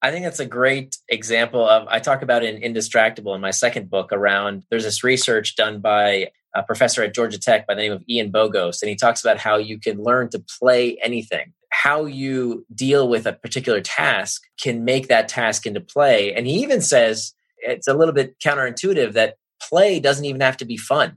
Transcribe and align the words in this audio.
I 0.00 0.10
think 0.12 0.24
that's 0.24 0.40
a 0.40 0.46
great 0.46 0.96
example 1.08 1.68
of, 1.68 1.88
I 1.88 1.98
talk 1.98 2.22
about 2.22 2.44
in 2.44 2.60
Indistractable 2.60 3.34
in 3.34 3.40
my 3.40 3.50
second 3.50 3.90
book 3.90 4.12
around, 4.12 4.62
there's 4.70 4.84
this 4.84 5.02
research 5.02 5.56
done 5.56 5.80
by 5.80 6.30
a 6.54 6.62
professor 6.62 7.02
at 7.02 7.14
Georgia 7.14 7.38
Tech 7.38 7.66
by 7.66 7.74
the 7.74 7.82
name 7.82 7.92
of 7.92 8.04
Ian 8.08 8.30
Bogost, 8.30 8.80
and 8.80 8.88
he 8.88 8.96
talks 8.96 9.22
about 9.24 9.38
how 9.38 9.56
you 9.56 9.78
can 9.78 10.02
learn 10.02 10.28
to 10.30 10.44
play 10.58 10.96
anything. 11.02 11.52
How 11.70 12.06
you 12.06 12.64
deal 12.74 13.08
with 13.08 13.26
a 13.26 13.32
particular 13.32 13.80
task 13.80 14.42
can 14.60 14.84
make 14.84 15.08
that 15.08 15.28
task 15.28 15.66
into 15.66 15.80
play. 15.80 16.32
And 16.32 16.46
he 16.46 16.62
even 16.62 16.80
says 16.80 17.34
it's 17.58 17.88
a 17.88 17.94
little 17.94 18.14
bit 18.14 18.38
counterintuitive 18.38 19.12
that 19.12 19.36
play 19.60 20.00
doesn't 20.00 20.24
even 20.24 20.40
have 20.40 20.56
to 20.58 20.64
be 20.64 20.76
fun, 20.76 21.16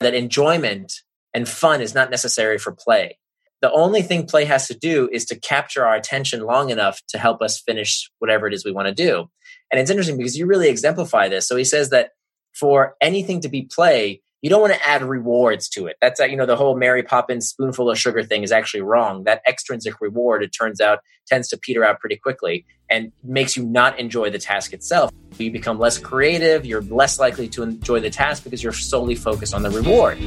that 0.00 0.14
enjoyment 0.14 0.92
and 1.32 1.48
fun 1.48 1.80
is 1.80 1.94
not 1.94 2.10
necessary 2.10 2.58
for 2.58 2.72
play. 2.72 3.18
The 3.62 3.72
only 3.72 4.02
thing 4.02 4.26
play 4.26 4.44
has 4.44 4.66
to 4.68 4.74
do 4.74 5.08
is 5.10 5.24
to 5.26 5.40
capture 5.40 5.84
our 5.84 5.94
attention 5.94 6.40
long 6.40 6.70
enough 6.70 7.00
to 7.08 7.18
help 7.18 7.40
us 7.40 7.60
finish 7.60 8.10
whatever 8.18 8.46
it 8.46 8.54
is 8.54 8.64
we 8.64 8.72
want 8.72 8.88
to 8.88 8.94
do. 8.94 9.30
And 9.72 9.80
it's 9.80 9.90
interesting 9.90 10.16
because 10.16 10.36
you 10.36 10.46
really 10.46 10.68
exemplify 10.68 11.28
this. 11.28 11.48
So 11.48 11.56
he 11.56 11.64
says 11.64 11.90
that 11.90 12.10
for 12.54 12.96
anything 13.00 13.40
to 13.40 13.48
be 13.48 13.62
play, 13.62 14.22
you 14.42 14.50
don't 14.50 14.60
want 14.60 14.74
to 14.74 14.86
add 14.86 15.02
rewards 15.02 15.68
to 15.70 15.86
it. 15.86 15.96
That's 16.00 16.20
uh, 16.20 16.24
you 16.24 16.36
know 16.36 16.46
the 16.46 16.56
whole 16.56 16.76
Mary 16.76 17.02
Poppins 17.02 17.48
spoonful 17.48 17.90
of 17.90 17.98
sugar 17.98 18.22
thing 18.22 18.42
is 18.42 18.52
actually 18.52 18.82
wrong. 18.82 19.24
That 19.24 19.42
extrinsic 19.48 20.00
reward, 20.00 20.42
it 20.42 20.50
turns 20.50 20.80
out, 20.80 21.00
tends 21.26 21.48
to 21.48 21.58
peter 21.58 21.84
out 21.84 21.98
pretty 21.98 22.16
quickly 22.16 22.66
and 22.90 23.10
makes 23.24 23.56
you 23.56 23.64
not 23.64 23.98
enjoy 23.98 24.30
the 24.30 24.38
task 24.38 24.72
itself. 24.72 25.10
You 25.38 25.50
become 25.50 25.78
less 25.78 25.98
creative. 25.98 26.64
You're 26.64 26.82
less 26.82 27.18
likely 27.18 27.48
to 27.48 27.62
enjoy 27.62 28.00
the 28.00 28.10
task 28.10 28.44
because 28.44 28.62
you're 28.62 28.72
solely 28.72 29.16
focused 29.16 29.54
on 29.54 29.62
the 29.62 29.70
reward. 29.70 30.18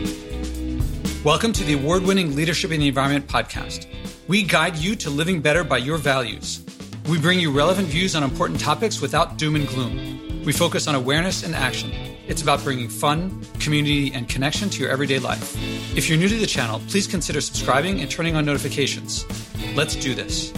Welcome 1.26 1.52
to 1.52 1.66
the 1.66 1.74
award 1.74 2.04
winning 2.04 2.34
Leadership 2.34 2.72
in 2.72 2.80
the 2.80 2.88
Environment 2.88 3.28
podcast. 3.28 3.88
We 4.30 4.42
guide 4.42 4.78
you 4.78 4.96
to 4.96 5.10
living 5.10 5.42
better 5.42 5.66
by 5.66 5.80
your 5.80 5.98
values. 5.98 6.64
We 7.10 7.20
bring 7.20 7.42
you 7.42 7.52
relevant 7.52 7.90
views 7.90 8.16
on 8.16 8.24
important 8.24 8.62
topics 8.62 9.02
without 9.02 9.38
doom 9.38 9.58
and 9.58 9.68
gloom. 9.68 10.46
We 10.46 10.54
focus 10.54 10.88
on 10.88 10.96
awareness 10.96 11.44
and 11.44 11.54
action. 11.54 11.92
It's 12.30 12.42
about 12.42 12.64
bringing 12.64 12.88
fun, 12.88 13.44
community, 13.60 14.14
and 14.14 14.30
connection 14.30 14.70
to 14.70 14.82
your 14.82 14.92
everyday 14.92 15.20
life. 15.20 15.58
If 15.94 16.08
you're 16.08 16.18
new 16.18 16.30
to 16.30 16.38
the 16.38 16.46
channel, 16.46 16.80
please 16.88 17.06
consider 17.06 17.42
subscribing 17.42 18.00
and 18.00 18.10
turning 18.10 18.38
on 18.38 18.46
notifications. 18.46 19.26
Let's 19.76 19.98
do 19.98 20.16
this. 20.16 20.54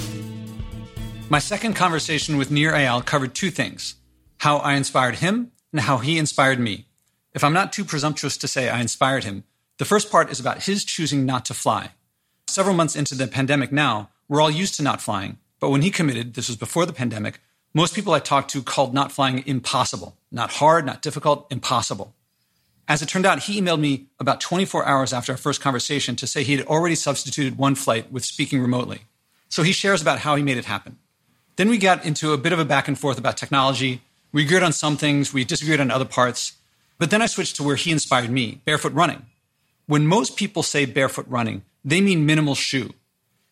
My 1.31 1.39
second 1.39 1.73
conversation 1.73 2.37
with 2.37 2.51
Nir 2.51 2.73
Eyal 2.73 3.03
covered 3.03 3.33
two 3.33 3.49
things 3.49 3.95
how 4.37 4.57
I 4.57 4.73
inspired 4.73 5.15
him 5.15 5.53
and 5.71 5.81
how 5.81 5.97
he 5.97 6.19
inspired 6.19 6.59
me. 6.59 6.85
If 7.33 7.43
I'm 7.43 7.53
not 7.53 7.73
too 7.73 7.83
presumptuous 7.83 8.37
to 8.37 8.47
say 8.47 8.69
I 8.69 8.79
inspired 8.79 9.23
him, 9.23 9.45
the 9.81 9.85
first 9.85 10.11
part 10.11 10.29
is 10.29 10.39
about 10.39 10.65
his 10.65 10.85
choosing 10.85 11.25
not 11.25 11.43
to 11.45 11.55
fly. 11.55 11.89
Several 12.45 12.75
months 12.75 12.95
into 12.95 13.15
the 13.15 13.25
pandemic 13.25 13.71
now, 13.71 14.11
we're 14.27 14.39
all 14.39 14.51
used 14.51 14.75
to 14.75 14.83
not 14.83 15.01
flying. 15.01 15.39
But 15.59 15.71
when 15.71 15.81
he 15.81 15.89
committed, 15.89 16.35
this 16.35 16.49
was 16.49 16.55
before 16.55 16.85
the 16.85 16.93
pandemic, 16.93 17.39
most 17.73 17.95
people 17.95 18.13
I 18.13 18.19
talked 18.19 18.51
to 18.51 18.61
called 18.61 18.93
not 18.93 19.11
flying 19.11 19.43
impossible. 19.47 20.15
Not 20.31 20.51
hard, 20.51 20.85
not 20.85 21.01
difficult, 21.01 21.51
impossible. 21.51 22.13
As 22.87 23.01
it 23.01 23.09
turned 23.09 23.25
out, 23.25 23.39
he 23.39 23.59
emailed 23.59 23.79
me 23.79 24.05
about 24.19 24.39
24 24.39 24.85
hours 24.85 25.13
after 25.13 25.31
our 25.31 25.37
first 25.39 25.61
conversation 25.61 26.15
to 26.17 26.27
say 26.27 26.43
he 26.43 26.57
had 26.57 26.67
already 26.67 26.93
substituted 26.93 27.57
one 27.57 27.73
flight 27.73 28.11
with 28.11 28.23
speaking 28.23 28.61
remotely. 28.61 29.05
So 29.49 29.63
he 29.63 29.71
shares 29.71 29.99
about 29.99 30.19
how 30.19 30.35
he 30.35 30.43
made 30.43 30.57
it 30.57 30.65
happen. 30.65 30.99
Then 31.55 31.69
we 31.69 31.79
got 31.79 32.05
into 32.05 32.33
a 32.33 32.37
bit 32.37 32.53
of 32.53 32.59
a 32.59 32.65
back 32.65 32.87
and 32.87 32.99
forth 32.99 33.17
about 33.17 33.35
technology. 33.35 34.03
We 34.31 34.43
agreed 34.45 34.61
on 34.61 34.73
some 34.73 34.95
things, 34.95 35.33
we 35.33 35.43
disagreed 35.43 35.79
on 35.79 35.89
other 35.89 36.05
parts. 36.05 36.53
But 36.99 37.09
then 37.09 37.23
I 37.23 37.25
switched 37.25 37.55
to 37.55 37.63
where 37.63 37.77
he 37.77 37.91
inspired 37.91 38.29
me 38.29 38.61
barefoot 38.63 38.93
running. 38.93 39.25
When 39.91 40.07
most 40.07 40.37
people 40.37 40.63
say 40.63 40.85
barefoot 40.85 41.25
running, 41.27 41.63
they 41.83 41.99
mean 41.99 42.25
minimal 42.25 42.55
shoe. 42.55 42.93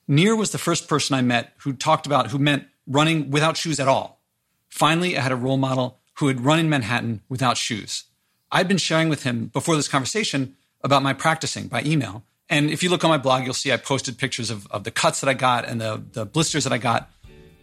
Nir 0.08 0.38
was 0.38 0.52
the 0.52 0.58
first 0.58 0.88
person 0.88 1.14
I 1.14 1.22
met 1.22 1.52
who 1.58 1.74
talked 1.74 2.06
about 2.06 2.32
who 2.32 2.40
meant 2.40 2.66
running 2.88 3.30
without 3.30 3.58
shoes 3.58 3.78
at 3.78 3.90
all. 3.90 4.22
Finally, 4.70 5.18
I 5.18 5.22
had 5.22 5.34
a 5.34 5.36
role 5.36 5.58
model 5.58 6.00
who 6.18 6.28
had 6.30 6.46
run 6.46 6.58
in 6.58 6.70
Manhattan 6.70 7.20
without 7.28 7.58
shoes. 7.58 8.06
I'd 8.54 8.70
been 8.70 8.78
sharing 8.78 9.10
with 9.10 9.24
him 9.24 9.48
before 9.48 9.76
this 9.76 9.90
conversation 9.90 10.56
about 10.82 11.04
my 11.04 11.12
practicing 11.12 11.68
by 11.68 11.82
email. 11.82 12.24
And 12.50 12.70
if 12.70 12.84
you 12.84 12.90
look 12.90 13.04
on 13.04 13.10
my 13.10 13.18
blog, 13.18 13.44
you'll 13.44 13.54
see 13.54 13.74
I 13.74 13.76
posted 13.76 14.18
pictures 14.18 14.50
of, 14.50 14.66
of 14.68 14.86
the 14.86 14.92
cuts 14.92 15.20
that 15.20 15.30
I 15.30 15.34
got 15.34 15.66
and 15.66 15.82
the, 15.82 16.02
the 16.14 16.26
blisters 16.26 16.64
that 16.64 16.72
I 16.72 16.78
got. 16.78 17.12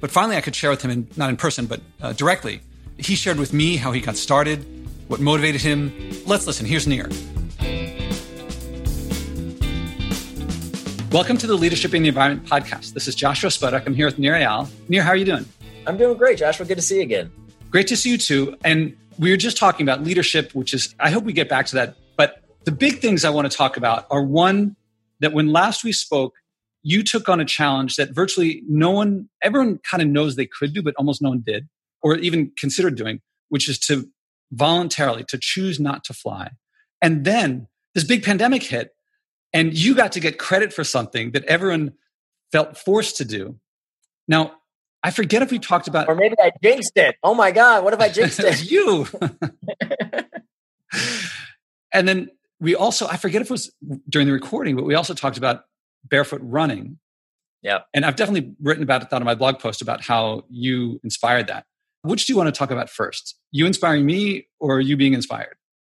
But 0.01 0.11
finally, 0.11 0.37
I 0.37 0.43
could 0.43 0.55
share 0.55 0.69
with 0.69 0.83
him, 0.83 0.91
in, 0.91 1.09
not 1.17 1.31
in 1.31 1.39
person, 1.39 1.65
but 1.65 1.81
uh, 2.03 2.13
directly. 2.13 2.61
He 2.99 3.15
shared 3.15 3.39
with 3.39 3.55
me 3.55 3.77
how 3.77 3.93
he 3.93 4.03
got 4.03 4.19
started, 4.19 4.67
what 5.09 5.19
motivated 5.19 5.63
him. 5.63 6.11
Let's 6.27 6.47
listen. 6.47 6.67
Here's 6.67 6.87
Nir. 6.87 7.09
Welcome 11.13 11.39
to 11.39 11.47
the 11.47 11.55
Leadership 11.55 11.95
in 11.95 12.03
the 12.03 12.09
Environment 12.09 12.49
podcast. 12.49 12.93
This 12.93 13.07
is 13.07 13.15
Joshua 13.15 13.49
Spodek. 13.49 13.87
I'm 13.87 13.95
here 13.95 14.07
with 14.07 14.19
Nir 14.19 14.35
Eyal. 14.35 14.69
Nir, 14.89 15.03
how 15.03 15.11
are 15.11 15.17
you 15.17 15.25
doing? 15.25 15.47
I'm 15.87 15.97
doing 15.97 16.19
great, 16.19 16.37
Joshua. 16.37 16.67
Good 16.67 16.75
to 16.75 16.83
see 16.83 16.97
you 16.97 17.03
again. 17.03 17.31
Great 17.71 17.87
to 17.87 17.97
see 17.97 18.11
you 18.11 18.19
too. 18.19 18.57
And 18.65 18.97
we 19.17 19.31
were 19.31 19.37
just 19.37 19.57
talking 19.57 19.87
about 19.87 20.03
leadership, 20.03 20.53
which 20.53 20.75
is, 20.75 20.95
I 20.99 21.11
hope 21.11 21.23
we 21.23 21.33
get 21.33 21.49
back 21.49 21.67
to 21.67 21.77
that. 21.77 21.97
But 22.17 22.43
the 22.65 22.73
big 22.73 22.99
things 22.99 23.25
I 23.25 23.31
want 23.31 23.49
to 23.51 23.57
talk 23.57 23.77
about 23.77 24.07
are 24.11 24.23
one, 24.23 24.75
that 25.21 25.33
when 25.33 25.53
last 25.53 25.85
we 25.85 25.93
spoke, 25.93 26.35
you 26.83 27.05
took 27.05 27.29
on 27.29 27.39
a 27.39 27.45
challenge 27.45 27.95
that 27.97 28.11
virtually 28.11 28.63
no 28.69 28.91
one, 28.91 29.29
everyone 29.43 29.79
kind 29.79 30.03
of 30.03 30.09
knows 30.09 30.35
they 30.35 30.47
could 30.47 30.75
do, 30.75 30.83
but 30.83 30.95
almost 30.99 31.23
no 31.23 31.29
one 31.29 31.43
did, 31.47 31.69
or 32.03 32.17
even 32.17 32.51
considered 32.59 32.97
doing, 32.97 33.21
which 33.49 33.69
is 33.69 33.79
to 33.79 34.09
voluntarily, 34.51 35.23
to 35.29 35.39
choose 35.41 35.79
not 35.79 36.03
to 36.05 36.13
fly. 36.13 36.51
And 37.01 37.25
then 37.25 37.69
this 37.95 38.05
big 38.05 38.25
pandemic 38.25 38.65
hit 38.65 38.96
and 39.53 39.77
you 39.77 39.95
got 39.95 40.13
to 40.13 40.21
get 40.21 40.39
credit 40.39 40.73
for 40.73 40.85
something 40.85 41.33
that 41.33 41.45
everyone 41.45 41.95
felt 42.53 42.77
forced 42.77 43.17
to 43.19 43.25
do. 43.25 43.59
Now, 44.29 44.53
I 45.03 45.11
forget 45.11 45.43
if 45.43 45.51
we 45.51 45.59
talked 45.59 45.89
about, 45.89 46.09
or 46.09 46.15
maybe 46.15 46.35
I 46.41 46.51
jinxed 46.63 46.97
it. 46.97 47.17
Oh 47.23 47.35
my 47.35 47.53
god, 47.53 47.85
what 47.85 47.93
if 47.95 48.01
I 48.01 48.09
jinxed 48.09 48.41
it? 48.43 48.71
you. 48.71 49.07
and 51.93 52.09
then 52.09 52.31
we 52.61 52.75
also, 52.75 53.07
I 53.07 53.17
forget 53.17 53.43
if 53.43 53.49
it 53.49 53.53
was 53.53 53.73
during 54.09 54.27
the 54.27 54.33
recording, 54.33 54.77
but 54.77 54.85
we 54.85 54.95
also 54.95 55.15
talked 55.15 55.39
about 55.39 55.65
barefoot 56.05 56.41
running. 56.43 56.99
Yeah. 57.63 57.81
And 57.95 58.05
I've 58.05 58.17
definitely 58.17 58.55
written 58.61 58.83
about 58.83 59.03
it 59.03 59.13
on 59.13 59.25
my 59.25 59.35
blog 59.35 59.59
post 59.59 59.83
about 59.83 60.03
how 60.03 60.45
you 60.49 61.01
inspired 61.05 61.49
that. 61.49 61.67
Which 62.03 62.27
do 62.27 62.33
you 62.33 62.37
want 62.37 62.53
to 62.53 62.57
talk 62.57 62.71
about 62.71 62.89
first? 62.89 63.37
You 63.51 63.67
inspiring 63.67 64.07
me 64.07 64.47
or 64.61 64.81
you 64.81 64.97
being 64.97 65.15
inspired? 65.15 65.57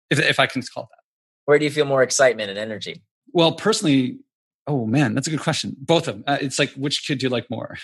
If, 0.10 0.20
if 0.20 0.40
I 0.40 0.48
can 0.48 0.62
call 0.64 0.90
that. 0.90 1.00
Where 1.46 1.60
do 1.60 1.66
you 1.66 1.72
feel 1.72 1.86
more 1.86 2.02
excitement 2.04 2.50
and 2.50 2.60
energy? 2.60 3.04
Well, 3.34 3.54
personally, 3.54 4.20
oh 4.68 4.86
man, 4.86 5.16
that's 5.16 5.28
a 5.28 5.32
good 5.32 5.40
question. 5.40 5.76
Both 5.80 6.08
of 6.08 6.16
them. 6.16 6.24
Uh, 6.28 6.38
it's 6.42 6.60
like, 6.60 6.72
which 6.72 7.06
kid 7.06 7.20
do 7.20 7.26
you 7.26 7.30
like 7.30 7.50
more? 7.50 7.78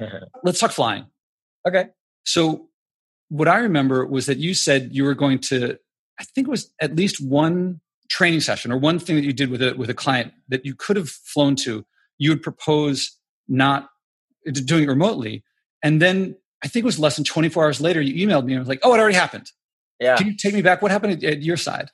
Let's 0.42 0.58
talk 0.58 0.72
flying. 0.72 1.06
Okay. 1.66 1.86
So, 2.24 2.68
what 3.28 3.48
I 3.48 3.58
remember 3.58 4.06
was 4.06 4.26
that 4.26 4.38
you 4.38 4.54
said 4.54 4.90
you 4.92 5.04
were 5.04 5.14
going 5.14 5.38
to, 5.40 5.78
I 6.18 6.24
think 6.24 6.48
it 6.48 6.50
was 6.50 6.72
at 6.80 6.96
least 6.96 7.20
one 7.20 7.80
training 8.08 8.40
session 8.40 8.72
or 8.72 8.78
one 8.78 8.98
thing 8.98 9.16
that 9.16 9.24
you 9.24 9.34
did 9.34 9.50
with 9.50 9.62
a, 9.62 9.74
with 9.74 9.90
a 9.90 9.94
client 9.94 10.32
that 10.48 10.64
you 10.64 10.74
could 10.74 10.96
have 10.96 11.10
flown 11.10 11.54
to. 11.56 11.84
You 12.16 12.30
would 12.30 12.42
propose 12.42 13.18
not 13.46 13.90
doing 14.52 14.84
it 14.84 14.88
remotely. 14.88 15.44
And 15.82 16.00
then 16.00 16.36
I 16.64 16.68
think 16.68 16.84
it 16.84 16.86
was 16.86 16.98
less 16.98 17.16
than 17.16 17.24
24 17.24 17.64
hours 17.64 17.80
later, 17.80 18.00
you 18.00 18.26
emailed 18.26 18.44
me 18.44 18.54
and 18.54 18.60
was 18.60 18.68
like, 18.68 18.80
oh, 18.82 18.94
it 18.94 18.98
already 18.98 19.14
happened. 19.14 19.52
Yeah. 20.00 20.16
Can 20.16 20.26
you 20.26 20.36
take 20.36 20.54
me 20.54 20.62
back? 20.62 20.80
What 20.80 20.90
happened 20.90 21.22
at, 21.22 21.24
at 21.24 21.42
your 21.42 21.56
side? 21.56 21.90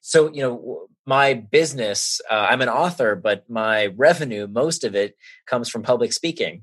So, 0.00 0.32
you 0.32 0.42
know, 0.42 0.88
my 1.06 1.34
business, 1.34 2.20
uh, 2.30 2.46
I'm 2.48 2.62
an 2.62 2.68
author, 2.68 3.14
but 3.14 3.48
my 3.48 3.86
revenue, 3.96 4.46
most 4.46 4.84
of 4.84 4.94
it 4.94 5.16
comes 5.46 5.68
from 5.68 5.82
public 5.82 6.12
speaking. 6.12 6.62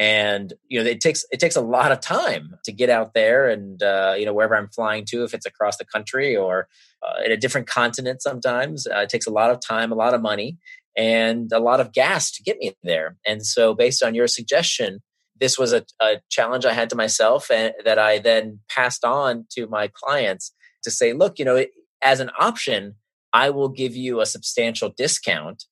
And 0.00 0.52
you 0.68 0.80
know 0.80 0.88
it 0.88 1.00
takes 1.00 1.24
it 1.32 1.40
takes 1.40 1.56
a 1.56 1.60
lot 1.60 1.90
of 1.90 1.98
time 1.98 2.54
to 2.64 2.70
get 2.70 2.88
out 2.88 3.14
there 3.14 3.48
and 3.48 3.82
uh, 3.82 4.14
you 4.16 4.26
know 4.26 4.32
wherever 4.32 4.56
I'm 4.56 4.68
flying 4.68 5.04
to, 5.06 5.24
if 5.24 5.34
it's 5.34 5.44
across 5.44 5.76
the 5.76 5.84
country 5.84 6.36
or 6.36 6.68
uh, 7.02 7.20
in 7.24 7.32
a 7.32 7.36
different 7.36 7.66
continent, 7.66 8.22
sometimes 8.22 8.86
uh, 8.86 9.00
it 9.00 9.08
takes 9.08 9.26
a 9.26 9.32
lot 9.32 9.50
of 9.50 9.58
time, 9.60 9.90
a 9.90 9.96
lot 9.96 10.14
of 10.14 10.22
money, 10.22 10.56
and 10.96 11.50
a 11.52 11.60
lot 11.60 11.80
of 11.80 11.92
gas 11.92 12.30
to 12.32 12.42
get 12.42 12.58
me 12.58 12.76
there. 12.82 13.16
And 13.26 13.44
so, 13.44 13.74
based 13.74 14.02
on 14.02 14.14
your 14.14 14.26
suggestion, 14.26 15.00
this 15.40 15.58
was 15.58 15.72
a, 15.72 15.84
a 16.00 16.20
challenge 16.28 16.64
I 16.64 16.74
had 16.74 16.90
to 16.90 16.96
myself, 16.96 17.50
and 17.50 17.72
that 17.84 17.98
I 17.98 18.18
then 18.18 18.60
passed 18.68 19.04
on 19.04 19.46
to 19.52 19.66
my 19.66 19.90
clients 19.92 20.52
to 20.82 20.90
say, 20.90 21.12
look, 21.12 21.38
you 21.38 21.44
know, 21.44 21.64
as 22.02 22.20
an 22.20 22.30
option, 22.38 22.96
I 23.32 23.50
will 23.50 23.68
give 23.68 23.94
you 23.96 24.20
a 24.20 24.26
substantial 24.26 24.92
discount 24.96 25.64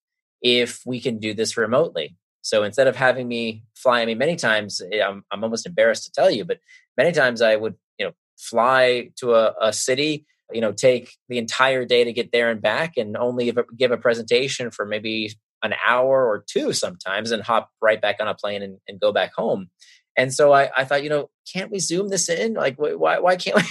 if 0.42 0.80
we 0.86 1.00
can 1.00 1.18
do 1.18 1.34
this 1.34 1.56
remotely. 1.56 2.16
So 2.42 2.62
instead 2.62 2.86
of 2.86 2.94
having 2.94 3.26
me 3.26 3.64
fly, 3.74 4.02
I 4.02 4.06
mean, 4.06 4.18
many 4.18 4.36
times 4.36 4.80
eh, 4.92 5.02
I'm, 5.02 5.24
I'm 5.32 5.42
almost 5.42 5.66
embarrassed 5.66 6.04
to 6.04 6.12
tell 6.12 6.30
you, 6.30 6.44
but 6.44 6.58
many 6.96 7.12
times 7.12 7.42
I 7.42 7.56
would, 7.56 7.74
you 7.98 8.06
know, 8.06 8.12
fly 8.38 9.10
to 9.16 9.34
a, 9.34 9.54
a 9.60 9.72
city, 9.72 10.26
you 10.52 10.60
know, 10.60 10.72
take 10.72 11.16
the 11.28 11.38
entire 11.38 11.84
day 11.84 12.04
to 12.04 12.12
get 12.12 12.30
there 12.30 12.50
and 12.50 12.62
back 12.62 12.96
and 12.96 13.16
only 13.16 13.46
give 13.46 13.58
a, 13.58 13.64
give 13.76 13.90
a 13.90 13.96
presentation 13.96 14.70
for 14.70 14.86
maybe 14.86 15.32
an 15.62 15.74
hour 15.84 16.24
or 16.24 16.44
two 16.46 16.72
sometimes 16.72 17.32
and 17.32 17.42
hop 17.42 17.70
right 17.80 18.00
back 18.00 18.16
on 18.20 18.28
a 18.28 18.34
plane 18.34 18.62
and, 18.62 18.78
and 18.86 19.00
go 19.00 19.12
back 19.12 19.34
home. 19.34 19.68
And 20.16 20.32
so 20.32 20.52
I, 20.52 20.70
I 20.76 20.84
thought, 20.84 21.02
you 21.02 21.10
know, 21.10 21.30
can't 21.52 21.70
we 21.70 21.78
zoom 21.78 22.08
this 22.08 22.28
in? 22.28 22.54
Like, 22.54 22.76
why, 22.78 23.18
why 23.18 23.36
can't 23.36 23.56
we? 23.56 23.62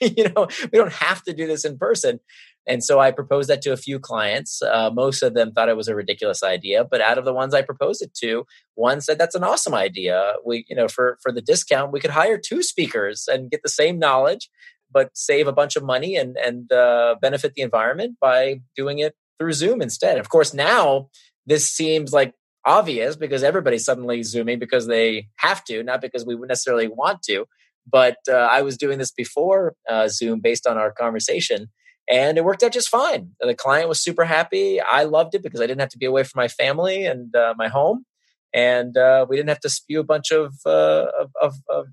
you 0.16 0.28
know, 0.30 0.48
we 0.72 0.78
don't 0.78 0.92
have 0.92 1.22
to 1.24 1.32
do 1.32 1.46
this 1.46 1.64
in 1.64 1.78
person. 1.78 2.20
And 2.66 2.82
so 2.82 2.98
I 2.98 3.10
proposed 3.12 3.48
that 3.48 3.62
to 3.62 3.72
a 3.72 3.76
few 3.76 3.98
clients. 3.98 4.60
Uh, 4.60 4.90
most 4.92 5.22
of 5.22 5.34
them 5.34 5.52
thought 5.52 5.68
it 5.68 5.76
was 5.76 5.88
a 5.88 5.94
ridiculous 5.94 6.42
idea, 6.42 6.84
but 6.84 7.00
out 7.00 7.18
of 7.18 7.24
the 7.24 7.32
ones 7.32 7.54
I 7.54 7.62
proposed 7.62 8.02
it 8.02 8.12
to, 8.22 8.44
one 8.74 9.00
said 9.00 9.18
that's 9.18 9.36
an 9.36 9.44
awesome 9.44 9.74
idea. 9.74 10.34
We, 10.44 10.64
you 10.68 10.74
know, 10.74 10.88
for 10.88 11.18
for 11.22 11.32
the 11.32 11.42
discount, 11.42 11.92
we 11.92 12.00
could 12.00 12.10
hire 12.10 12.38
two 12.38 12.62
speakers 12.62 13.28
and 13.28 13.50
get 13.50 13.62
the 13.62 13.68
same 13.68 13.98
knowledge, 13.98 14.50
but 14.90 15.10
save 15.14 15.46
a 15.46 15.52
bunch 15.52 15.76
of 15.76 15.84
money 15.84 16.16
and 16.16 16.36
and 16.36 16.72
uh, 16.72 17.16
benefit 17.20 17.54
the 17.54 17.62
environment 17.62 18.16
by 18.20 18.60
doing 18.74 18.98
it 18.98 19.14
through 19.38 19.52
Zoom 19.52 19.80
instead. 19.80 20.18
Of 20.18 20.28
course, 20.28 20.52
now 20.52 21.08
this 21.46 21.70
seems 21.70 22.12
like 22.12 22.34
obvious 22.64 23.14
because 23.14 23.44
everybody's 23.44 23.84
suddenly 23.84 24.24
zooming 24.24 24.58
because 24.58 24.88
they 24.88 25.28
have 25.36 25.64
to, 25.64 25.84
not 25.84 26.00
because 26.00 26.26
we 26.26 26.34
would 26.34 26.48
necessarily 26.48 26.88
want 26.88 27.22
to. 27.22 27.46
But 27.88 28.16
uh, 28.28 28.32
I 28.50 28.62
was 28.62 28.76
doing 28.76 28.98
this 28.98 29.12
before 29.12 29.74
uh, 29.88 30.08
Zoom 30.08 30.40
based 30.40 30.66
on 30.66 30.76
our 30.76 30.90
conversation 30.90 31.68
and 32.08 32.38
it 32.38 32.44
worked 32.44 32.62
out 32.62 32.72
just 32.72 32.88
fine. 32.88 33.32
The 33.40 33.54
client 33.54 33.88
was 33.88 34.00
super 34.00 34.24
happy. 34.24 34.80
I 34.80 35.04
loved 35.04 35.34
it 35.34 35.42
because 35.42 35.60
I 35.60 35.66
didn't 35.66 35.80
have 35.80 35.90
to 35.90 35.98
be 35.98 36.06
away 36.06 36.22
from 36.22 36.40
my 36.40 36.48
family 36.48 37.04
and 37.04 37.34
uh, 37.34 37.54
my 37.56 37.68
home, 37.68 38.04
and 38.52 38.96
uh, 38.96 39.26
we 39.28 39.36
didn't 39.36 39.48
have 39.48 39.60
to 39.60 39.68
spew 39.68 40.00
a 40.00 40.04
bunch 40.04 40.30
of, 40.30 40.54
uh, 40.64 41.06
of, 41.18 41.30
of, 41.40 41.54
of, 41.68 41.86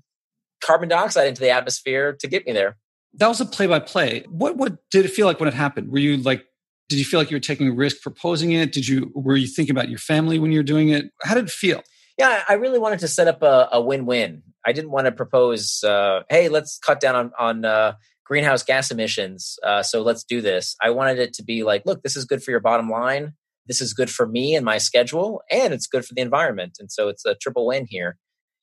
carbon 0.62 0.88
dioxide 0.88 1.26
into 1.26 1.42
the 1.42 1.50
atmosphere 1.50 2.16
to 2.18 2.26
get 2.26 2.46
me 2.46 2.52
there. 2.52 2.78
That 3.12 3.28
was 3.28 3.38
a 3.38 3.44
play 3.44 3.66
by 3.66 3.80
play. 3.80 4.24
What 4.28 4.56
what 4.56 4.78
did 4.90 5.04
it 5.04 5.08
feel 5.08 5.26
like 5.26 5.38
when 5.38 5.48
it 5.48 5.54
happened? 5.54 5.90
Were 5.90 5.98
you 5.98 6.16
like? 6.18 6.44
Did 6.88 6.98
you 6.98 7.04
feel 7.04 7.18
like 7.18 7.30
you 7.30 7.36
were 7.36 7.40
taking 7.40 7.68
a 7.68 7.72
risk 7.72 8.02
proposing 8.02 8.52
it? 8.52 8.72
Did 8.72 8.88
you 8.88 9.10
were 9.14 9.36
you 9.36 9.46
thinking 9.46 9.74
about 9.74 9.88
your 9.88 9.98
family 9.98 10.38
when 10.38 10.52
you 10.52 10.58
were 10.58 10.64
doing 10.64 10.88
it? 10.88 11.06
How 11.22 11.34
did 11.34 11.44
it 11.44 11.50
feel? 11.50 11.82
Yeah, 12.18 12.42
I 12.48 12.54
really 12.54 12.78
wanted 12.78 13.00
to 13.00 13.08
set 13.08 13.26
up 13.26 13.42
a, 13.42 13.68
a 13.72 13.80
win 13.80 14.06
win. 14.06 14.42
I 14.64 14.72
didn't 14.72 14.90
want 14.90 15.06
to 15.06 15.12
propose, 15.12 15.82
uh, 15.82 16.22
hey, 16.30 16.48
let's 16.48 16.78
cut 16.78 17.00
down 17.00 17.14
on 17.14 17.32
on 17.38 17.64
uh, 17.64 17.94
greenhouse 18.24 18.62
gas 18.62 18.90
emissions. 18.90 19.58
Uh, 19.64 19.82
so 19.82 20.02
let's 20.02 20.24
do 20.24 20.40
this. 20.40 20.76
I 20.82 20.90
wanted 20.90 21.18
it 21.18 21.32
to 21.34 21.44
be 21.44 21.62
like, 21.62 21.82
look, 21.84 22.02
this 22.02 22.16
is 22.16 22.24
good 22.24 22.42
for 22.42 22.50
your 22.50 22.60
bottom 22.60 22.88
line. 22.88 23.34
This 23.66 23.80
is 23.80 23.94
good 23.94 24.10
for 24.10 24.26
me 24.26 24.54
and 24.54 24.64
my 24.64 24.78
schedule, 24.78 25.42
and 25.50 25.72
it's 25.72 25.86
good 25.86 26.04
for 26.04 26.14
the 26.14 26.20
environment. 26.20 26.76
And 26.78 26.92
so 26.92 27.08
it's 27.08 27.24
a 27.24 27.34
triple 27.34 27.66
win 27.66 27.86
here. 27.88 28.18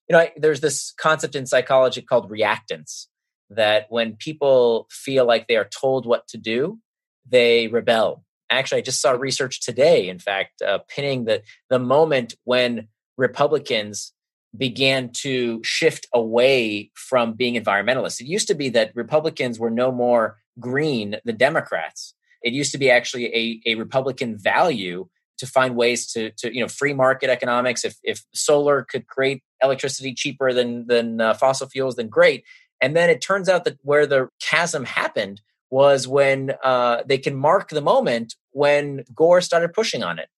You 0.08 0.14
know, 0.14 0.20
I, 0.20 0.32
there's 0.36 0.62
this 0.62 0.94
concept 1.00 1.36
in 1.36 1.46
psychology 1.46 2.02
called 2.02 2.30
reactance 2.30 3.08
that 3.50 3.88
when 3.90 4.16
people 4.16 4.88
feel 4.92 5.26
like 5.26 5.48
they 5.48 5.56
are 5.56 5.68
told 5.82 6.06
what 6.06 6.28
to 6.30 6.38
do, 6.38 6.80
they 7.28 7.68
rebel. 7.68 8.24
Actually, 8.50 8.80
I 8.80 8.84
just 8.84 9.02
saw 9.02 9.12
research 9.12 9.62
today, 9.62 10.10
in 10.10 10.20
fact, 10.20 10.62
uh, 10.62 10.80
pinning 10.88 11.26
the, 11.26 11.42
the 11.70 11.80
moment 11.80 12.36
when 12.44 12.88
Republicans 13.18 14.14
began 14.56 15.12
to 15.14 15.62
shift 15.64 16.08
away 16.14 16.92
from 16.96 17.34
being 17.34 17.56
environmentalists. 17.56 18.20
It 18.20 18.28
used 18.28 18.48
to 18.48 18.56
be 18.56 18.70
that 18.70 18.92
Republicans 18.96 19.60
were 19.60 19.70
no 19.70 19.92
more 19.92 20.38
green 20.60 21.18
than 21.24 21.38
Democrats. 21.38 22.14
It 22.42 22.54
used 22.54 22.72
to 22.74 22.78
be 22.78 22.90
actually 22.90 23.26
a, 23.28 23.72
a 23.72 23.76
Republican 23.76 24.38
value 24.38 25.08
to 25.38 25.48
find 25.48 25.76
ways 25.76 26.12
to, 26.14 26.32
to 26.38 26.54
you 26.54 26.62
know 26.62 26.68
free 26.68 26.94
market 26.94 27.30
economics. 27.30 27.86
If 27.86 27.98
if 28.04 28.24
solar 28.34 28.84
could 28.84 29.08
create 29.08 29.44
electricity 29.64 30.14
cheaper 30.14 30.54
than 30.54 30.88
than 30.88 31.22
uh, 31.22 31.34
fossil 31.34 31.68
fuels, 31.68 31.96
then 31.96 32.10
great. 32.10 32.44
And 32.82 32.96
then 32.96 33.10
it 33.10 33.22
turns 33.22 33.48
out 33.48 33.64
that 33.66 33.78
where 33.84 34.06
the 34.06 34.30
chasm 34.40 34.86
happened 34.86 35.42
was 35.70 36.08
when 36.08 36.54
uh, 36.64 37.04
they 37.06 37.18
can 37.18 37.36
mark 37.36 37.70
the 37.70 37.82
moment 37.82 38.36
when 38.52 39.04
Gore 39.16 39.42
started 39.42 39.74
pushing 39.74 40.04
on 40.04 40.20
it. 40.20 40.30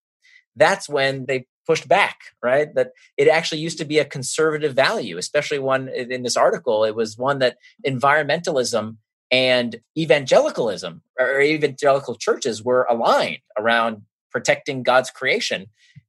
That's 0.55 0.87
when 0.87 1.25
they 1.25 1.47
pushed 1.65 1.87
back, 1.87 2.17
right? 2.41 2.73
That 2.75 2.91
it 3.17 3.27
actually 3.27 3.61
used 3.61 3.77
to 3.77 3.85
be 3.85 3.99
a 3.99 4.05
conservative 4.05 4.73
value, 4.73 5.17
especially 5.17 5.59
one 5.59 5.89
in 5.89 6.23
this 6.23 6.37
article. 6.37 6.83
It 6.83 6.95
was 6.95 7.17
one 7.17 7.39
that 7.39 7.57
environmentalism 7.87 8.97
and 9.31 9.77
evangelicalism 9.97 11.01
or 11.19 11.41
evangelical 11.41 12.15
churches 12.15 12.63
were 12.63 12.85
aligned 12.89 13.39
around 13.57 14.03
protecting 14.31 14.83
God's 14.83 15.09
creation. 15.09 15.67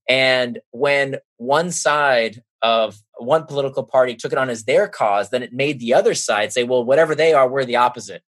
And 0.08 0.58
when 0.70 1.16
one 1.36 1.70
side 1.70 2.42
of 2.62 2.96
one 3.18 3.44
political 3.44 3.82
party 3.82 4.14
took 4.14 4.32
it 4.32 4.38
on 4.38 4.50
as 4.50 4.64
their 4.64 4.88
cause, 4.88 5.30
then 5.30 5.42
it 5.42 5.52
made 5.52 5.78
the 5.78 5.94
other 5.94 6.14
side 6.14 6.52
say, 6.52 6.64
well, 6.64 6.84
whatever 6.84 7.14
they 7.14 7.32
are, 7.32 7.48
we're 7.48 7.64
the 7.64 7.76
opposite. 7.76 8.22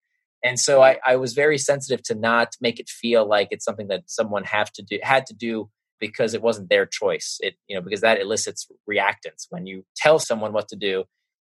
And 0.43 0.59
so 0.59 0.83
I, 0.83 0.99
I 1.07 1.17
was 1.17 1.35
very 1.35 1.57
sensitive 1.59 2.03
to 2.05 2.15
not 2.15 2.57
make 2.61 2.81
it 2.81 2.89
feel 2.89 3.27
like 3.27 3.49
it's 3.51 3.65
something 3.65 3.89
that 3.89 4.05
someone 4.07 4.45
have 4.45 4.73
to 4.73 4.83
do 4.83 4.99
had 5.03 5.27
to 5.27 5.35
do 5.35 5.71
because 6.03 6.35
it 6.35 6.43
wasn't 6.43 6.69
their 6.69 6.85
choice. 6.85 7.39
It 7.41 7.55
you 7.69 7.77
know 7.77 7.81
because 7.81 8.01
that 8.01 8.21
elicits 8.21 8.67
reactance. 8.91 9.47
When 9.49 9.67
you 9.67 9.85
tell 9.97 10.19
someone 10.19 10.53
what 10.53 10.69
to 10.69 10.77
do, 10.77 11.05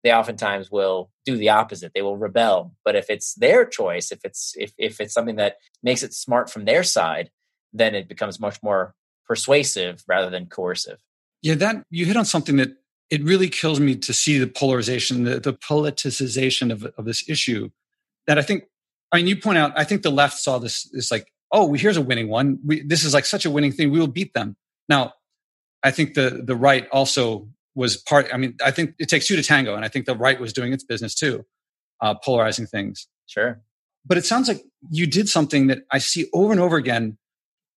they 0.05 0.13
oftentimes 0.13 0.71
will 0.71 1.11
do 1.25 1.39
the 1.39 1.49
opposite. 1.49 1.93
They 1.95 2.03
will 2.03 2.19
rebel. 2.19 2.75
But 2.85 2.95
if 2.95 3.09
it's 3.09 3.35
their 3.35 3.65
choice, 3.65 4.13
if 4.13 4.21
it's 4.25 4.53
if 4.57 4.73
if 4.77 5.01
it's 5.01 5.15
something 5.15 5.37
that 5.37 5.57
makes 5.83 6.03
it 6.03 6.13
smart 6.13 6.51
from 6.51 6.67
their 6.67 6.85
side, 6.85 7.31
then 7.73 7.95
it 7.95 8.09
becomes 8.09 8.39
much 8.39 8.63
more 8.63 8.95
persuasive 9.27 10.05
rather 10.07 10.29
than 10.29 10.47
coercive. 10.47 10.99
Yeah, 11.41 11.55
that 11.55 11.85
you 11.91 12.05
hit 12.05 12.17
on 12.17 12.27
something 12.27 12.57
that 12.57 12.77
it 13.11 13.25
really 13.25 13.49
kills 13.49 13.81
me 13.81 13.97
to 13.97 14.13
see 14.13 14.39
the 14.39 14.47
polarization, 14.47 15.25
the, 15.25 15.41
the 15.41 15.55
politicization 15.55 16.71
of, 16.71 16.85
of 16.99 17.05
this 17.05 17.29
issue. 17.29 17.71
That 18.27 18.39
I 18.39 18.43
think, 18.43 18.65
I 19.11 19.17
mean, 19.17 19.27
you 19.27 19.37
point 19.37 19.59
out, 19.59 19.73
I 19.77 19.85
think 19.85 20.03
the 20.03 20.11
left 20.11 20.39
saw 20.39 20.59
this, 20.59 20.89
this 20.93 21.11
like 21.11 21.27
oh, 21.53 21.73
here's 21.75 21.97
a 21.97 22.03
winning 22.03 22.29
one. 22.29 22.59
We, 22.65 22.83
this 22.83 23.05
is 23.05 23.15
like 23.15 23.27
such 23.27 23.45
a 23.45 23.51
winning 23.51 23.73
thing. 23.73 23.91
We 23.91 24.01
will 24.01 24.07
beat 24.07 24.35
them. 24.35 24.57
Now, 24.89 25.13
I 25.83 25.91
think 25.91 26.15
the 26.15 26.43
the 26.45 26.57
right 26.57 26.89
also 26.91 27.49
was 27.75 27.97
part. 27.97 28.29
I 28.33 28.37
mean, 28.37 28.57
I 28.65 28.71
think 28.71 28.95
it 28.99 29.09
takes 29.09 29.27
two 29.27 29.37
to 29.37 29.43
tango, 29.43 29.75
and 29.75 29.85
I 29.85 29.89
think 29.89 30.07
the 30.07 30.17
right 30.17 30.41
was 30.41 30.53
doing 30.53 30.73
its 30.73 30.85
business 30.85 31.15
too, 31.15 31.45
uh, 32.01 32.15
polarizing 32.15 32.67
things. 32.67 33.07
Sure. 33.27 33.61
But 34.05 34.19
it 34.19 34.25
sounds 34.25 34.49
like 34.49 34.63
you 34.91 35.07
did 35.07 35.29
something 35.29 35.69
that 35.69 35.81
I 35.91 35.99
see 35.99 36.29
over 36.33 36.53
and 36.53 36.61
over 36.61 36.77
again 36.77 37.19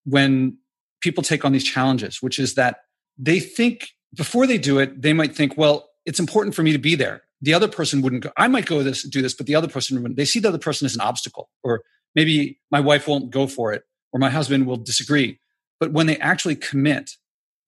when 0.04 0.58
people 1.00 1.22
take 1.22 1.44
on 1.44 1.52
these 1.52 1.64
challenges, 1.64 2.20
which 2.20 2.38
is 2.38 2.54
that 2.54 2.78
they 3.16 3.38
think 3.38 3.88
before 4.14 4.46
they 4.46 4.58
do 4.58 4.78
it, 4.78 5.00
they 5.00 5.12
might 5.12 5.36
think, 5.36 5.56
well, 5.56 5.88
it's 6.04 6.18
important 6.18 6.54
for 6.54 6.62
me 6.62 6.72
to 6.72 6.78
be 6.78 6.94
there. 6.94 7.22
The 7.42 7.54
other 7.54 7.68
person 7.68 8.02
wouldn't 8.02 8.22
go. 8.22 8.30
I 8.36 8.48
might 8.48 8.66
go 8.66 8.82
this 8.82 9.02
do 9.02 9.22
this, 9.22 9.34
but 9.34 9.46
the 9.46 9.54
other 9.54 9.68
person 9.68 10.00
wouldn't. 10.00 10.16
They 10.16 10.24
see 10.24 10.40
the 10.40 10.48
other 10.48 10.58
person 10.58 10.86
as 10.86 10.94
an 10.94 11.00
obstacle, 11.00 11.50
or 11.62 11.82
maybe 12.16 12.58
my 12.72 12.80
wife 12.80 13.06
won't 13.06 13.30
go 13.30 13.46
for 13.46 13.72
it 13.72 13.84
or 14.12 14.18
my 14.18 14.30
husband 14.30 14.66
will 14.66 14.78
disagree. 14.78 15.38
But 15.78 15.92
when 15.92 16.06
they 16.06 16.16
actually 16.16 16.56
commit, 16.56 17.12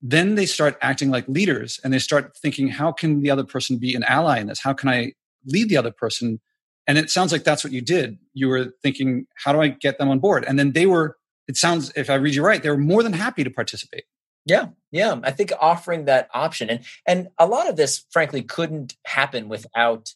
then 0.00 0.34
they 0.34 0.46
start 0.46 0.78
acting 0.80 1.10
like 1.10 1.28
leaders 1.28 1.78
and 1.84 1.92
they 1.92 1.98
start 1.98 2.36
thinking, 2.36 2.68
how 2.68 2.90
can 2.90 3.20
the 3.20 3.30
other 3.30 3.44
person 3.44 3.76
be 3.76 3.94
an 3.94 4.02
ally 4.04 4.38
in 4.38 4.46
this? 4.46 4.60
How 4.60 4.72
can 4.72 4.88
I 4.88 5.12
lead 5.46 5.68
the 5.68 5.76
other 5.76 5.92
person? 5.92 6.40
And 6.86 6.96
it 6.96 7.10
sounds 7.10 7.30
like 7.30 7.44
that's 7.44 7.62
what 7.62 7.72
you 7.72 7.82
did. 7.82 8.18
You 8.32 8.48
were 8.48 8.72
thinking, 8.82 9.26
how 9.44 9.52
do 9.52 9.60
I 9.60 9.68
get 9.68 9.98
them 9.98 10.08
on 10.08 10.18
board? 10.18 10.44
And 10.48 10.58
then 10.58 10.72
they 10.72 10.86
were, 10.86 11.18
it 11.46 11.56
sounds, 11.56 11.92
if 11.94 12.08
I 12.08 12.14
read 12.14 12.34
you 12.34 12.44
right, 12.44 12.62
they 12.62 12.70
were 12.70 12.78
more 12.78 13.02
than 13.02 13.12
happy 13.12 13.44
to 13.44 13.50
participate. 13.50 14.04
Yeah, 14.46 14.68
yeah. 14.90 15.20
I 15.24 15.30
think 15.30 15.52
offering 15.60 16.06
that 16.06 16.30
option 16.32 16.70
and 16.70 16.80
and 17.04 17.28
a 17.38 17.46
lot 17.46 17.68
of 17.68 17.76
this, 17.76 18.06
frankly, 18.10 18.40
couldn't 18.40 18.96
happen 19.04 19.48
without 19.50 20.14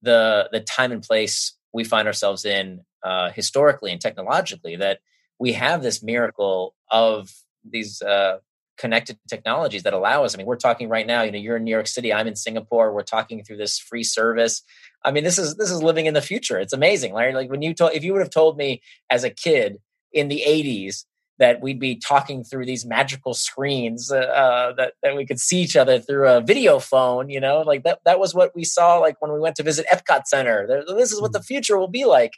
the 0.00 0.48
the 0.52 0.60
time 0.60 0.90
and 0.90 1.02
place 1.02 1.52
we 1.74 1.84
find 1.84 2.08
ourselves 2.08 2.46
in 2.46 2.80
uh, 3.04 3.30
historically 3.30 3.92
and 3.92 4.00
technologically 4.00 4.76
that 4.76 5.00
we 5.38 5.52
have 5.52 5.82
this 5.82 6.02
miracle 6.02 6.74
of 6.90 7.30
these 7.64 8.02
uh, 8.02 8.38
connected 8.76 9.18
technologies 9.28 9.82
that 9.84 9.92
allow 9.92 10.24
us. 10.24 10.34
I 10.34 10.38
mean, 10.38 10.46
we're 10.46 10.56
talking 10.56 10.88
right 10.88 11.06
now. 11.06 11.22
You 11.22 11.32
know, 11.32 11.38
you're 11.38 11.56
in 11.56 11.64
New 11.64 11.70
York 11.70 11.86
City. 11.86 12.12
I'm 12.12 12.26
in 12.26 12.36
Singapore. 12.36 12.92
We're 12.92 13.02
talking 13.02 13.44
through 13.44 13.58
this 13.58 13.78
free 13.78 14.04
service. 14.04 14.62
I 15.04 15.10
mean, 15.10 15.24
this 15.24 15.38
is 15.38 15.56
this 15.56 15.70
is 15.70 15.82
living 15.82 16.06
in 16.06 16.14
the 16.14 16.22
future. 16.22 16.58
It's 16.58 16.72
amazing, 16.72 17.12
Larry. 17.12 17.34
Like 17.34 17.50
when 17.50 17.62
you 17.62 17.74
told, 17.74 17.92
if 17.92 18.04
you 18.04 18.12
would 18.12 18.22
have 18.22 18.30
told 18.30 18.56
me 18.56 18.82
as 19.10 19.24
a 19.24 19.30
kid 19.30 19.78
in 20.12 20.28
the 20.28 20.42
'80s 20.46 21.04
that 21.38 21.60
we'd 21.60 21.80
be 21.80 21.96
talking 21.96 22.44
through 22.44 22.64
these 22.64 22.86
magical 22.86 23.34
screens 23.34 24.10
uh, 24.10 24.18
uh, 24.18 24.72
that 24.74 24.94
that 25.02 25.16
we 25.16 25.26
could 25.26 25.40
see 25.40 25.60
each 25.60 25.76
other 25.76 25.98
through 25.98 26.28
a 26.28 26.40
video 26.40 26.78
phone, 26.78 27.28
you 27.28 27.40
know, 27.40 27.60
like 27.60 27.82
that 27.84 27.98
that 28.04 28.18
was 28.18 28.34
what 28.34 28.54
we 28.54 28.64
saw 28.64 28.98
like 28.98 29.20
when 29.20 29.32
we 29.32 29.40
went 29.40 29.56
to 29.56 29.62
visit 29.62 29.86
Epcot 29.92 30.26
Center. 30.26 30.84
This 30.88 31.12
is 31.12 31.20
what 31.20 31.32
the 31.32 31.40
mm. 31.40 31.44
future 31.44 31.78
will 31.78 31.88
be 31.88 32.04
like 32.04 32.32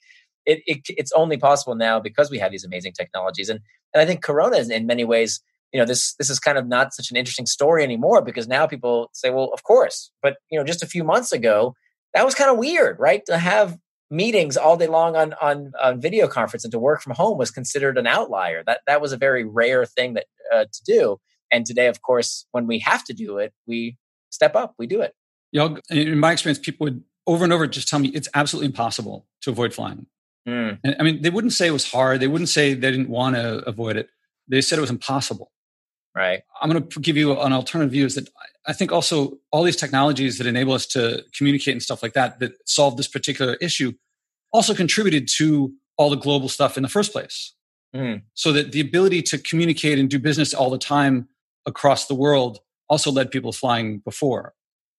it, 0.47 0.63
it, 0.67 0.81
it's 0.89 1.13
only 1.13 1.37
possible 1.37 1.75
now 1.75 2.01
because 2.01 2.31
we 2.31 2.39
have 2.39 2.53
these 2.53 2.65
amazing 2.65 2.93
technologies. 2.93 3.49
And 3.49 3.61
and 3.93 4.01
I 4.01 4.07
think 4.07 4.23
Corona 4.23 4.57
is 4.57 4.71
in 4.71 4.87
many 4.87 5.05
ways, 5.05 5.41
you 5.73 5.81
know, 5.81 5.87
this 5.87 6.15
this 6.15 6.31
is 6.31 6.39
kind 6.39 6.57
of 6.57 6.67
not 6.67 6.95
such 6.95 7.11
an 7.11 7.17
interesting 7.17 7.47
story 7.47 7.83
anymore 7.83 8.23
because 8.23 8.49
now 8.49 8.67
people 8.67 9.11
say, 9.13 9.31
well, 9.31 9.51
of 9.53 9.65
course. 9.65 10.11
But 10.23 10.37
you 10.51 10.59
know, 10.59 10.65
just 10.65 10.83
a 10.83 10.87
few 10.87 11.05
months 11.05 11.33
ago, 11.33 11.75
that 12.15 12.25
was 12.25 12.35
kind 12.35 12.51
of 12.51 12.59
weird, 12.59 12.99
right? 12.99 13.23
To 13.27 13.37
have 13.37 13.77
meetings 14.09 14.57
all 14.57 14.77
day 14.77 14.87
long 14.87 15.17
on, 15.17 15.35
on 15.43 15.73
on 15.83 16.01
video 16.01 16.29
conference 16.29 16.65
and 16.65 16.71
to 16.71 16.79
work 16.79 17.03
from 17.03 17.15
home 17.15 17.37
was 17.37 17.51
considered 17.51 17.99
an 17.99 18.07
outlier. 18.07 18.63
That 18.65 18.81
that 18.87 19.01
was 19.01 19.13
a 19.13 19.17
very 19.17 19.45
rare 19.45 19.85
thing 19.85 20.15
that 20.15 20.27
uh, 20.53 20.65
to 20.65 20.85
do. 20.85 21.19
And 21.53 21.67
today, 21.67 21.87
of 21.89 22.03
course, 22.03 22.47
when 22.53 22.67
we 22.67 22.79
have 22.81 23.05
to 23.05 23.13
do 23.13 23.39
it, 23.39 23.53
we 23.67 23.97
step 24.31 24.57
up, 24.57 24.75
we 24.79 24.87
do 24.87 25.01
it. 25.01 25.15
You 25.53 25.61
know, 25.61 25.79
in 25.91 26.19
my 26.19 26.33
experience, 26.33 26.59
people 26.59 26.87
would 26.87 27.05
over 27.27 27.45
and 27.45 27.53
over 27.53 27.67
just 27.67 27.89
tell 27.89 27.99
me 27.99 28.09
it's 28.09 28.29
absolutely 28.35 28.67
impossible 28.67 29.27
to 29.43 29.51
avoid 29.51 29.75
flying. 29.75 30.07
Mm. 30.47 30.79
And, 30.85 30.97
I 30.99 31.03
mean, 31.03 31.23
they 31.23 31.31
wouldn't 31.31 31.53
say 31.53 31.67
it 31.67 31.73
was 31.73 31.91
hard. 31.91 32.21
They 32.21 32.29
wouldn't 32.29 32.49
say 32.49 32.75
they 32.75 32.91
didn't 32.91 33.09
want 33.09 33.37
to 33.37 33.59
avoid 33.69 33.97
it. 33.97 34.09
They 34.49 34.61
said 34.61 34.79
it 34.79 34.83
was 34.83 34.91
impossible. 34.91 35.51
Right. 36.15 36.43
I'm 36.63 36.71
going 36.71 36.89
to 36.89 37.01
give 37.01 37.17
you 37.17 37.39
an 37.39 37.53
alternative 37.53 37.93
view 37.93 38.07
is 38.07 38.15
that 38.15 38.29
I 38.67 38.73
think 38.73 38.91
also 38.91 39.39
all 39.53 39.63
these 39.63 39.77
technologies 39.77 40.39
that 40.39 40.47
enable 40.47 40.73
us 40.73 40.87
to 40.89 41.23
communicate 41.37 41.73
and 41.73 41.83
stuff 41.83 42.03
like 42.03 42.15
that, 42.15 42.41
that 42.41 42.53
solve 42.67 42.97
this 42.97 43.09
particular 43.09 43.55
issue, 43.61 43.93
also 44.53 44.75
contributed 44.75 45.29
to 45.37 45.75
all 45.99 46.09
the 46.09 46.17
global 46.17 46.49
stuff 46.49 46.77
in 46.77 46.83
the 46.83 46.89
first 46.89 47.13
place. 47.13 47.55
Mm. 47.95 48.23
So 48.35 48.53
that 48.53 48.73
the 48.73 48.81
ability 48.81 49.23
to 49.23 49.39
communicate 49.39 49.99
and 49.99 50.09
do 50.09 50.19
business 50.19 50.55
all 50.55 50.71
the 50.71 50.79
time 50.79 51.29
across 51.67 52.07
the 52.07 52.15
world 52.15 52.61
also 52.89 53.11
led 53.11 53.31
people 53.31 53.53
flying 53.53 53.99
before. 53.99 54.55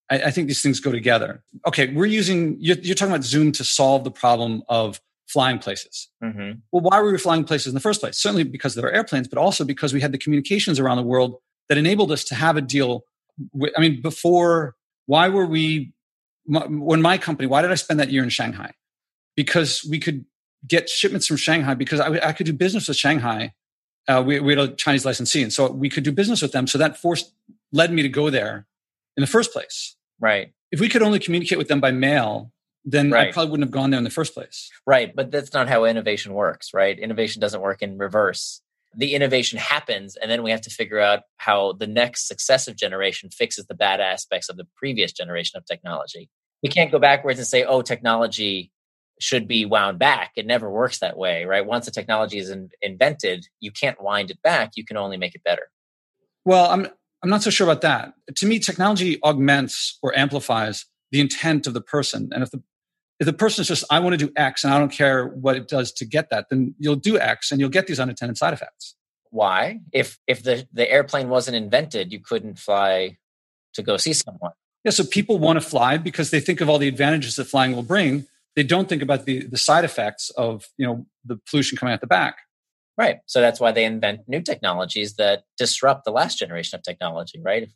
I, 0.10 0.24
I 0.24 0.32
think 0.32 0.48
these 0.48 0.62
things 0.62 0.80
go 0.80 0.92
together. 0.92 1.44
Okay, 1.68 1.94
we're 1.94 2.06
using, 2.06 2.58
you're, 2.60 2.78
you're, 2.78 2.96
talking 2.96 3.14
about 3.14 3.26
Zoom 3.26 3.52
to 3.54 3.64
solve 3.64 4.04
the 4.04 4.12
problem 4.12 4.64
of 4.70 5.02
flying 5.28 5.60
places. 5.60 6.10
Mm-hmm. 6.24 6.60
Well, 6.72 6.82
why 6.82 7.02
were 7.02 7.12
we 7.12 7.18
flying 7.18 7.44
places 7.44 7.68
in 7.68 7.74
the 7.74 7.80
first 7.80 8.00
place? 8.00 8.18
Certainly 8.18 8.46
because 8.46 8.76
there 8.76 8.84
were 8.84 8.92
airplanes, 8.92 9.28
but 9.28 9.38
also 9.38 9.64
because 9.64 9.94
we 9.94 10.02
had 10.02 10.12
the 10.12 10.18
communications 10.18 10.80
around 10.80 10.98
the 10.98 11.04
world 11.04 11.36
that 11.70 11.78
enabled 11.78 12.12
us 12.12 12.24
to 12.26 12.36
have 12.36 12.58
a 12.58 12.62
deal. 12.62 13.04
With, 13.54 13.74
I 13.78 13.82
mean, 13.82 14.02
before, 14.02 14.76
why 15.06 15.30
were 15.30 15.46
we, 15.46 15.94
when 16.46 17.02
my 17.02 17.18
company, 17.18 17.48
why 17.48 17.62
did 17.62 17.72
I 17.72 17.76
spend 17.76 18.00
that 18.00 18.10
year 18.10 18.24
in 18.24 18.30
Shanghai? 18.30 18.72
Because 19.36 19.86
we 19.88 20.00
could 20.00 20.26
get 20.66 20.90
shipments 20.90 21.28
from 21.28 21.38
Shanghai 21.38 21.74
because 21.74 22.00
I, 22.00 22.30
I 22.30 22.34
could 22.34 22.46
do 22.46 22.54
business 22.54 22.88
with 22.88 22.98
Shanghai. 22.98 23.54
Uh, 24.08 24.24
we, 24.26 24.40
we, 24.40 24.56
had 24.56 24.70
a 24.70 24.76
Chinese 24.76 25.06
licensee, 25.06 25.44
and 25.44 25.52
so 25.52 25.70
we 25.70 25.90
could 25.90 26.04
do 26.04 26.14
business 26.14 26.42
with 26.42 26.54
them. 26.54 26.66
So 26.66 26.78
that 26.78 26.98
forced 26.98 27.34
led 27.74 27.92
me 27.92 28.02
to 28.02 28.10
go 28.10 28.30
there 28.30 28.66
in 29.18 29.22
the 29.22 29.28
first 29.28 29.52
place. 29.52 29.98
Right. 30.20 30.54
If 30.72 30.80
we 30.80 30.88
could 30.88 31.02
only 31.02 31.20
communicate 31.20 31.58
with 31.58 31.68
them 31.68 31.82
by 31.82 31.92
mail, 31.92 32.52
then 32.90 33.12
right. 33.12 33.28
I 33.28 33.32
probably 33.34 33.52
wouldn't 33.52 33.68
have 33.68 33.74
gone 33.74 33.90
there 33.90 33.98
in 33.98 34.06
the 34.06 34.10
first 34.10 34.34
place. 34.34 34.72
Right. 34.88 35.14
But 35.14 35.30
that's 35.30 35.54
not 35.54 35.68
how 35.68 35.84
innovation 35.84 36.34
works, 36.34 36.74
right? 36.74 36.98
Innovation 36.98 37.42
doesn't 37.42 37.60
work 37.60 37.82
in 37.82 37.98
reverse. 37.98 38.62
The 38.96 39.14
innovation 39.14 39.60
happens, 39.60 40.16
and 40.16 40.32
then 40.32 40.42
we 40.42 40.52
have 40.52 40.62
to 40.62 40.70
figure 40.70 41.00
out 41.00 41.24
how 41.36 41.74
the 41.74 41.86
next 41.86 42.28
successive 42.28 42.78
generation 42.78 43.30
fixes 43.30 43.68
the 43.68 43.76
bad 43.76 44.00
aspects 44.00 44.48
of 44.48 44.56
the 44.56 44.66
previous 44.78 45.12
generation 45.12 45.58
of 45.58 45.66
technology. 45.66 46.30
We 46.64 46.70
can't 46.70 46.92
go 46.92 46.98
backwards 46.98 47.38
and 47.38 47.48
say, 47.48 47.66
oh, 47.66 47.82
technology 47.82 48.72
should 49.20 49.48
be 49.48 49.66
wound 49.66 50.00
back. 50.00 50.32
It 50.38 50.48
never 50.48 50.72
works 50.72 51.00
that 51.00 51.18
way, 51.18 51.44
right? 51.44 51.66
Once 51.66 51.88
a 51.88 51.92
technology 51.92 52.40
is 52.40 52.50
in, 52.50 52.70
invented, 52.82 53.48
you 53.60 53.72
can't 53.72 54.02
wind 54.02 54.32
it 54.32 54.42
back. 54.42 54.72
You 54.76 54.86
can 54.86 54.96
only 54.96 55.18
make 55.18 55.36
it 55.36 55.44
better. 55.44 55.70
Well, 56.46 56.72
I'm 56.72 56.88
I'm 57.22 57.30
not 57.30 57.44
so 57.44 57.50
sure 57.50 57.68
about 57.68 57.82
that. 57.82 58.14
To 58.38 58.46
me, 58.46 58.60
technology 58.60 59.20
augments 59.22 60.00
or 60.02 60.18
amplifies 60.18 60.86
the 61.12 61.20
intent 61.20 61.68
of 61.68 61.74
the 61.74 61.82
person. 61.82 62.30
And 62.32 62.42
if 62.42 62.52
the 62.52 62.64
if 63.20 63.26
the 63.26 63.34
person 63.34 63.62
is 63.62 63.68
just 63.68 63.84
I 63.90 64.00
want 64.00 64.18
to 64.18 64.26
do 64.26 64.32
X 64.36 64.64
and 64.64 64.74
I 64.74 64.80
don't 64.80 64.92
care 64.92 65.28
what 65.28 65.56
it 65.56 65.68
does 65.68 65.92
to 65.94 66.06
get 66.06 66.30
that, 66.30 66.48
then 66.50 66.76
you'll 66.78 66.96
do 66.96 67.20
X 67.20 67.52
and 67.52 67.60
you'll 67.60 67.70
get 67.70 67.88
these 67.88 68.00
unintended 68.00 68.38
side 68.38 68.54
effects. 68.54 68.96
Why? 69.30 69.80
If 69.92 70.20
if 70.28 70.44
the 70.44 70.68
the 70.72 70.90
airplane 70.90 71.30
wasn't 71.30 71.58
invented, 71.58 72.12
you 72.12 72.20
couldn't 72.20 72.60
fly 72.60 73.18
to 73.74 73.84
go 73.84 73.98
see 73.98 74.14
someone. 74.14 74.52
Yeah, 74.84 74.92
so 74.92 75.04
people 75.04 75.38
want 75.38 75.62
to 75.62 75.68
fly 75.68 75.98
because 75.98 76.32
they 76.32 76.40
think 76.40 76.62
of 76.62 76.70
all 76.70 76.78
the 76.78 76.88
advantages 76.88 77.36
that 77.36 77.46
flying 77.46 77.76
will 77.76 77.84
bring 77.84 78.26
they 78.58 78.64
don't 78.64 78.90
think 78.90 79.02
about 79.02 79.26
the 79.26 79.46
the 79.46 79.58
side 79.58 79.86
effects 79.86 80.30
of 80.32 80.66
you 80.78 80.86
know 80.86 81.06
the 81.24 81.40
pollution 81.50 81.78
coming 81.78 81.94
out 81.94 82.02
the 82.02 82.08
back 82.08 82.40
right 82.98 83.20
so 83.26 83.40
that's 83.40 83.62
why 83.62 83.72
they 83.72 83.86
invent 83.86 84.22
new 84.28 84.42
technologies 84.42 85.14
that 85.14 85.44
disrupt 85.58 86.04
the 86.04 86.12
last 86.12 86.38
generation 86.38 86.76
of 86.78 86.84
technology 86.84 87.40
right 87.42 87.64
if, 87.64 87.70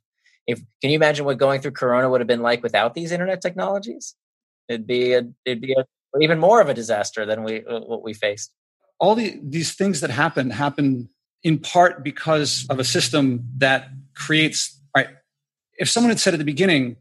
if 0.48 0.60
can 0.82 0.90
you 0.90 0.96
imagine 0.96 1.24
what 1.24 1.38
going 1.38 1.62
through 1.62 1.72
corona 1.72 2.10
would 2.10 2.20
have 2.20 2.28
been 2.28 2.42
like 2.42 2.62
without 2.62 2.96
these 2.96 3.14
internet 3.14 3.42
technologies 3.42 4.16
it'd 4.72 4.88
be 4.88 5.14
a, 5.14 5.24
it'd 5.46 5.62
be 5.62 5.74
a, 5.74 5.86
even 6.20 6.40
more 6.40 6.62
of 6.62 6.70
a 6.70 6.74
disaster 6.74 7.26
than 7.26 7.44
we 7.44 7.66
uh, 7.66 7.80
what 7.82 8.04
we 8.04 8.14
faced 8.14 8.54
all 9.00 9.16
the, 9.16 9.40
these 9.44 9.74
things 9.74 10.02
that 10.02 10.10
happen 10.10 10.50
happen 10.50 11.10
in 11.44 11.58
part 11.60 12.04
because 12.04 12.66
of 12.70 12.80
a 12.80 12.84
system 12.84 13.44
that 13.58 13.90
creates 14.16 14.80
right 14.96 15.08
if 15.78 15.90
someone 15.90 16.10
had 16.10 16.20
said 16.20 16.34
at 16.34 16.38
the 16.38 16.46
beginning 16.46 16.98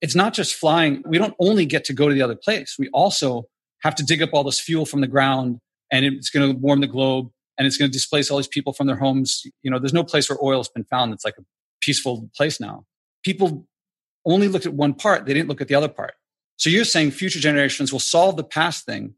it's 0.00 0.14
not 0.14 0.34
just 0.34 0.54
flying. 0.54 1.02
We 1.06 1.18
don't 1.18 1.34
only 1.40 1.66
get 1.66 1.84
to 1.84 1.92
go 1.92 2.08
to 2.08 2.14
the 2.14 2.22
other 2.22 2.36
place. 2.36 2.76
We 2.78 2.88
also 2.90 3.44
have 3.82 3.94
to 3.96 4.04
dig 4.04 4.22
up 4.22 4.30
all 4.32 4.44
this 4.44 4.60
fuel 4.60 4.86
from 4.86 5.00
the 5.00 5.06
ground 5.06 5.58
and 5.90 6.04
it's 6.04 6.30
going 6.30 6.50
to 6.50 6.56
warm 6.56 6.80
the 6.80 6.86
globe 6.86 7.30
and 7.56 7.66
it's 7.66 7.76
going 7.76 7.90
to 7.90 7.92
displace 7.92 8.30
all 8.30 8.36
these 8.38 8.48
people 8.48 8.72
from 8.72 8.86
their 8.86 8.96
homes. 8.96 9.42
You 9.62 9.70
know, 9.70 9.78
there's 9.78 9.92
no 9.92 10.04
place 10.04 10.28
where 10.28 10.38
oil 10.42 10.58
has 10.58 10.68
been 10.68 10.84
found 10.84 11.12
that's 11.12 11.24
like 11.24 11.36
a 11.38 11.42
peaceful 11.80 12.30
place 12.36 12.60
now. 12.60 12.84
People 13.24 13.66
only 14.24 14.48
looked 14.48 14.66
at 14.66 14.74
one 14.74 14.94
part. 14.94 15.26
They 15.26 15.34
didn't 15.34 15.48
look 15.48 15.60
at 15.60 15.68
the 15.68 15.74
other 15.74 15.88
part. 15.88 16.14
So 16.58 16.70
you're 16.70 16.84
saying 16.84 17.12
future 17.12 17.38
generations 17.38 17.92
will 17.92 18.00
solve 18.00 18.36
the 18.36 18.44
past 18.44 18.84
thing, 18.84 19.14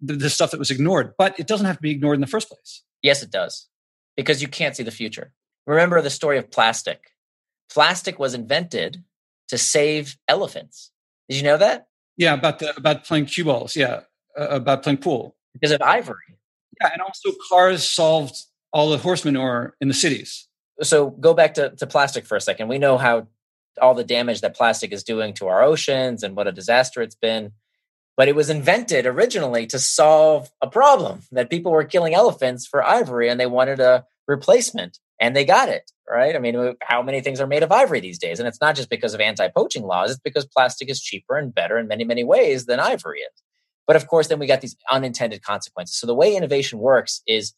the, 0.00 0.14
the 0.14 0.30
stuff 0.30 0.52
that 0.52 0.58
was 0.58 0.70
ignored, 0.70 1.12
but 1.18 1.38
it 1.38 1.46
doesn't 1.46 1.66
have 1.66 1.76
to 1.76 1.82
be 1.82 1.90
ignored 1.90 2.14
in 2.14 2.20
the 2.20 2.26
first 2.26 2.48
place. 2.48 2.82
Yes, 3.02 3.22
it 3.22 3.30
does. 3.30 3.68
Because 4.16 4.40
you 4.40 4.48
can't 4.48 4.76
see 4.76 4.84
the 4.84 4.90
future. 4.90 5.32
Remember 5.66 6.00
the 6.00 6.10
story 6.10 6.38
of 6.38 6.50
plastic. 6.50 7.10
Plastic 7.70 8.18
was 8.18 8.32
invented 8.32 9.02
to 9.48 9.58
save 9.58 10.16
elephants. 10.28 10.92
Did 11.28 11.36
you 11.36 11.42
know 11.42 11.56
that? 11.56 11.88
Yeah, 12.16 12.34
about 12.34 12.60
the, 12.60 12.76
about 12.76 13.04
playing 13.04 13.26
cue 13.26 13.44
balls. 13.44 13.74
Yeah, 13.74 14.00
uh, 14.38 14.48
about 14.48 14.84
playing 14.84 14.98
pool 14.98 15.36
because 15.52 15.72
of 15.72 15.82
ivory. 15.82 16.38
Yeah, 16.80 16.90
and 16.92 17.02
also 17.02 17.30
cars 17.48 17.88
solved 17.88 18.36
all 18.72 18.90
the 18.90 18.98
horse 18.98 19.24
manure 19.24 19.74
in 19.80 19.88
the 19.88 19.94
cities. 19.94 20.48
So 20.82 21.10
go 21.10 21.34
back 21.34 21.54
to, 21.54 21.70
to 21.76 21.86
plastic 21.86 22.26
for 22.26 22.36
a 22.36 22.40
second. 22.40 22.68
We 22.68 22.78
know 22.78 22.98
how 22.98 23.28
all 23.80 23.94
the 23.94 24.04
damage 24.04 24.40
that 24.40 24.56
plastic 24.56 24.92
is 24.92 25.02
doing 25.02 25.34
to 25.34 25.48
our 25.48 25.62
oceans 25.62 26.22
and 26.22 26.36
what 26.36 26.46
a 26.46 26.52
disaster 26.52 27.02
it's 27.02 27.14
been. 27.14 27.52
But 28.16 28.28
it 28.28 28.36
was 28.36 28.50
invented 28.50 29.06
originally 29.06 29.66
to 29.68 29.78
solve 29.78 30.50
a 30.62 30.68
problem 30.68 31.22
that 31.32 31.50
people 31.50 31.72
were 31.72 31.84
killing 31.84 32.14
elephants 32.14 32.66
for 32.66 32.86
ivory 32.86 33.28
and 33.28 33.40
they 33.40 33.46
wanted 33.46 33.80
a 33.80 34.04
replacement 34.28 34.98
and 35.20 35.34
they 35.34 35.44
got 35.44 35.68
it 35.68 35.90
right? 36.08 36.36
I 36.36 36.38
mean 36.38 36.74
how 36.82 37.02
many 37.02 37.20
things 37.20 37.40
are 37.40 37.46
made 37.46 37.62
of 37.62 37.72
ivory 37.72 38.00
these 38.00 38.18
days? 38.18 38.38
And 38.38 38.48
it's 38.48 38.60
not 38.60 38.76
just 38.76 38.90
because 38.90 39.14
of 39.14 39.20
anti-poaching 39.20 39.84
laws 39.84 40.10
it's 40.10 40.20
because 40.20 40.46
plastic 40.46 40.90
is 40.90 41.00
cheaper 41.00 41.36
and 41.36 41.54
better 41.54 41.78
in 41.78 41.88
many 41.88 42.04
many 42.04 42.24
ways 42.24 42.66
than 42.66 42.80
ivory 42.80 43.20
is. 43.20 43.42
But 43.86 43.96
of 43.96 44.06
course 44.06 44.28
then 44.28 44.38
we 44.38 44.46
got 44.46 44.60
these 44.60 44.76
unintended 44.90 45.42
consequences. 45.42 45.96
So 45.96 46.06
the 46.06 46.14
way 46.14 46.36
innovation 46.36 46.78
works 46.78 47.22
is 47.26 47.54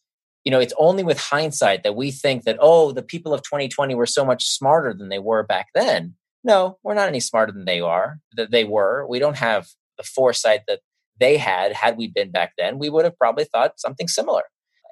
you 0.47 0.51
know 0.51 0.59
it's 0.59 0.73
only 0.79 1.03
with 1.03 1.19
hindsight 1.19 1.83
that 1.83 1.95
we 1.95 2.09
think 2.09 2.43
that 2.45 2.57
oh 2.61 2.91
the 2.91 3.03
people 3.03 3.33
of 3.33 3.41
2020 3.43 3.93
were 3.95 4.05
so 4.05 4.23
much 4.23 4.45
smarter 4.45 4.93
than 4.93 5.09
they 5.09 5.19
were 5.19 5.43
back 5.43 5.67
then 5.75 6.15
no 6.43 6.77
we're 6.83 6.93
not 6.93 7.09
any 7.09 7.19
smarter 7.19 7.51
than 7.51 7.65
they 7.65 7.81
are 7.81 8.19
that 8.37 8.51
they 8.51 8.63
were 8.63 9.05
we 9.07 9.19
don't 9.19 9.37
have 9.37 9.67
the 9.97 10.03
foresight 10.03 10.61
that 10.67 10.79
they 11.19 11.35
had 11.37 11.73
had 11.73 11.97
we 11.97 12.07
been 12.07 12.31
back 12.31 12.53
then 12.57 12.79
we 12.79 12.89
would 12.89 13.05
have 13.05 13.17
probably 13.17 13.43
thought 13.43 13.79
something 13.79 14.07
similar 14.07 14.43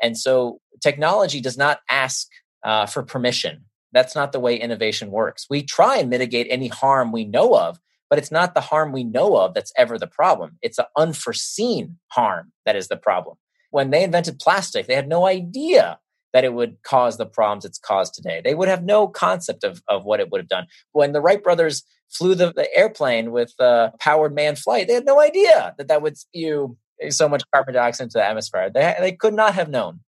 and 0.02 0.18
so 0.18 0.60
technology 0.82 1.42
does 1.42 1.58
not 1.58 1.80
ask 1.90 2.28
uh, 2.64 2.86
for 2.86 3.04
permission. 3.04 3.66
That's 3.92 4.16
not 4.16 4.32
the 4.32 4.40
way 4.40 4.58
innovation 4.58 5.12
works. 5.12 5.46
We 5.50 5.64
try 5.64 5.98
and 5.98 6.10
mitigate 6.10 6.48
any 6.50 6.68
harm 6.68 7.12
we 7.12 7.24
know 7.24 7.56
of, 7.58 7.80
but 8.10 8.20
it's 8.20 8.32
not 8.32 8.54
the 8.54 8.62
harm 8.62 8.92
we 8.92 9.04
know 9.04 9.38
of 9.38 9.54
that's 9.54 9.72
ever 9.78 9.98
the 9.98 10.08
problem. 10.08 10.58
It's 10.62 10.80
an 10.80 10.86
unforeseen 10.98 11.98
harm 12.10 12.52
that 12.66 12.76
is 12.76 12.88
the 12.88 12.98
problem. 12.98 13.38
When 13.72 13.90
they 13.90 14.04
invented 14.04 14.40
plastic, 14.40 14.88
they 14.88 14.96
had 14.96 15.08
no 15.08 15.26
idea 15.26 16.00
that 16.34 16.44
it 16.44 16.54
would 16.54 16.78
cause 16.84 17.18
the 17.18 17.26
problems 17.26 17.64
it's 17.64 17.78
caused 17.78 18.14
today. 18.14 18.42
They 18.44 18.56
would 18.56 18.68
have 18.68 18.84
no 18.84 19.08
concept 19.08 19.64
of, 19.64 19.82
of 19.88 20.04
what 20.04 20.20
it 20.20 20.32
would 20.32 20.42
have 20.42 20.50
done. 20.50 20.68
When 20.92 21.14
the 21.14 21.22
Wright 21.22 21.42
brothers 21.42 21.84
flew 22.10 22.36
the, 22.36 22.52
the 22.54 22.68
airplane 22.76 23.32
with 23.32 23.54
powered 24.00 24.36
manned 24.36 24.60
flight, 24.60 24.88
they 24.88 24.94
had 24.94 25.06
no 25.06 25.20
idea 25.20 25.74
that 25.78 25.88
that 25.88 26.02
would 26.02 26.18
spew 26.18 26.78
so 27.10 27.30
much 27.30 27.44
carbon 27.54 27.74
dioxide 27.74 28.06
into 28.06 28.18
the 28.18 28.26
atmosphere. 28.26 28.70
They, 28.70 28.96
they 29.00 29.12
could 29.14 29.34
not 29.34 29.56
have 29.56 29.70
known. 29.70 30.02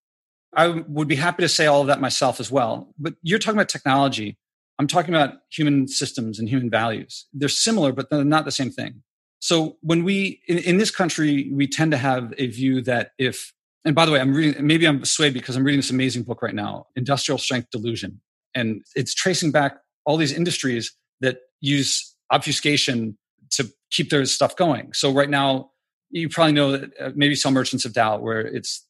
I 0.54 0.68
would 0.68 1.08
be 1.08 1.16
happy 1.16 1.44
to 1.44 1.50
say 1.50 1.66
all 1.66 1.82
of 1.82 1.88
that 1.88 2.02
myself 2.02 2.40
as 2.40 2.52
well. 2.52 2.94
But 2.98 3.16
you're 3.22 3.40
talking 3.40 3.58
about 3.58 3.70
technology. 3.70 4.38
I'm 4.80 4.88
talking 4.88 5.14
about 5.14 5.36
human 5.50 5.88
systems 5.88 6.40
and 6.40 6.48
human 6.48 6.70
values. 6.70 7.28
They're 7.34 7.50
similar, 7.50 7.92
but 7.92 8.10
they're 8.10 8.24
not 8.24 8.46
the 8.46 8.52
same 8.52 8.72
thing. 8.72 9.02
So 9.40 9.78
when 9.82 10.04
we, 10.04 10.42
in, 10.48 10.58
in 10.60 10.78
this 10.78 10.92
country, 10.92 11.50
we 11.54 11.68
tend 11.68 11.92
to 11.92 11.98
have 11.98 12.34
a 12.38 12.48
view 12.48 12.82
that 12.84 13.12
if, 13.18 13.54
and 13.86 13.96
by 13.96 14.06
the 14.06 14.12
way, 14.12 14.20
I'm 14.20 14.34
reading, 14.34 14.66
maybe 14.66 14.88
I'm 14.88 15.06
swayed 15.06 15.34
because 15.34 15.56
I'm 15.56 15.64
reading 15.64 15.80
this 15.80 15.92
amazing 15.92 16.24
book 16.24 16.42
right 16.42 16.56
now, 16.56 16.88
Industrial 16.96 17.38
Strength 17.38 17.70
Delusion. 17.72 18.22
And 18.56 18.84
it's 18.96 19.14
tracing 19.14 19.52
back 19.52 19.78
all 20.06 20.18
these 20.18 20.34
industries 20.34 20.96
that 21.22 21.40
use 21.62 22.16
obfuscation 22.32 23.18
to 23.52 23.72
keep 23.92 24.10
their 24.10 24.26
stuff 24.26 24.56
going. 24.56 24.94
So 24.94 25.12
right 25.14 25.30
now, 25.30 25.72
you 26.10 26.30
probably 26.30 26.54
know 26.54 26.72
that 26.72 26.92
uh, 27.00 27.12
maybe 27.16 27.36
some 27.36 27.54
merchants 27.54 27.86
of 27.86 27.94
doubt 27.94 28.22
where 28.22 28.42
it's 28.42 28.86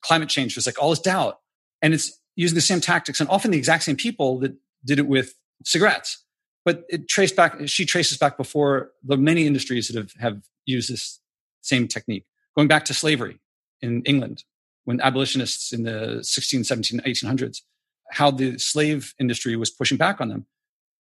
climate 0.00 0.28
change 0.28 0.56
was 0.56 0.66
like 0.66 0.80
all 0.80 0.90
this 0.90 1.00
doubt 1.00 1.38
and 1.80 1.94
it's 1.94 2.18
using 2.34 2.54
the 2.54 2.60
same 2.60 2.80
tactics 2.80 3.20
and 3.20 3.28
often 3.28 3.50
the 3.50 3.58
exact 3.58 3.84
same 3.84 3.96
people 3.96 4.38
that 4.40 4.52
did 4.84 4.98
it 4.98 5.06
with 5.06 5.34
cigarettes 5.64 6.21
but 6.64 6.84
it 6.88 7.08
traced 7.08 7.36
back 7.36 7.56
she 7.66 7.84
traces 7.84 8.18
back 8.18 8.36
before 8.36 8.90
the 9.02 9.16
many 9.16 9.46
industries 9.46 9.88
that 9.88 9.96
have, 9.96 10.12
have 10.20 10.42
used 10.64 10.90
this 10.90 11.20
same 11.60 11.88
technique. 11.88 12.24
Going 12.56 12.68
back 12.68 12.84
to 12.86 12.94
slavery 12.94 13.40
in 13.80 14.02
england 14.04 14.44
when 14.84 15.00
abolitionists 15.00 15.72
in 15.72 15.82
the 15.84 16.20
16 16.22 16.64
17 16.64 17.00
1800s 17.00 17.58
how 18.10 18.30
the 18.30 18.58
slave 18.58 19.14
industry 19.18 19.56
was 19.56 19.70
pushing 19.70 19.96
back 19.96 20.20
on 20.20 20.28
them. 20.28 20.44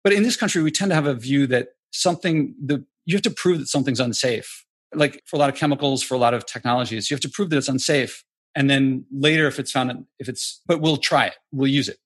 But 0.05 0.13
in 0.13 0.23
this 0.23 0.37
country 0.37 0.63
we 0.63 0.71
tend 0.71 0.91
to 0.91 0.95
have 0.95 1.07
a 1.07 1.15
view 1.15 1.47
that 1.49 1.69
something 1.93 2.55
the 2.65 2.85
you 3.05 3.17
have 3.17 3.23
to 3.23 3.31
prove 3.31 3.59
that 3.59 3.69
something's 3.69 4.01
unsafe. 4.01 4.65
Like 4.95 5.23
for 5.27 5.37
a 5.37 5.39
lot 5.39 5.51
of 5.51 5.57
chemicals 5.57 6.03
for 6.03 6.15
a 6.15 6.19
lot 6.19 6.35
of 6.35 6.47
technologies 6.47 7.11
you 7.11 7.15
have 7.15 7.23
to 7.23 7.29
prove 7.29 7.51
that 7.51 7.59
it's 7.59 7.69
unsafe 7.69 8.25
and 8.55 8.69
then 8.69 9.05
later 9.13 9.47
if 9.47 9.59
it's 9.59 9.71
found 9.71 10.07
if 10.19 10.29
it's 10.29 10.63
but 10.67 10.81
we'll 10.81 10.97
try 10.97 11.27
it. 11.27 11.35
We'll 11.53 11.69
use 11.69 11.89
it. 11.89 11.99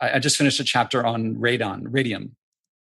I, 0.00 0.14
I 0.14 0.18
just 0.18 0.36
finished 0.36 0.60
a 0.60 0.64
chapter 0.64 1.04
on 1.04 1.36
radon 1.36 1.84
radium 1.90 2.36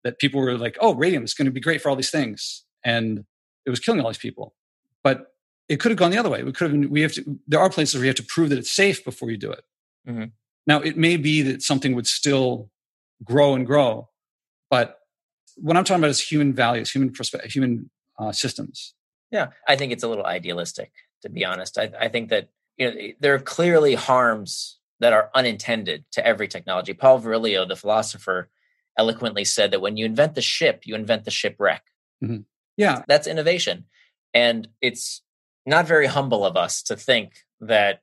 that 0.04 0.18
people 0.18 0.40
were 0.40 0.56
like 0.58 0.76
oh 0.80 0.94
radium 0.94 1.24
is 1.24 1.34
going 1.34 1.46
to 1.46 1.52
be 1.52 1.60
great 1.60 1.80
for 1.80 1.88
all 1.88 1.96
these 1.96 2.10
things 2.10 2.64
and 2.84 3.24
it 3.64 3.70
was 3.70 3.80
killing 3.80 4.00
all 4.00 4.08
these 4.08 4.18
people 4.18 4.54
but 5.02 5.32
it 5.68 5.80
could 5.80 5.90
have 5.90 5.98
gone 5.98 6.10
the 6.10 6.18
other 6.18 6.28
way. 6.28 6.42
We 6.42 6.52
could 6.52 6.70
have, 6.70 6.90
we 6.90 7.00
have 7.02 7.12
to, 7.14 7.38
there 7.46 7.60
are 7.60 7.70
places 7.70 7.94
where 7.94 8.04
you 8.04 8.08
have 8.08 8.16
to 8.16 8.22
prove 8.22 8.50
that 8.50 8.58
it's 8.58 8.70
safe 8.70 9.04
before 9.04 9.30
you 9.30 9.38
do 9.38 9.50
it. 9.50 9.64
Mm-hmm. 10.06 10.24
Now, 10.66 10.80
it 10.80 10.96
may 10.96 11.16
be 11.16 11.42
that 11.42 11.62
something 11.62 11.94
would 11.94 12.06
still 12.06 12.70
grow 13.24 13.54
and 13.54 13.66
grow, 13.66 14.08
but 14.70 14.98
what 15.56 15.76
I'm 15.76 15.84
talking 15.84 16.00
about 16.00 16.10
is 16.10 16.20
human 16.20 16.52
values, 16.52 16.90
human 16.90 17.10
perspective, 17.10 17.52
human 17.52 17.90
uh, 18.18 18.32
systems. 18.32 18.94
Yeah, 19.30 19.48
I 19.66 19.76
think 19.76 19.92
it's 19.92 20.02
a 20.02 20.08
little 20.08 20.26
idealistic, 20.26 20.92
to 21.22 21.28
be 21.28 21.44
honest. 21.44 21.78
I, 21.78 21.90
I 21.98 22.08
think 22.08 22.28
that 22.28 22.50
you 22.76 22.90
know 22.90 23.12
there 23.20 23.34
are 23.34 23.38
clearly 23.38 23.94
harms 23.94 24.78
that 25.00 25.12
are 25.12 25.30
unintended 25.34 26.04
to 26.12 26.26
every 26.26 26.48
technology. 26.48 26.92
Paul 26.92 27.20
Virilio, 27.20 27.66
the 27.66 27.76
philosopher, 27.76 28.50
eloquently 28.98 29.44
said 29.44 29.70
that 29.70 29.80
when 29.80 29.96
you 29.96 30.04
invent 30.04 30.34
the 30.34 30.42
ship, 30.42 30.82
you 30.84 30.94
invent 30.94 31.24
the 31.24 31.30
shipwreck. 31.30 31.82
Mm-hmm. 32.22 32.42
Yeah, 32.76 33.02
that's 33.06 33.26
innovation, 33.26 33.84
and 34.32 34.68
it's 34.80 35.22
not 35.66 35.86
very 35.86 36.06
humble 36.06 36.44
of 36.44 36.56
us 36.56 36.82
to 36.84 36.96
think 36.96 37.32
that 37.60 38.00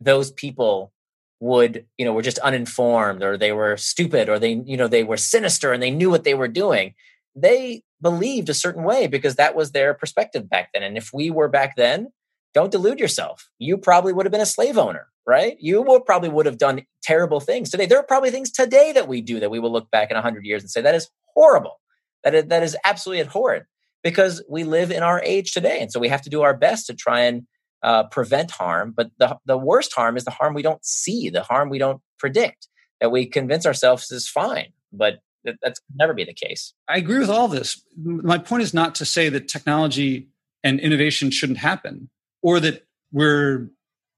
those 0.00 0.30
people 0.30 0.92
would 1.40 1.86
you 1.96 2.04
know 2.04 2.12
were 2.12 2.22
just 2.22 2.38
uninformed 2.38 3.22
or 3.22 3.36
they 3.36 3.52
were 3.52 3.76
stupid 3.76 4.28
or 4.28 4.38
they 4.38 4.60
you 4.64 4.76
know 4.76 4.88
they 4.88 5.04
were 5.04 5.16
sinister 5.16 5.72
and 5.72 5.82
they 5.82 5.90
knew 5.90 6.10
what 6.10 6.24
they 6.24 6.34
were 6.34 6.48
doing. 6.48 6.94
They 7.34 7.82
believed 8.00 8.48
a 8.48 8.54
certain 8.54 8.84
way 8.84 9.06
because 9.06 9.36
that 9.36 9.54
was 9.54 9.72
their 9.72 9.94
perspective 9.94 10.48
back 10.48 10.70
then. 10.72 10.82
And 10.82 10.96
if 10.96 11.12
we 11.12 11.30
were 11.30 11.48
back 11.48 11.76
then 11.76 12.08
don't 12.54 12.72
delude 12.72 12.98
yourself. 12.98 13.50
You 13.58 13.76
probably 13.76 14.12
would 14.12 14.26
have 14.26 14.32
been 14.32 14.40
a 14.40 14.46
slave 14.46 14.78
owner 14.78 15.08
right 15.28 15.56
you 15.60 15.82
will 15.82 16.00
probably 16.00 16.28
would 16.28 16.46
have 16.46 16.58
done 16.58 16.82
terrible 17.02 17.38
things 17.38 17.70
today 17.70 17.86
there 17.86 17.98
are 17.98 18.06
probably 18.06 18.30
things 18.30 18.50
today 18.50 18.92
that 18.92 19.06
we 19.06 19.20
do 19.20 19.38
that 19.38 19.50
we 19.50 19.60
will 19.60 19.72
look 19.72 19.90
back 19.90 20.10
in 20.10 20.16
100 20.16 20.44
years 20.44 20.62
and 20.62 20.70
say 20.70 20.80
that 20.80 20.94
is 20.94 21.08
horrible 21.34 21.80
that 22.24 22.34
is, 22.34 22.44
that 22.46 22.62
is 22.62 22.76
absolutely 22.84 23.20
abhorrent 23.20 23.64
because 24.02 24.42
we 24.48 24.64
live 24.64 24.90
in 24.90 25.02
our 25.04 25.22
age 25.22 25.52
today 25.52 25.80
and 25.80 25.92
so 25.92 26.00
we 26.00 26.08
have 26.08 26.22
to 26.22 26.30
do 26.30 26.42
our 26.42 26.56
best 26.56 26.86
to 26.86 26.94
try 26.94 27.20
and 27.20 27.46
uh, 27.82 28.04
prevent 28.04 28.50
harm. 28.50 28.92
But 28.96 29.10
the, 29.18 29.36
the 29.46 29.58
worst 29.58 29.94
harm 29.94 30.16
is 30.16 30.24
the 30.24 30.30
harm 30.30 30.54
we 30.54 30.62
don't 30.62 30.84
see, 30.84 31.30
the 31.30 31.42
harm 31.42 31.68
we 31.68 31.78
don't 31.78 32.00
predict, 32.18 32.68
that 33.00 33.10
we 33.10 33.26
convince 33.26 33.66
ourselves 33.66 34.10
is 34.10 34.28
fine. 34.28 34.72
But 34.92 35.18
that, 35.44 35.56
that's 35.62 35.80
never 35.94 36.14
be 36.14 36.24
the 36.24 36.34
case. 36.34 36.74
I 36.88 36.98
agree 36.98 37.18
with 37.18 37.30
all 37.30 37.48
this. 37.48 37.82
My 37.96 38.38
point 38.38 38.62
is 38.62 38.74
not 38.74 38.94
to 38.96 39.04
say 39.04 39.28
that 39.28 39.48
technology 39.48 40.28
and 40.64 40.80
innovation 40.80 41.30
shouldn't 41.30 41.58
happen 41.58 42.10
or 42.42 42.60
that 42.60 42.84
we're 43.12 43.68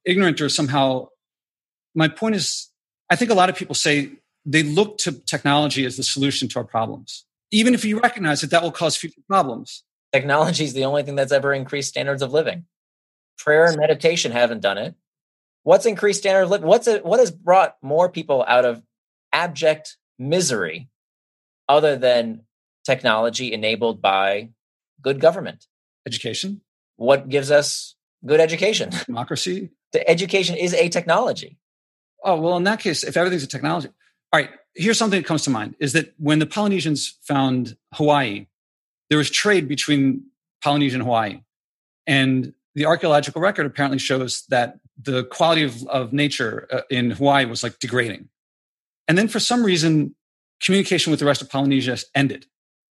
ignorant 0.04 0.40
or 0.40 0.48
somehow. 0.48 1.08
My 1.94 2.08
point 2.08 2.34
is, 2.34 2.68
I 3.10 3.16
think 3.16 3.30
a 3.30 3.34
lot 3.34 3.50
of 3.50 3.56
people 3.56 3.74
say 3.74 4.12
they 4.46 4.62
look 4.62 4.98
to 4.98 5.12
technology 5.12 5.84
as 5.84 5.96
the 5.96 6.02
solution 6.02 6.48
to 6.48 6.58
our 6.58 6.64
problems, 6.64 7.24
even 7.50 7.74
if 7.74 7.84
you 7.84 8.00
recognize 8.00 8.40
that 8.40 8.50
that 8.50 8.62
will 8.62 8.72
cause 8.72 8.96
future 8.96 9.20
problems. 9.28 9.84
Technology 10.12 10.64
is 10.64 10.72
the 10.72 10.84
only 10.84 11.02
thing 11.02 11.14
that's 11.14 11.32
ever 11.32 11.52
increased 11.52 11.90
standards 11.90 12.22
of 12.22 12.32
living 12.32 12.64
prayer 13.40 13.66
and 13.66 13.76
meditation 13.76 14.32
haven't 14.32 14.60
done 14.60 14.78
it. 14.78 14.94
What's 15.62 15.86
increased 15.86 16.20
standard 16.20 16.42
of 16.42 16.50
living? 16.50 16.68
What's 16.68 16.86
it, 16.86 17.04
what 17.04 17.20
has 17.20 17.30
brought 17.30 17.76
more 17.82 18.08
people 18.08 18.44
out 18.46 18.64
of 18.64 18.82
abject 19.32 19.96
misery 20.18 20.88
other 21.68 21.96
than 21.96 22.42
technology 22.84 23.52
enabled 23.52 24.00
by 24.00 24.50
good 25.00 25.20
government? 25.20 25.66
Education. 26.06 26.60
What 26.96 27.28
gives 27.28 27.50
us 27.50 27.94
good 28.24 28.40
education? 28.40 28.90
Democracy. 29.06 29.70
The 29.92 30.08
education 30.08 30.56
is 30.56 30.74
a 30.74 30.88
technology. 30.88 31.58
Oh, 32.22 32.40
well, 32.40 32.56
in 32.56 32.64
that 32.64 32.80
case, 32.80 33.02
if 33.02 33.16
everything's 33.16 33.42
a 33.42 33.48
technology. 33.48 33.88
All 34.32 34.40
right, 34.40 34.50
here's 34.74 34.98
something 34.98 35.20
that 35.20 35.26
comes 35.26 35.42
to 35.44 35.50
mind 35.50 35.74
is 35.80 35.92
that 35.94 36.14
when 36.18 36.38
the 36.38 36.46
Polynesians 36.46 37.18
found 37.22 37.76
Hawaii, 37.94 38.46
there 39.08 39.18
was 39.18 39.30
trade 39.30 39.68
between 39.68 40.24
Polynesia 40.62 40.96
and 40.96 41.02
Hawaii. 41.02 41.40
And 42.06 42.54
the 42.74 42.86
archaeological 42.86 43.40
record 43.42 43.66
apparently 43.66 43.98
shows 43.98 44.44
that 44.48 44.78
the 45.02 45.24
quality 45.24 45.62
of, 45.62 45.86
of 45.88 46.12
nature 46.12 46.68
uh, 46.70 46.82
in 46.90 47.10
Hawaii 47.10 47.46
was 47.46 47.62
like 47.62 47.78
degrading. 47.78 48.28
And 49.08 49.18
then 49.18 49.28
for 49.28 49.40
some 49.40 49.64
reason, 49.64 50.14
communication 50.62 51.10
with 51.10 51.20
the 51.20 51.26
rest 51.26 51.42
of 51.42 51.50
Polynesia 51.50 51.96
ended 52.14 52.46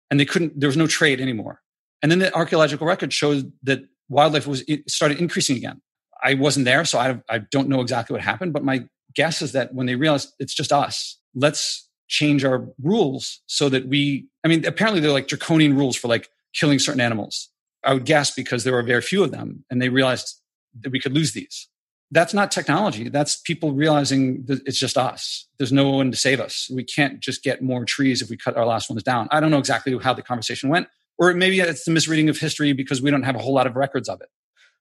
and 0.10 0.20
they 0.20 0.26
couldn't, 0.26 0.60
there 0.60 0.68
was 0.68 0.78
no 0.78 0.88
trade 0.88 1.22
anymore. 1.22 1.62
And 2.02 2.12
then 2.12 2.20
the 2.20 2.34
archaeological 2.36 2.88
record 2.88 3.14
showed 3.14 3.54
that 3.64 3.84
wildlife 4.10 4.48
was 4.48 4.64
started 4.88 5.20
increasing 5.20 5.56
again. 5.56 5.82
I 6.24 6.36
wasn't 6.36 6.66
there, 6.66 6.86
so 6.86 7.00
I, 7.00 7.22
I 7.30 7.40
don't 7.40 7.70
know 7.70 7.82
exactly 7.82 8.14
what 8.14 8.22
happened, 8.22 8.54
but 8.54 8.64
my 8.64 8.86
guess 9.16 9.42
is 9.42 9.52
that 9.54 9.74
when 9.74 9.88
they 9.88 9.96
realized 9.96 10.34
it's 10.40 10.54
just 10.54 10.72
us, 10.72 11.18
let's 11.36 11.88
change 12.08 12.44
our 12.44 12.68
rules 12.82 13.42
so 13.48 13.70
that 13.70 13.88
we, 13.88 14.28
I 14.44 14.48
mean, 14.48 14.66
apparently 14.66 15.00
they're 15.00 15.12
like 15.12 15.28
draconian 15.28 15.76
rules 15.76 15.96
for 15.96 16.08
like 16.08 16.30
killing 16.54 16.80
certain 16.80 17.02
animals. 17.02 17.50
I 17.84 17.94
would 17.94 18.06
guess 18.06 18.32
because 18.32 18.64
there 18.64 18.74
were 18.74 18.84
very 18.84 19.02
few 19.02 19.24
of 19.24 19.32
them 19.32 19.66
and 19.70 19.82
they 19.82 19.90
realized 19.90 20.40
that 20.82 20.92
we 20.92 21.00
could 21.00 21.14
lose 21.14 21.32
these. 21.32 21.68
That's 22.12 22.34
not 22.34 22.52
technology. 22.52 23.08
That's 23.08 23.38
people 23.38 23.72
realizing 23.72 24.44
that 24.46 24.62
it's 24.68 24.78
just 24.78 24.98
us. 24.98 25.48
There's 25.58 25.72
no 25.72 25.90
one 25.90 26.12
to 26.12 26.18
save 26.18 26.42
us. 26.42 26.70
We 26.74 26.84
can't 26.84 27.22
just 27.22 27.42
get 27.42 27.62
more 27.62 27.86
trees 27.86 28.22
if 28.22 28.30
we 28.30 28.36
cut 28.36 28.58
our 28.58 28.66
last 28.66 28.90
ones 28.90 29.04
down. 29.04 29.30
I 29.32 29.40
don't 29.40 29.50
know 29.50 29.58
exactly 29.58 29.98
how 29.98 30.14
the 30.14 30.22
conversation 30.22 30.70
went, 30.70 30.88
or 31.18 31.34
maybe 31.34 31.62
it's 31.62 31.86
the 31.86 31.92
misreading 31.92 32.28
of 32.28 32.38
history 32.38 32.74
because 32.74 33.02
we 33.02 33.10
don't 33.10 33.24
have 33.24 33.36
a 33.36 33.40
whole 33.40 33.54
lot 33.54 33.66
of 33.66 33.78
records 33.78 34.10
of 34.10 34.20
it. 34.20 34.28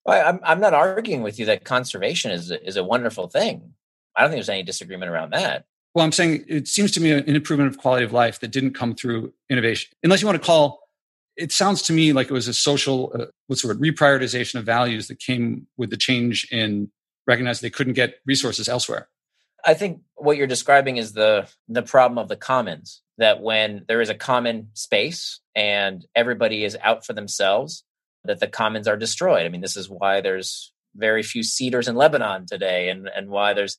Well, 0.04 0.26
I'm, 0.26 0.40
I'm 0.42 0.60
not 0.60 0.74
arguing 0.74 1.22
with 1.22 1.38
you 1.38 1.46
that 1.46 1.64
conservation 1.64 2.30
is, 2.30 2.50
is 2.50 2.76
a 2.76 2.84
wonderful 2.84 3.28
thing. 3.28 3.74
I 4.16 4.22
don't 4.22 4.30
think 4.30 4.38
there's 4.38 4.48
any 4.48 4.62
disagreement 4.62 5.10
around 5.10 5.32
that. 5.32 5.64
Well, 5.94 6.04
I'm 6.04 6.12
saying 6.12 6.44
it 6.48 6.68
seems 6.68 6.92
to 6.92 7.00
me 7.00 7.10
an 7.10 7.36
improvement 7.36 7.70
of 7.70 7.78
quality 7.78 8.04
of 8.04 8.12
life 8.12 8.40
that 8.40 8.52
didn't 8.52 8.74
come 8.74 8.94
through 8.94 9.32
innovation. 9.48 9.90
Unless 10.02 10.22
you 10.22 10.26
want 10.26 10.40
to 10.40 10.46
call 10.46 10.80
it 11.36 11.52
sounds 11.52 11.82
to 11.82 11.92
me 11.92 12.12
like 12.12 12.28
it 12.28 12.32
was 12.32 12.48
a 12.48 12.54
social, 12.54 13.12
uh, 13.14 13.26
what's 13.46 13.62
the 13.62 13.68
word, 13.68 13.80
reprioritization 13.80 14.56
of 14.56 14.64
values 14.64 15.08
that 15.08 15.18
came 15.18 15.66
with 15.76 15.90
the 15.90 15.96
change 15.96 16.46
in 16.52 16.90
recognizing 17.26 17.66
they 17.66 17.70
couldn't 17.70 17.94
get 17.94 18.16
resources 18.26 18.68
elsewhere. 18.68 19.08
I 19.64 19.74
think 19.74 20.00
what 20.16 20.36
you're 20.36 20.46
describing 20.46 20.96
is 20.96 21.12
the 21.12 21.48
the 21.68 21.82
problem 21.82 22.18
of 22.18 22.28
the 22.28 22.36
commons. 22.36 23.02
That 23.18 23.42
when 23.42 23.84
there 23.88 24.00
is 24.00 24.08
a 24.08 24.14
common 24.14 24.68
space 24.72 25.40
and 25.54 26.06
everybody 26.14 26.64
is 26.64 26.76
out 26.82 27.04
for 27.04 27.12
themselves, 27.12 27.84
that 28.24 28.40
the 28.40 28.46
commons 28.46 28.86
are 28.86 28.96
destroyed. 28.96 29.46
I 29.46 29.48
mean, 29.48 29.60
this 29.60 29.76
is 29.76 29.88
why 29.88 30.20
there's 30.20 30.72
very 30.94 31.22
few 31.22 31.42
cedars 31.42 31.88
in 31.88 31.94
Lebanon 31.94 32.46
today, 32.46 32.88
and 32.88 33.08
and 33.14 33.28
why 33.30 33.52
there's 33.52 33.76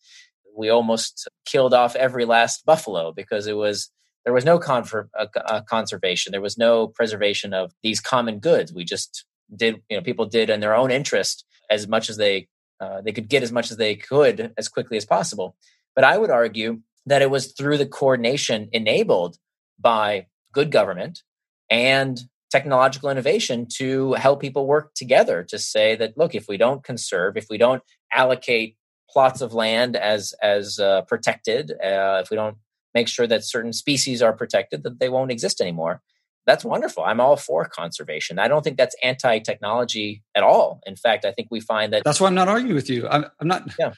we 0.55 0.69
almost 0.69 1.27
killed 1.45 1.73
off 1.73 1.95
every 1.95 2.25
last 2.25 2.65
buffalo 2.65 3.11
because 3.11 3.47
it 3.47 3.55
was 3.55 3.91
there 4.25 4.33
was 4.33 4.45
no 4.45 4.59
confer- 4.59 5.09
uh, 5.17 5.25
uh, 5.45 5.61
conservation. 5.61 6.31
There 6.31 6.41
was 6.41 6.57
no 6.57 6.87
preservation 6.87 7.53
of 7.53 7.71
these 7.83 7.99
common 7.99 8.39
goods. 8.39 8.73
We 8.73 8.83
just 8.83 9.25
did 9.55 9.81
you 9.89 9.97
know 9.97 10.03
people 10.03 10.25
did 10.25 10.49
in 10.49 10.59
their 10.59 10.75
own 10.75 10.91
interest 10.91 11.45
as 11.69 11.87
much 11.87 12.09
as 12.09 12.17
they 12.17 12.47
uh, 12.79 13.01
they 13.01 13.11
could 13.11 13.29
get 13.29 13.43
as 13.43 13.51
much 13.51 13.71
as 13.71 13.77
they 13.77 13.95
could 13.95 14.53
as 14.57 14.67
quickly 14.67 14.97
as 14.97 15.05
possible. 15.05 15.55
But 15.95 16.05
i 16.05 16.17
would 16.17 16.29
argue 16.29 16.81
that 17.05 17.21
it 17.21 17.29
was 17.29 17.51
through 17.51 17.77
the 17.77 17.85
coordination 17.85 18.69
enabled 18.71 19.37
by 19.79 20.27
good 20.53 20.71
government 20.71 21.23
and 21.69 22.21
technological 22.51 23.09
innovation 23.09 23.65
to 23.77 24.13
help 24.13 24.41
people 24.41 24.67
work 24.67 24.93
together 24.93 25.43
to 25.43 25.57
say 25.57 25.95
that 25.95 26.17
look 26.17 26.35
if 26.35 26.47
we 26.47 26.57
don't 26.57 26.83
conserve 26.83 27.37
if 27.37 27.47
we 27.49 27.57
don't 27.57 27.81
allocate 28.13 28.75
plots 29.09 29.41
of 29.41 29.53
land 29.53 29.95
as 29.95 30.33
as 30.41 30.79
uh, 30.79 31.01
protected 31.03 31.71
uh, 31.71 32.21
if 32.23 32.29
we 32.29 32.35
don't 32.35 32.57
make 32.93 33.07
sure 33.07 33.27
that 33.27 33.43
certain 33.43 33.73
species 33.73 34.21
are 34.21 34.33
protected, 34.33 34.83
that 34.83 34.99
they 34.99 35.09
won't 35.09 35.31
exist 35.31 35.61
anymore. 35.61 36.01
That's 36.45 36.65
wonderful. 36.65 37.03
I'm 37.03 37.19
all 37.19 37.37
for 37.37 37.65
conservation. 37.65 38.39
I 38.39 38.47
don't 38.47 38.63
think 38.63 38.77
that's 38.77 38.95
anti 39.03 39.39
technology 39.39 40.23
at 40.35 40.43
all. 40.43 40.81
In 40.85 40.95
fact, 40.95 41.23
I 41.23 41.31
think 41.31 41.49
we 41.51 41.59
find 41.59 41.93
that. 41.93 42.03
That's 42.03 42.19
why 42.19 42.27
I'm 42.27 42.35
not 42.35 42.47
arguing 42.47 42.75
with 42.75 42.89
you. 42.89 43.07
I'm, 43.07 43.25
I'm 43.39 43.47
not. 43.47 43.69
Yeah. 43.77 43.93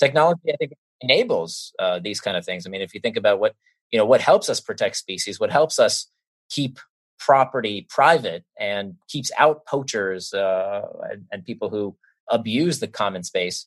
Technology, 0.00 0.40
I 0.48 0.56
think, 0.56 0.72
enables 1.00 1.72
uh, 1.78 1.98
these 1.98 2.20
kind 2.20 2.36
of 2.36 2.44
things. 2.44 2.66
I 2.66 2.70
mean, 2.70 2.80
if 2.80 2.94
you 2.94 3.00
think 3.00 3.16
about 3.16 3.38
what, 3.38 3.54
you 3.90 3.98
know, 3.98 4.06
what 4.06 4.20
helps 4.20 4.48
us 4.48 4.60
protect 4.60 4.96
species, 4.96 5.38
what 5.38 5.50
helps 5.50 5.78
us 5.78 6.10
keep 6.48 6.78
property 7.18 7.86
private 7.88 8.44
and 8.58 8.94
keeps 9.08 9.30
out 9.38 9.66
poachers 9.66 10.32
uh, 10.32 10.82
and, 11.10 11.24
and 11.32 11.44
people 11.44 11.68
who 11.68 11.96
abuse 12.30 12.78
the 12.78 12.88
common 12.88 13.22
space 13.22 13.66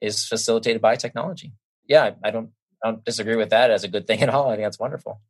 is 0.00 0.26
facilitated 0.26 0.80
by 0.80 0.96
technology. 0.96 1.52
Yeah, 1.86 2.12
I 2.22 2.30
don't 2.30 2.50
I 2.84 2.90
don't 2.90 3.04
disagree 3.04 3.36
with 3.36 3.50
that 3.50 3.70
as 3.70 3.84
a 3.84 3.88
good 3.88 4.06
thing 4.08 4.22
at 4.22 4.28
all. 4.28 4.50
I 4.50 4.56
think 4.56 4.66
that's 4.66 4.78
wonderful. 4.78 5.20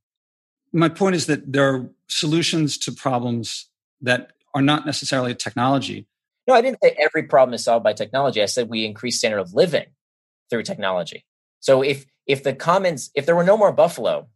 My 0.73 0.89
point 0.89 1.17
is 1.17 1.27
that 1.27 1.53
there 1.53 1.75
are 1.75 1.91
solutions 2.09 2.79
to 2.79 2.93
problems 2.93 3.69
that 4.01 4.33
are 4.55 4.63
not 4.63 4.87
necessarily 4.87 5.35
technology. 5.35 6.07
No, 6.49 6.55
I 6.55 6.63
didn't 6.63 6.79
say 6.83 6.97
every 6.99 7.25
problem 7.25 7.55
is 7.55 7.63
solved 7.63 7.85
by 7.85 7.93
technology. 7.93 8.43
I 8.43 8.47
said 8.47 8.69
we 8.69 8.85
increase 8.85 9.19
standard 9.19 9.39
of 9.39 9.55
living 9.55 9.87
through 10.51 10.63
technology. 10.65 11.25
So 11.61 11.83
if 11.83 12.07
if 12.27 12.43
the 12.43 12.55
commons, 12.55 13.11
if 13.15 13.27
there 13.27 13.37
were 13.37 13.45
no 13.45 13.57
more 13.57 13.73
buffalo, 13.73 14.29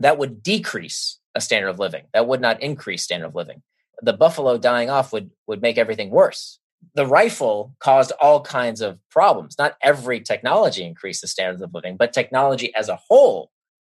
that 0.00 0.18
would 0.18 0.42
decrease 0.42 1.18
a 1.34 1.40
standard 1.40 1.68
of 1.68 1.78
living. 1.78 2.04
That 2.12 2.26
would 2.26 2.40
not 2.40 2.62
increase 2.62 3.02
standard 3.02 3.26
of 3.26 3.34
living. 3.34 3.62
The 4.02 4.12
buffalo 4.12 4.58
dying 4.58 4.90
off 4.90 5.12
would 5.12 5.30
would 5.46 5.62
make 5.62 5.78
everything 5.78 6.10
worse 6.10 6.58
the 6.94 7.06
rifle 7.06 7.74
caused 7.78 8.12
all 8.20 8.42
kinds 8.42 8.80
of 8.80 8.98
problems. 9.10 9.56
Not 9.58 9.76
every 9.82 10.20
technology 10.20 10.84
increased 10.84 11.22
the 11.22 11.28
standards 11.28 11.62
of 11.62 11.72
living, 11.72 11.96
but 11.96 12.12
technology 12.12 12.74
as 12.74 12.88
a 12.88 12.96
whole 12.96 13.50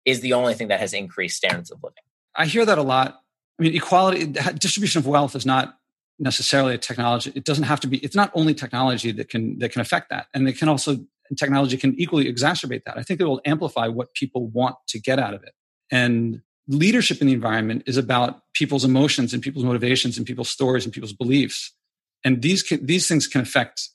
is 0.05 0.21
the 0.21 0.33
only 0.33 0.53
thing 0.53 0.69
that 0.69 0.79
has 0.79 0.93
increased 0.93 1.37
standards 1.37 1.71
of 1.71 1.79
living. 1.83 2.03
I 2.35 2.45
hear 2.45 2.65
that 2.65 2.77
a 2.77 2.83
lot. 2.83 3.21
I 3.59 3.63
mean, 3.63 3.75
equality, 3.75 4.25
distribution 4.25 4.99
of 4.99 5.07
wealth 5.07 5.35
is 5.35 5.45
not 5.45 5.77
necessarily 6.17 6.73
a 6.73 6.77
technology. 6.77 7.31
It 7.35 7.45
doesn't 7.45 7.65
have 7.65 7.79
to 7.81 7.87
be. 7.87 7.97
It's 7.97 8.15
not 8.15 8.31
only 8.33 8.53
technology 8.53 9.11
that 9.11 9.29
can 9.29 9.59
that 9.59 9.71
can 9.71 9.81
affect 9.81 10.09
that, 10.09 10.27
and 10.33 10.47
it 10.47 10.57
can 10.57 10.69
also 10.69 10.97
technology 11.37 11.77
can 11.77 11.93
equally 11.99 12.31
exacerbate 12.31 12.83
that. 12.85 12.97
I 12.97 13.03
think 13.03 13.19
it 13.19 13.25
will 13.25 13.41
amplify 13.45 13.87
what 13.87 14.13
people 14.13 14.47
want 14.47 14.75
to 14.87 14.99
get 14.99 15.19
out 15.19 15.33
of 15.33 15.43
it. 15.43 15.53
And 15.91 16.41
leadership 16.69 17.19
in 17.19 17.27
the 17.27 17.33
environment 17.33 17.83
is 17.87 17.97
about 17.97 18.43
people's 18.53 18.85
emotions 18.85 19.33
and 19.33 19.41
people's 19.41 19.65
motivations 19.65 20.17
and 20.17 20.25
people's 20.25 20.49
stories 20.49 20.85
and 20.85 20.93
people's 20.93 21.13
beliefs. 21.13 21.73
And 22.23 22.41
these 22.41 22.61
can, 22.61 22.85
these 22.85 23.07
things 23.07 23.27
can 23.27 23.41
affect 23.41 23.89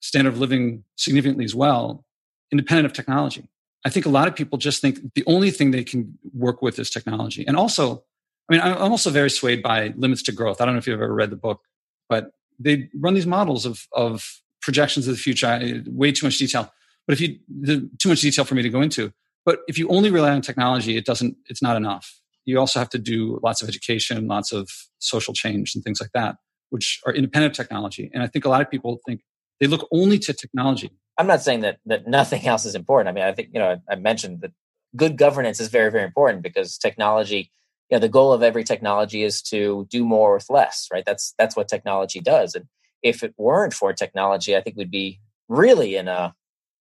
standard 0.00 0.34
of 0.34 0.40
living 0.40 0.84
significantly 0.96 1.44
as 1.44 1.54
well, 1.54 2.04
independent 2.50 2.86
of 2.86 2.92
technology. 2.92 3.48
I 3.84 3.90
think 3.90 4.04
a 4.04 4.08
lot 4.08 4.26
of 4.26 4.34
people 4.34 4.58
just 4.58 4.82
think 4.82 5.14
the 5.14 5.22
only 5.26 5.52
thing 5.52 5.70
they 5.70 5.84
can 5.84 6.18
work 6.34 6.60
with 6.60 6.78
is 6.78 6.90
technology. 6.90 7.46
And 7.46 7.56
also, 7.56 8.02
I 8.50 8.52
mean, 8.52 8.60
I'm 8.60 8.90
also 8.90 9.10
very 9.10 9.30
swayed 9.30 9.62
by 9.62 9.94
limits 9.96 10.22
to 10.24 10.32
growth. 10.32 10.60
I 10.60 10.64
don't 10.64 10.74
know 10.74 10.78
if 10.78 10.86
you've 10.88 11.00
ever 11.00 11.14
read 11.14 11.30
the 11.30 11.36
book, 11.36 11.62
but 12.08 12.32
they 12.58 12.88
run 12.98 13.14
these 13.14 13.26
models 13.26 13.64
of, 13.64 13.86
of 13.92 14.40
projections 14.60 15.06
of 15.06 15.14
the 15.14 15.20
future, 15.20 15.82
way 15.86 16.10
too 16.10 16.26
much 16.26 16.38
detail. 16.38 16.72
But 17.06 17.12
if 17.12 17.20
you, 17.20 17.38
the, 17.48 17.88
too 17.98 18.08
much 18.08 18.22
detail 18.22 18.44
for 18.44 18.56
me 18.56 18.62
to 18.62 18.68
go 18.68 18.80
into, 18.80 19.12
but 19.48 19.60
if 19.66 19.78
you 19.78 19.88
only 19.88 20.10
rely 20.10 20.32
on 20.32 20.42
technology, 20.42 20.98
it 20.98 21.06
doesn't, 21.06 21.34
it's 21.46 21.62
not 21.62 21.74
enough. 21.74 22.20
You 22.44 22.58
also 22.58 22.78
have 22.80 22.90
to 22.90 22.98
do 22.98 23.40
lots 23.42 23.62
of 23.62 23.68
education, 23.70 24.26
lots 24.26 24.52
of 24.52 24.68
social 24.98 25.32
change 25.32 25.74
and 25.74 25.82
things 25.82 26.02
like 26.02 26.10
that, 26.12 26.36
which 26.68 27.00
are 27.06 27.14
independent 27.14 27.52
of 27.52 27.56
technology. 27.56 28.10
And 28.12 28.22
I 28.22 28.26
think 28.26 28.44
a 28.44 28.50
lot 28.50 28.60
of 28.60 28.70
people 28.70 28.98
think 29.06 29.22
they 29.58 29.66
look 29.66 29.88
only 29.90 30.18
to 30.18 30.34
technology. 30.34 30.90
I'm 31.16 31.26
not 31.26 31.40
saying 31.40 31.60
that, 31.60 31.78
that 31.86 32.06
nothing 32.06 32.46
else 32.46 32.66
is 32.66 32.74
important. 32.74 33.08
I 33.08 33.12
mean, 33.12 33.24
I 33.24 33.32
think, 33.32 33.48
you 33.54 33.58
know, 33.58 33.80
I 33.90 33.94
mentioned 33.94 34.42
that 34.42 34.52
good 34.94 35.16
governance 35.16 35.60
is 35.60 35.68
very, 35.68 35.90
very 35.90 36.04
important 36.04 36.42
because 36.42 36.76
technology, 36.76 37.50
you 37.88 37.96
know, 37.96 38.00
the 38.00 38.10
goal 38.10 38.34
of 38.34 38.42
every 38.42 38.64
technology 38.64 39.22
is 39.22 39.40
to 39.44 39.86
do 39.90 40.04
more 40.04 40.34
with 40.34 40.50
less, 40.50 40.88
right? 40.92 41.06
That's, 41.06 41.32
that's 41.38 41.56
what 41.56 41.68
technology 41.68 42.20
does. 42.20 42.54
And 42.54 42.66
if 43.02 43.22
it 43.22 43.32
weren't 43.38 43.72
for 43.72 43.94
technology, 43.94 44.54
I 44.54 44.60
think 44.60 44.76
we'd 44.76 44.90
be 44.90 45.20
really 45.48 45.96
in 45.96 46.06
a 46.06 46.34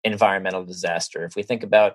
environmental 0.04 0.66
disaster. 0.66 1.24
If 1.24 1.38
we 1.38 1.44
think 1.44 1.64
about 1.64 1.94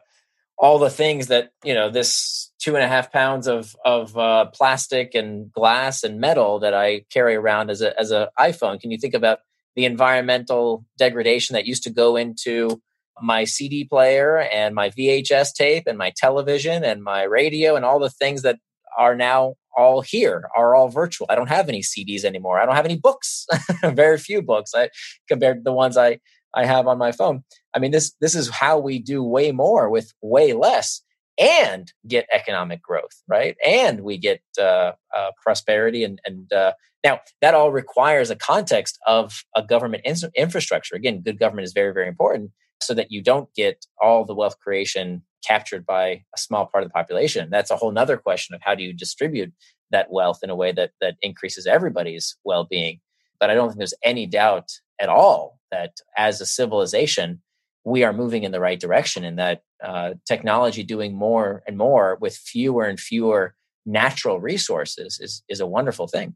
all 0.59 0.79
the 0.79 0.91
things 0.91 1.27
that 1.29 1.51
you 1.65 1.75
know 1.75 1.91
this 1.91 2.51
two 2.61 2.77
and 2.77 2.85
a 2.85 2.89
half 2.89 3.13
pounds 3.13 3.47
of 3.47 3.75
of 3.85 4.17
uh, 4.17 4.47
plastic 4.55 5.15
and 5.15 5.53
glass 5.53 6.03
and 6.03 6.21
metal 6.21 6.61
that 6.61 6.75
I 6.75 7.05
carry 7.13 7.35
around 7.35 7.71
as 7.71 7.83
a 7.83 7.99
as 7.99 8.11
a 8.11 8.31
iPhone. 8.39 8.81
Can 8.81 8.91
you 8.91 8.99
think 8.99 9.15
about 9.15 9.41
the 9.75 9.85
environmental 9.85 10.85
degradation 10.99 11.55
that 11.55 11.67
used 11.67 11.83
to 11.85 11.91
go 11.91 12.17
into 12.17 12.81
my 13.21 13.45
CD 13.45 13.85
player 13.85 14.39
and 14.39 14.75
my 14.75 14.91
VHS 14.91 15.53
tape 15.55 15.85
and 15.87 15.99
my 15.99 16.13
television 16.17 16.85
and 16.85 17.03
my 17.03 17.23
radio 17.23 17.77
and 17.77 17.85
all 17.85 17.99
the 17.99 18.11
things 18.11 18.43
that 18.43 18.59
are 18.99 19.15
now 19.15 19.55
all 19.77 20.03
here 20.03 20.49
are 20.57 20.75
all 20.75 20.89
virtual. 20.89 21.27
I 21.31 21.35
don't 21.35 21.49
have 21.49 21.69
any 21.69 21.81
CDs 21.81 22.25
anymore. 22.25 22.61
I 22.61 22.67
don't 22.67 22.75
have 22.77 22.85
any 22.85 22.99
books. 22.99 23.47
Very 23.83 24.19
few 24.19 24.43
books 24.43 24.73
I, 24.75 24.91
compared 25.29 25.59
to 25.59 25.63
the 25.63 25.73
ones 25.73 25.97
I 25.97 26.19
I 26.55 26.67
have 26.67 26.87
on 26.87 26.99
my 26.99 27.13
phone. 27.13 27.45
I 27.75 27.79
mean, 27.79 27.91
this 27.91 28.13
this 28.21 28.35
is 28.35 28.49
how 28.51 28.79
we 28.79 28.99
do 28.99 29.23
way 29.23 29.53
more 29.53 29.89
with 29.89 30.13
way 30.21 30.53
less 30.53 31.03
and 31.39 31.93
get 32.07 32.27
economic 32.33 32.83
growth, 32.83 33.23
right? 33.27 33.57
And 33.65 34.03
we 34.03 34.19
get 34.19 34.43
uh, 34.59 34.93
uh, 35.17 35.31
prosperity. 35.43 36.05
And, 36.05 36.21
and 36.27 36.53
uh, 36.53 36.73
now 37.05 37.21
that 37.41 37.55
all 37.55 37.73
requires 37.73 38.31
a 38.31 38.37
context 38.37 38.99
of 39.07 39.45
a 39.57 39.63
government 39.63 40.03
in- 40.05 40.31
infrastructure. 40.37 40.95
Again, 40.95 41.23
good 41.23 41.39
government 41.39 41.65
is 41.65 41.73
very, 41.73 41.93
very 41.93 42.09
important 42.09 42.51
so 42.83 42.95
that 42.95 43.11
you 43.11 43.23
don't 43.23 43.53
get 43.55 43.87
all 44.01 44.25
the 44.25 44.35
wealth 44.35 44.59
creation 44.59 45.23
captured 45.47 45.87
by 45.87 46.23
a 46.35 46.39
small 46.39 46.67
part 46.67 46.85
of 46.85 46.91
the 46.91 46.93
population. 46.93 47.49
That's 47.51 47.71
a 47.71 47.77
whole 47.77 47.93
nother 47.93 48.17
question 48.17 48.55
of 48.55 48.61
how 48.63 48.75
do 48.75 48.83
you 48.83 48.93
distribute 48.93 49.53
that 49.91 50.11
wealth 50.11 50.41
in 50.43 50.51
a 50.51 50.57
way 50.57 50.73
that 50.73 50.93
that 51.01 51.17
increases 51.23 51.67
everybody's 51.67 52.37
well-being. 52.45 53.01
But 53.41 53.51
I 53.51 53.55
don't 53.55 53.69
think 53.69 53.79
there's 53.79 53.95
any 54.05 54.27
doubt 54.27 54.71
at 55.01 55.09
all 55.09 55.59
that 55.71 55.97
as 56.17 56.41
a 56.41 56.47
civilization, 56.47 57.43
we 57.85 58.05
are 58.05 58.13
moving 58.13 58.45
in 58.45 58.53
the 58.53 58.61
right 58.61 58.79
direction 58.79 59.25
and 59.25 59.39
that 59.39 59.63
uh, 59.83 60.15
technology 60.27 60.83
doing 60.83 61.15
more 61.15 61.63
and 61.67 61.77
more 61.77 62.17
with 62.21 62.37
fewer 62.37 62.85
and 62.85 63.01
fewer 63.01 63.55
natural 63.85 64.41
resources 64.41 65.19
is, 65.21 65.43
is 65.49 65.61
a 65.61 65.67
wonderful 65.67 66.07
thing. 66.07 66.35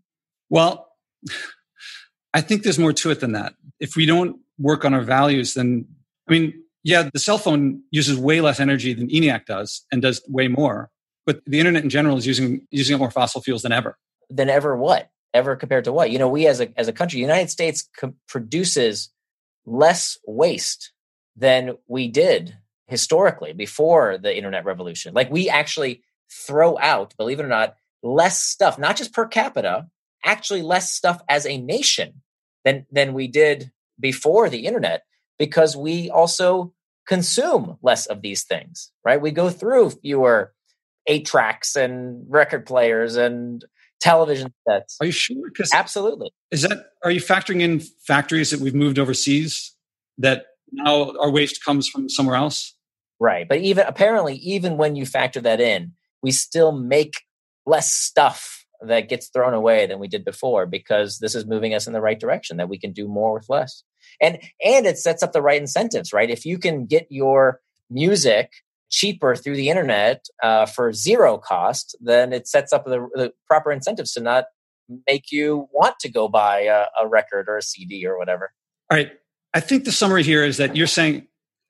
Well, 0.50 0.88
I 2.34 2.40
think 2.40 2.62
there's 2.62 2.78
more 2.78 2.92
to 2.92 3.10
it 3.10 3.20
than 3.20 3.32
that. 3.32 3.54
If 3.78 3.96
we 3.96 4.06
don't 4.06 4.40
work 4.58 4.84
on 4.84 4.94
our 4.94 5.02
values, 5.02 5.54
then, 5.54 5.86
I 6.28 6.32
mean, 6.32 6.62
yeah, 6.82 7.08
the 7.12 7.18
cell 7.18 7.38
phone 7.38 7.82
uses 7.90 8.18
way 8.18 8.40
less 8.40 8.60
energy 8.60 8.94
than 8.94 9.08
ENIAC 9.08 9.46
does 9.46 9.84
and 9.92 10.02
does 10.02 10.22
way 10.28 10.48
more. 10.48 10.90
But 11.24 11.40
the 11.44 11.58
internet 11.58 11.82
in 11.82 11.90
general 11.90 12.16
is 12.16 12.26
using 12.26 12.66
using 12.70 12.96
more 12.98 13.10
fossil 13.10 13.42
fuels 13.42 13.62
than 13.62 13.72
ever. 13.72 13.98
Than 14.30 14.48
ever 14.48 14.76
what? 14.76 15.10
Ever 15.34 15.56
compared 15.56 15.84
to 15.84 15.92
what? 15.92 16.12
You 16.12 16.20
know, 16.20 16.28
we 16.28 16.46
as 16.46 16.60
a 16.60 16.68
as 16.78 16.86
a 16.86 16.92
country, 16.92 17.16
the 17.16 17.22
United 17.22 17.50
States 17.50 17.88
co- 17.98 18.14
produces 18.28 19.10
less 19.66 20.16
waste 20.24 20.92
than 21.36 21.76
we 21.86 22.08
did 22.08 22.56
historically 22.86 23.52
before 23.52 24.18
the 24.18 24.36
internet 24.36 24.64
revolution. 24.64 25.14
Like 25.14 25.30
we 25.30 25.48
actually 25.48 26.02
throw 26.30 26.78
out, 26.78 27.14
believe 27.16 27.40
it 27.40 27.44
or 27.44 27.48
not, 27.48 27.76
less 28.02 28.42
stuff, 28.42 28.78
not 28.78 28.96
just 28.96 29.12
per 29.12 29.26
capita, 29.26 29.86
actually 30.24 30.62
less 30.62 30.92
stuff 30.92 31.20
as 31.28 31.46
a 31.46 31.58
nation 31.58 32.22
than 32.64 32.86
than 32.90 33.14
we 33.14 33.28
did 33.28 33.70
before 33.98 34.48
the 34.48 34.66
internet 34.66 35.02
because 35.38 35.76
we 35.76 36.10
also 36.10 36.72
consume 37.06 37.78
less 37.82 38.06
of 38.06 38.22
these 38.22 38.44
things, 38.44 38.90
right? 39.04 39.20
We 39.20 39.30
go 39.30 39.50
through 39.50 39.90
fewer 39.90 40.52
eight 41.06 41.24
tracks 41.24 41.76
and 41.76 42.24
record 42.28 42.66
players 42.66 43.16
and 43.16 43.64
television 44.00 44.52
sets. 44.68 44.96
Are 45.00 45.06
you 45.06 45.12
sure? 45.12 45.50
Absolutely. 45.72 46.30
Is 46.50 46.62
that 46.62 46.90
are 47.04 47.10
you 47.10 47.20
factoring 47.20 47.60
in 47.60 47.80
factories 47.80 48.50
that 48.50 48.60
we've 48.60 48.74
moved 48.74 48.98
overseas 48.98 49.74
that 50.18 50.46
now 50.72 51.12
our 51.20 51.30
waste 51.30 51.64
comes 51.64 51.88
from 51.88 52.08
somewhere 52.08 52.36
else? 52.36 52.74
Right. 53.18 53.48
But 53.48 53.58
even 53.58 53.86
apparently, 53.86 54.36
even 54.36 54.76
when 54.76 54.96
you 54.96 55.06
factor 55.06 55.40
that 55.40 55.60
in, 55.60 55.92
we 56.22 56.32
still 56.32 56.72
make 56.72 57.14
less 57.64 57.92
stuff 57.92 58.64
that 58.82 59.08
gets 59.08 59.28
thrown 59.28 59.54
away 59.54 59.86
than 59.86 59.98
we 59.98 60.08
did 60.08 60.24
before 60.24 60.66
because 60.66 61.18
this 61.18 61.34
is 61.34 61.46
moving 61.46 61.74
us 61.74 61.86
in 61.86 61.92
the 61.92 62.00
right 62.00 62.20
direction 62.20 62.58
that 62.58 62.68
we 62.68 62.78
can 62.78 62.92
do 62.92 63.08
more 63.08 63.34
with 63.34 63.48
less. 63.48 63.82
And 64.20 64.38
and 64.64 64.86
it 64.86 64.98
sets 64.98 65.22
up 65.22 65.32
the 65.32 65.42
right 65.42 65.60
incentives, 65.60 66.12
right? 66.12 66.30
If 66.30 66.44
you 66.44 66.58
can 66.58 66.86
get 66.86 67.06
your 67.10 67.60
music 67.90 68.50
cheaper 68.90 69.34
through 69.34 69.56
the 69.56 69.68
internet 69.68 70.26
uh, 70.42 70.66
for 70.66 70.92
zero 70.92 71.38
cost, 71.38 71.96
then 72.00 72.32
it 72.32 72.46
sets 72.46 72.72
up 72.72 72.84
the, 72.84 73.08
the, 73.14 73.32
proper 73.46 73.72
incentives 73.72 74.12
to 74.12 74.20
not 74.20 74.44
make 75.08 75.32
you 75.32 75.68
want 75.72 75.98
to 76.00 76.08
go 76.08 76.28
buy 76.28 76.60
a, 76.60 76.84
a 77.00 77.08
record 77.08 77.46
or 77.48 77.56
a 77.56 77.62
CD 77.62 78.06
or 78.06 78.16
whatever. 78.16 78.52
All 78.90 78.96
right. 78.96 79.10
I 79.56 79.60
think 79.60 79.84
the 79.84 79.90
summary 79.90 80.22
here 80.22 80.44
is 80.44 80.58
that 80.58 80.76
you're 80.76 80.86
saying 80.86 81.28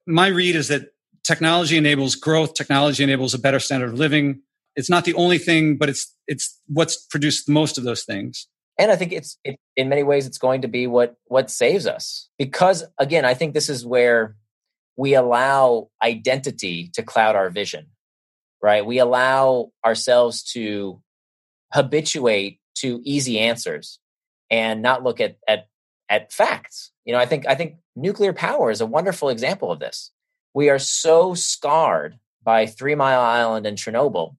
my 0.08 0.26
read 0.26 0.56
is 0.56 0.66
that 0.68 0.88
technology 1.22 1.76
enables 1.76 2.16
growth, 2.16 2.54
technology 2.54 3.04
enables 3.04 3.32
a 3.32 3.38
better 3.38 3.60
standard 3.60 3.90
of 3.90 3.94
living. 3.96 4.42
It's 4.74 4.90
not 4.90 5.04
the 5.04 5.14
only 5.14 5.38
thing, 5.38 5.76
but 5.76 5.88
it's 5.88 6.12
it's 6.26 6.60
what's 6.66 6.96
produced 6.96 7.48
most 7.48 7.78
of 7.78 7.84
those 7.84 8.02
things. 8.02 8.48
And 8.76 8.90
I 8.90 8.96
think 8.96 9.12
it's 9.12 9.38
it, 9.44 9.60
in 9.76 9.88
many 9.88 10.02
ways 10.02 10.26
it's 10.26 10.36
going 10.36 10.62
to 10.62 10.68
be 10.68 10.88
what 10.88 11.14
what 11.26 11.48
saves 11.48 11.86
us 11.86 12.28
because 12.40 12.82
again 12.98 13.24
I 13.24 13.34
think 13.34 13.54
this 13.54 13.68
is 13.68 13.86
where 13.86 14.34
we 14.96 15.14
allow 15.14 15.88
identity 16.02 16.90
to 16.94 17.04
cloud 17.04 17.36
our 17.36 17.50
vision, 17.50 17.86
right? 18.60 18.84
We 18.84 18.98
allow 18.98 19.70
ourselves 19.84 20.42
to 20.54 21.00
habituate 21.72 22.58
to 22.78 23.00
easy 23.04 23.38
answers 23.38 24.00
and 24.50 24.82
not 24.82 25.04
look 25.04 25.20
at 25.20 25.36
at 25.46 25.68
at 26.08 26.32
facts. 26.32 26.92
You 27.04 27.12
know, 27.12 27.18
I 27.18 27.26
think 27.26 27.46
I 27.46 27.54
think 27.54 27.76
nuclear 27.94 28.32
power 28.32 28.70
is 28.70 28.80
a 28.80 28.86
wonderful 28.86 29.28
example 29.28 29.70
of 29.70 29.80
this. 29.80 30.10
We 30.54 30.70
are 30.70 30.78
so 30.78 31.34
scarred 31.34 32.18
by 32.42 32.66
Three 32.66 32.94
Mile 32.94 33.20
Island 33.20 33.66
and 33.66 33.76
Chernobyl 33.76 34.36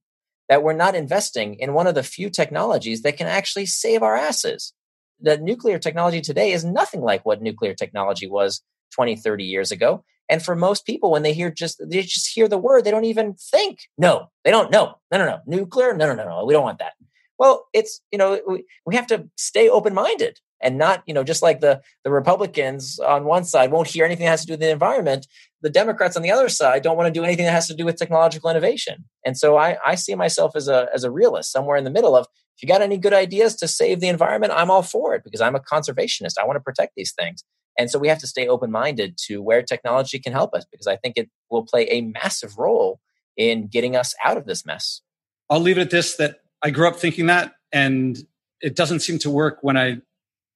that 0.48 0.62
we're 0.62 0.72
not 0.72 0.94
investing 0.94 1.54
in 1.54 1.74
one 1.74 1.86
of 1.86 1.94
the 1.94 2.02
few 2.02 2.30
technologies 2.30 3.02
that 3.02 3.16
can 3.16 3.26
actually 3.26 3.66
save 3.66 4.02
our 4.02 4.16
asses. 4.16 4.72
The 5.20 5.36
nuclear 5.36 5.78
technology 5.78 6.20
today 6.20 6.52
is 6.52 6.64
nothing 6.64 7.02
like 7.02 7.26
what 7.26 7.42
nuclear 7.42 7.74
technology 7.74 8.26
was 8.26 8.62
20, 8.94 9.16
30 9.16 9.44
years 9.44 9.70
ago. 9.70 10.04
And 10.30 10.42
for 10.42 10.54
most 10.54 10.86
people, 10.86 11.10
when 11.10 11.22
they 11.22 11.32
hear 11.32 11.50
just 11.50 11.80
they 11.88 12.02
just 12.02 12.28
hear 12.28 12.48
the 12.48 12.58
word, 12.58 12.84
they 12.84 12.90
don't 12.90 13.04
even 13.04 13.34
think. 13.34 13.80
No, 13.96 14.30
they 14.44 14.50
don't. 14.50 14.70
No, 14.70 14.96
no, 15.10 15.18
no, 15.18 15.24
no. 15.24 15.40
Nuclear? 15.46 15.94
No, 15.94 16.06
no, 16.06 16.14
no, 16.14 16.28
no. 16.28 16.44
We 16.44 16.52
don't 16.52 16.62
want 16.62 16.80
that. 16.80 16.92
Well, 17.38 17.66
it's 17.72 18.02
you 18.12 18.18
know 18.18 18.40
we, 18.46 18.64
we 18.84 18.94
have 18.96 19.06
to 19.08 19.28
stay 19.36 19.68
open 19.68 19.94
minded 19.94 20.38
and 20.60 20.78
not 20.78 21.02
you 21.06 21.14
know 21.14 21.24
just 21.24 21.42
like 21.42 21.60
the 21.60 21.80
the 22.04 22.10
republicans 22.10 22.98
on 22.98 23.24
one 23.24 23.44
side 23.44 23.70
won't 23.70 23.88
hear 23.88 24.04
anything 24.04 24.24
that 24.24 24.30
has 24.30 24.40
to 24.42 24.46
do 24.46 24.52
with 24.54 24.60
the 24.60 24.70
environment 24.70 25.26
the 25.62 25.70
democrats 25.70 26.16
on 26.16 26.22
the 26.22 26.30
other 26.30 26.48
side 26.48 26.82
don't 26.82 26.96
want 26.96 27.12
to 27.12 27.18
do 27.18 27.24
anything 27.24 27.44
that 27.44 27.52
has 27.52 27.66
to 27.66 27.74
do 27.74 27.84
with 27.84 27.96
technological 27.96 28.50
innovation. 28.50 29.04
And 29.24 29.36
so 29.36 29.56
i 29.56 29.76
i 29.84 29.94
see 29.94 30.14
myself 30.14 30.52
as 30.54 30.68
a 30.68 30.88
as 30.94 31.04
a 31.04 31.10
realist 31.10 31.52
somewhere 31.52 31.76
in 31.76 31.84
the 31.84 31.90
middle 31.90 32.16
of 32.16 32.26
if 32.56 32.62
you 32.62 32.68
got 32.68 32.82
any 32.82 32.98
good 32.98 33.12
ideas 33.12 33.54
to 33.56 33.68
save 33.68 34.00
the 34.00 34.08
environment 34.08 34.52
i'm 34.54 34.70
all 34.70 34.82
for 34.82 35.14
it 35.14 35.22
because 35.24 35.40
i'm 35.40 35.54
a 35.54 35.60
conservationist. 35.60 36.34
I 36.40 36.46
want 36.46 36.56
to 36.56 36.60
protect 36.60 36.92
these 36.96 37.12
things. 37.12 37.44
And 37.80 37.88
so 37.88 37.98
we 38.00 38.08
have 38.08 38.18
to 38.18 38.26
stay 38.26 38.48
open 38.48 38.72
minded 38.72 39.16
to 39.26 39.40
where 39.40 39.62
technology 39.62 40.18
can 40.18 40.32
help 40.32 40.54
us 40.54 40.64
because 40.70 40.86
i 40.86 40.96
think 40.96 41.16
it 41.16 41.28
will 41.50 41.64
play 41.64 41.88
a 41.90 42.00
massive 42.02 42.58
role 42.58 43.00
in 43.36 43.68
getting 43.68 43.94
us 43.94 44.14
out 44.24 44.36
of 44.36 44.46
this 44.46 44.66
mess. 44.66 45.00
I'll 45.48 45.60
leave 45.60 45.78
it 45.78 45.82
at 45.82 45.90
this 45.90 46.16
that 46.16 46.40
i 46.62 46.70
grew 46.70 46.88
up 46.88 46.96
thinking 46.96 47.26
that 47.26 47.54
and 47.72 48.18
it 48.60 48.74
doesn't 48.74 49.00
seem 49.00 49.18
to 49.20 49.30
work 49.30 49.58
when 49.62 49.76
i 49.76 49.98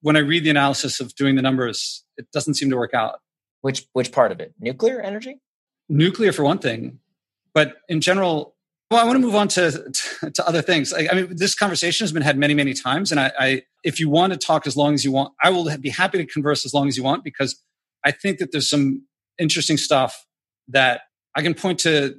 when 0.02 0.16
I 0.16 0.20
read 0.20 0.44
the 0.44 0.50
analysis 0.50 1.00
of 1.00 1.14
doing 1.14 1.36
the 1.36 1.42
numbers, 1.42 2.04
it 2.16 2.26
doesn't 2.32 2.54
seem 2.54 2.70
to 2.70 2.76
work 2.76 2.94
out. 2.94 3.20
Which 3.62 3.86
which 3.92 4.12
part 4.12 4.32
of 4.32 4.40
it? 4.40 4.52
Nuclear 4.60 5.00
energy? 5.00 5.40
Nuclear 5.88 6.32
for 6.32 6.42
one 6.42 6.58
thing, 6.58 6.98
but 7.54 7.76
in 7.88 8.00
general, 8.00 8.56
well, 8.90 9.00
I 9.00 9.04
want 9.04 9.16
to 9.16 9.20
move 9.20 9.34
on 9.34 9.48
to 9.48 9.70
to, 9.70 10.30
to 10.30 10.46
other 10.46 10.62
things. 10.62 10.92
I, 10.92 11.08
I, 11.10 11.14
mean, 11.14 11.36
this 11.36 11.54
conversation 11.54 12.04
has 12.04 12.12
been 12.12 12.22
had 12.22 12.36
many 12.36 12.54
many 12.54 12.74
times, 12.74 13.10
and 13.10 13.20
I, 13.20 13.32
I 13.38 13.62
if 13.84 14.00
you 14.00 14.08
want 14.08 14.32
to 14.32 14.38
talk 14.38 14.66
as 14.66 14.76
long 14.76 14.94
as 14.94 15.04
you 15.04 15.12
want, 15.12 15.32
I 15.42 15.50
will 15.50 15.76
be 15.78 15.90
happy 15.90 16.18
to 16.18 16.26
converse 16.26 16.66
as 16.66 16.74
long 16.74 16.88
as 16.88 16.96
you 16.96 17.02
want 17.02 17.24
because 17.24 17.60
I 18.04 18.10
think 18.10 18.38
that 18.38 18.52
there's 18.52 18.68
some 18.68 19.06
interesting 19.38 19.76
stuff 19.76 20.26
that 20.68 21.02
I 21.34 21.42
can 21.42 21.54
point 21.54 21.80
to. 21.80 22.16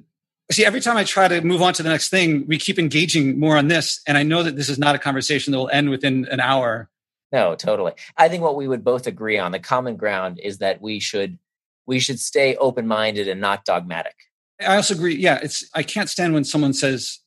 See, 0.52 0.65
every 0.65 0.82
time 0.82 0.98
I 0.98 1.04
try 1.04 1.28
to 1.28 1.41
move 1.41 1.62
on 1.62 1.74
to 1.74 1.84
the 1.84 1.89
next 1.89 2.10
thing, 2.10 2.46
we 2.48 2.58
keep 2.58 2.78
engaging 2.78 3.39
more 3.39 3.58
on 3.58 3.67
this. 3.67 4.02
And 4.08 4.17
I 4.17 4.24
know 4.24 4.43
that 4.43 4.56
this 4.56 4.69
is 4.69 4.78
not 4.78 4.93
a 4.93 5.00
conversation 5.00 5.52
that 5.52 5.58
will 5.58 5.69
end 5.69 5.89
within 5.89 6.26
an 6.30 6.39
hour. 6.39 6.89
No, 7.34 7.56
totally. 7.56 7.93
I 8.15 8.30
think 8.30 8.43
what 8.43 8.56
we 8.56 8.67
would 8.67 8.84
both 8.84 9.08
agree 9.08 9.39
on, 9.39 9.52
the 9.52 9.60
common 9.60 9.98
ground 9.98 10.39
is 10.39 10.60
that 10.60 10.82
we 10.82 11.00
should 11.00 11.39
we 11.86 12.00
should 12.00 12.19
stay 12.19 12.56
open-minded 12.58 13.28
and 13.28 13.41
not 13.41 13.65
dogmatic. 13.65 14.15
I 14.62 14.78
also 14.78 14.93
agree. 14.93 15.15
Yeah, 15.15 15.39
it's 15.41 15.67
I 15.74 15.82
can't 15.84 16.10
stand 16.10 16.34
when 16.34 16.43
someone 16.43 16.74
says, 16.74 17.19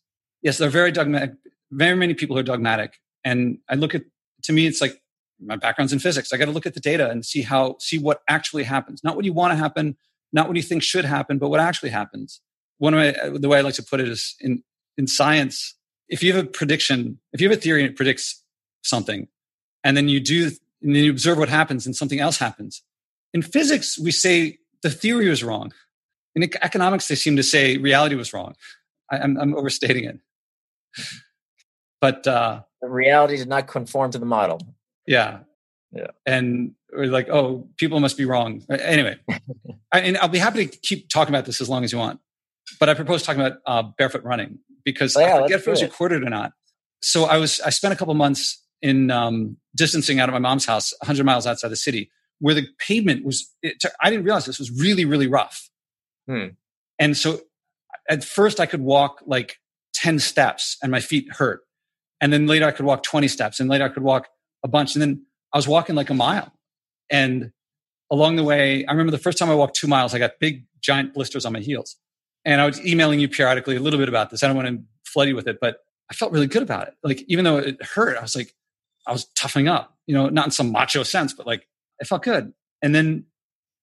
yes, 0.43 0.59
there 0.59 0.69
are 0.69 0.71
very 0.71 0.93
dogmatic, 0.93 1.33
very 1.73 1.97
many 1.97 2.15
people 2.15 2.39
are 2.39 2.45
dogmatic. 2.45 3.01
And 3.25 3.59
I 3.69 3.75
look 3.75 3.95
at 3.95 4.05
to 4.45 4.53
me, 4.53 4.67
it's 4.67 4.81
like 4.81 5.03
my 5.45 5.57
background's 5.57 5.93
in 5.93 5.99
physics. 5.99 6.33
I 6.33 6.37
got 6.37 6.47
to 6.47 6.53
look 6.53 6.67
at 6.67 6.75
the 6.75 6.81
data 6.81 7.11
and 7.11 7.27
see 7.27 7.43
how 7.43 7.77
see 7.81 7.99
what 7.99 8.23
actually 8.29 8.63
happens, 8.63 9.03
not 9.03 9.17
what 9.17 9.25
you 9.25 9.33
want 9.33 9.53
to 9.53 9.57
happen, 9.57 9.97
not 10.33 10.47
what 10.47 10.57
you 10.57 10.63
think 10.63 10.85
should 10.85 11.05
happen, 11.05 11.39
but 11.39 11.49
what 11.49 11.59
actually 11.61 11.91
happens. 11.91 12.41
One 12.79 12.95
of 12.95 12.99
my, 12.99 13.13
uh, 13.13 13.39
the 13.39 13.49
way 13.49 13.59
I 13.59 13.63
like 13.63 13.75
to 13.75 13.83
put 13.83 14.01
it 14.01 14.09
is 14.09 14.37
in 14.41 14.63
in 14.97 15.09
science, 15.09 15.75
if 16.09 16.23
you 16.23 16.33
have 16.33 16.45
a 16.45 16.49
prediction, 16.49 17.19
if 17.33 17.41
you 17.41 17.49
have 17.49 17.59
a 17.59 17.61
theory 17.61 17.83
and 17.83 17.91
it 17.91 17.97
predicts 17.97 18.45
something, 18.83 19.27
and 19.87 19.97
then 19.97 20.09
you 20.09 20.19
do 20.19 20.51
and 20.83 20.95
then 20.95 21.05
you 21.05 21.11
observe 21.11 21.39
what 21.39 21.49
happens 21.49 21.87
and 21.87 21.95
something 21.95 22.19
else 22.19 22.39
happens. 22.39 22.83
In 23.33 23.41
physics, 23.41 23.99
we 23.99 24.11
say 24.11 24.59
the 24.83 24.91
theory 24.91 25.29
was 25.29 25.45
wrong. 25.45 25.73
In 26.35 26.43
economics, 26.43 27.09
they 27.09 27.15
seem 27.15 27.37
to 27.37 27.43
say 27.43 27.77
reality 27.77 28.17
was 28.17 28.33
wrong. 28.33 28.57
I, 29.11 29.19
am 29.19 29.55
overstating 29.57 30.05
it. 30.05 30.19
But 32.01 32.27
uh, 32.27 32.63
the 32.83 32.89
reality 32.89 33.37
did 33.37 33.49
not 33.49 33.69
conform 33.69 34.11
to 34.11 34.19
the 34.19 34.27
model. 34.27 34.61
Yeah. 35.07 35.39
Yeah. 35.93 36.09
And 36.27 36.73
we're 36.93 37.07
like, 37.07 37.29
oh, 37.29 37.69
people 37.79 38.01
must 38.01 38.19
be 38.19 38.25
wrong. 38.25 38.65
Anyway, 38.69 39.19
I, 39.93 40.01
and 40.01 40.19
I'll 40.19 40.29
be 40.29 40.39
happy 40.39 40.67
to 40.67 40.79
keep 40.79 41.09
talking 41.09 41.35
about 41.35 41.47
this 41.47 41.61
as 41.61 41.69
long 41.71 41.85
as 41.85 41.93
you 41.93 41.99
want. 41.99 42.21
But 42.81 42.89
I 42.89 42.95
propose 42.95 43.23
talking 43.23 43.41
about 43.41 43.59
uh, 43.65 43.85
barefoot 43.97 44.25
running 44.25 44.59
because 44.85 45.17
oh, 45.17 45.21
yeah, 45.21 45.37
I 45.37 45.43
forget 45.43 45.61
if 45.61 45.69
it 45.69 45.71
was 45.71 45.83
recorded 45.83 46.25
or 46.25 46.31
not. 46.31 46.53
So 47.01 47.25
I 47.25 47.37
was 47.37 47.61
I 47.61 47.71
spent 47.71 47.95
a 47.95 47.97
couple 47.97 48.13
months 48.15 48.66
in 48.83 49.11
um, 49.11 49.57
distancing 49.75 50.21
out 50.21 50.29
of 50.29 50.33
my 50.33 50.39
mom's 50.39 50.67
house, 50.67 50.93
100 51.01 51.25
miles 51.25 51.47
outside 51.47 51.69
the 51.69 51.77
city, 51.77 52.11
where 52.39 52.55
the 52.55 52.67
pavement 52.79 53.25
was. 53.25 53.53
It, 53.63 53.83
I 54.01 54.11
didn't 54.11 54.25
realize 54.25 54.47
this 54.47 54.59
was 54.59 54.71
really 54.71 55.05
really 55.05 55.27
rough. 55.27 55.71
Hmm. 56.29 56.49
And 56.99 57.17
so 57.17 57.41
at 58.09 58.25
first 58.25 58.61
I 58.61 58.67
could 58.67 58.81
walk 58.81 59.23
like 59.27 59.59
10 59.95 60.19
steps 60.19 60.77
and 60.83 60.91
my 60.91 61.01
feet 61.01 61.33
hurt. 61.33 61.63
And 62.21 62.33
then 62.33 62.47
later 62.47 62.67
I 62.67 62.71
could 62.71 62.87
walk 62.87 63.03
20 63.03 63.29
steps 63.29 63.61
and 63.61 63.69
later 63.69 63.85
I 63.85 63.89
could 63.89 64.03
walk 64.03 64.29
a 64.65 64.69
bunch. 64.69 64.95
And 64.95 65.03
then 65.03 65.27
I 65.53 65.59
was 65.59 65.69
walking 65.69 65.95
like 65.95 66.11
a 66.11 66.15
mile. 66.15 66.53
And 67.11 67.53
along 68.11 68.37
the 68.37 68.45
way, 68.45 68.85
I 68.87 68.93
remember 68.93 69.11
the 69.11 69.19
first 69.19 69.39
time 69.39 69.51
I 69.51 69.55
walked 69.55 69.77
two 69.77 69.87
miles, 69.87 70.15
I 70.15 70.19
got 70.19 70.33
big, 70.41 70.67
giant 70.81 71.15
blisters 71.15 71.45
on 71.45 71.53
my 71.53 71.61
heels. 71.61 71.97
And 72.45 72.61
I 72.61 72.67
was 72.67 72.85
emailing 72.85 73.21
you 73.21 73.29
periodically 73.29 73.77
a 73.77 73.81
little 73.81 73.99
bit 73.99 74.09
about 74.09 74.31
this. 74.31 74.43
I 74.43 74.47
don't 74.47 74.57
want 74.57 74.69
to 74.69 74.83
flood 75.05 75.29
you 75.29 75.35
with 75.35 75.49
it, 75.49 75.59
but 75.61 75.79
I 76.11 76.15
felt 76.15 76.33
really 76.33 76.47
good 76.47 76.63
about 76.63 76.89
it. 76.89 76.95
Like, 77.03 77.25
even 77.27 77.45
though 77.45 77.59
it 77.59 77.83
hurt, 77.83 78.17
I 78.17 78.23
was 78.23 78.37
like, 78.37 78.55
I 79.07 79.13
was 79.13 79.27
toughening 79.35 79.69
up, 79.69 79.97
you 80.07 80.15
know, 80.15 80.29
not 80.29 80.47
in 80.47 80.51
some 80.51 80.73
macho 80.73 81.03
sense, 81.03 81.33
but 81.33 81.47
like, 81.47 81.69
it 81.99 82.07
felt 82.07 82.23
good. 82.23 82.53
And 82.83 82.95
then 82.95 83.27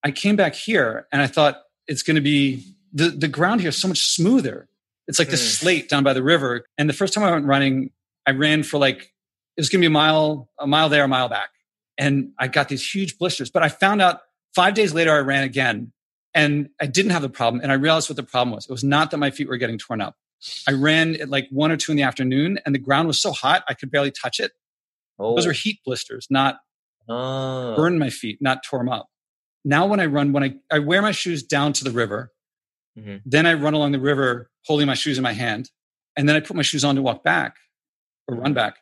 I 0.03 0.11
came 0.11 0.35
back 0.35 0.55
here 0.55 1.07
and 1.11 1.21
I 1.21 1.27
thought 1.27 1.61
it's 1.87 2.03
going 2.03 2.15
to 2.15 2.21
be 2.21 2.63
the, 2.91 3.09
the 3.09 3.27
ground 3.27 3.61
here 3.61 3.69
is 3.69 3.77
so 3.77 3.87
much 3.87 3.99
smoother. 3.99 4.67
It's 5.07 5.19
like 5.19 5.29
mm. 5.29 5.31
this 5.31 5.57
slate 5.57 5.89
down 5.89 6.03
by 6.03 6.13
the 6.13 6.23
river. 6.23 6.65
And 6.77 6.89
the 6.89 6.93
first 6.93 7.13
time 7.13 7.23
I 7.23 7.31
went 7.31 7.45
running, 7.45 7.91
I 8.27 8.31
ran 8.31 8.63
for 8.63 8.77
like 8.77 9.13
it 9.57 9.61
was 9.61 9.69
going 9.69 9.81
to 9.81 9.83
be 9.83 9.87
a 9.87 9.91
mile, 9.91 10.49
a 10.59 10.67
mile 10.67 10.89
there, 10.89 11.03
a 11.03 11.07
mile 11.07 11.29
back. 11.29 11.49
And 11.97 12.31
I 12.39 12.47
got 12.47 12.69
these 12.69 12.87
huge 12.87 13.17
blisters. 13.17 13.49
But 13.49 13.63
I 13.63 13.69
found 13.69 14.01
out 14.01 14.21
five 14.55 14.73
days 14.73 14.93
later, 14.93 15.11
I 15.11 15.19
ran 15.19 15.43
again 15.43 15.91
and 16.33 16.69
I 16.81 16.87
didn't 16.87 17.11
have 17.11 17.21
the 17.21 17.29
problem. 17.29 17.61
And 17.61 17.71
I 17.71 17.75
realized 17.75 18.09
what 18.09 18.15
the 18.15 18.23
problem 18.23 18.55
was. 18.55 18.65
It 18.65 18.71
was 18.71 18.83
not 18.83 19.11
that 19.11 19.17
my 19.17 19.31
feet 19.31 19.47
were 19.47 19.57
getting 19.57 19.77
torn 19.77 20.01
up. 20.01 20.15
I 20.67 20.71
ran 20.71 21.15
at 21.21 21.29
like 21.29 21.47
one 21.51 21.71
or 21.71 21.77
two 21.77 21.91
in 21.91 21.95
the 21.95 22.03
afternoon 22.03 22.59
and 22.65 22.73
the 22.73 22.79
ground 22.79 23.07
was 23.07 23.19
so 23.19 23.31
hot, 23.31 23.63
I 23.69 23.73
could 23.73 23.91
barely 23.91 24.11
touch 24.11 24.39
it. 24.39 24.51
Oh. 25.19 25.35
Those 25.35 25.45
are 25.45 25.51
heat 25.51 25.79
blisters, 25.85 26.27
not 26.29 26.57
oh. 27.07 27.75
burn 27.75 27.99
my 27.99 28.09
feet, 28.09 28.39
not 28.41 28.63
tore 28.63 28.79
them 28.79 28.89
up. 28.89 29.07
Now, 29.65 29.85
when 29.85 29.99
I 29.99 30.07
run, 30.07 30.33
when 30.33 30.43
I, 30.43 30.55
I 30.71 30.79
wear 30.79 31.01
my 31.01 31.11
shoes 31.11 31.43
down 31.43 31.73
to 31.73 31.83
the 31.83 31.91
river, 31.91 32.31
mm-hmm. 32.97 33.17
then 33.25 33.45
I 33.45 33.53
run 33.53 33.73
along 33.73 33.93
the 33.93 33.99
river 33.99 34.49
holding 34.65 34.87
my 34.87 34.93
shoes 34.93 35.17
in 35.17 35.23
my 35.23 35.33
hand. 35.33 35.69
And 36.17 36.27
then 36.27 36.35
I 36.35 36.41
put 36.41 36.55
my 36.55 36.63
shoes 36.63 36.83
on 36.83 36.95
to 36.95 37.01
walk 37.01 37.23
back 37.23 37.55
or 38.27 38.35
run 38.35 38.53
back 38.53 38.77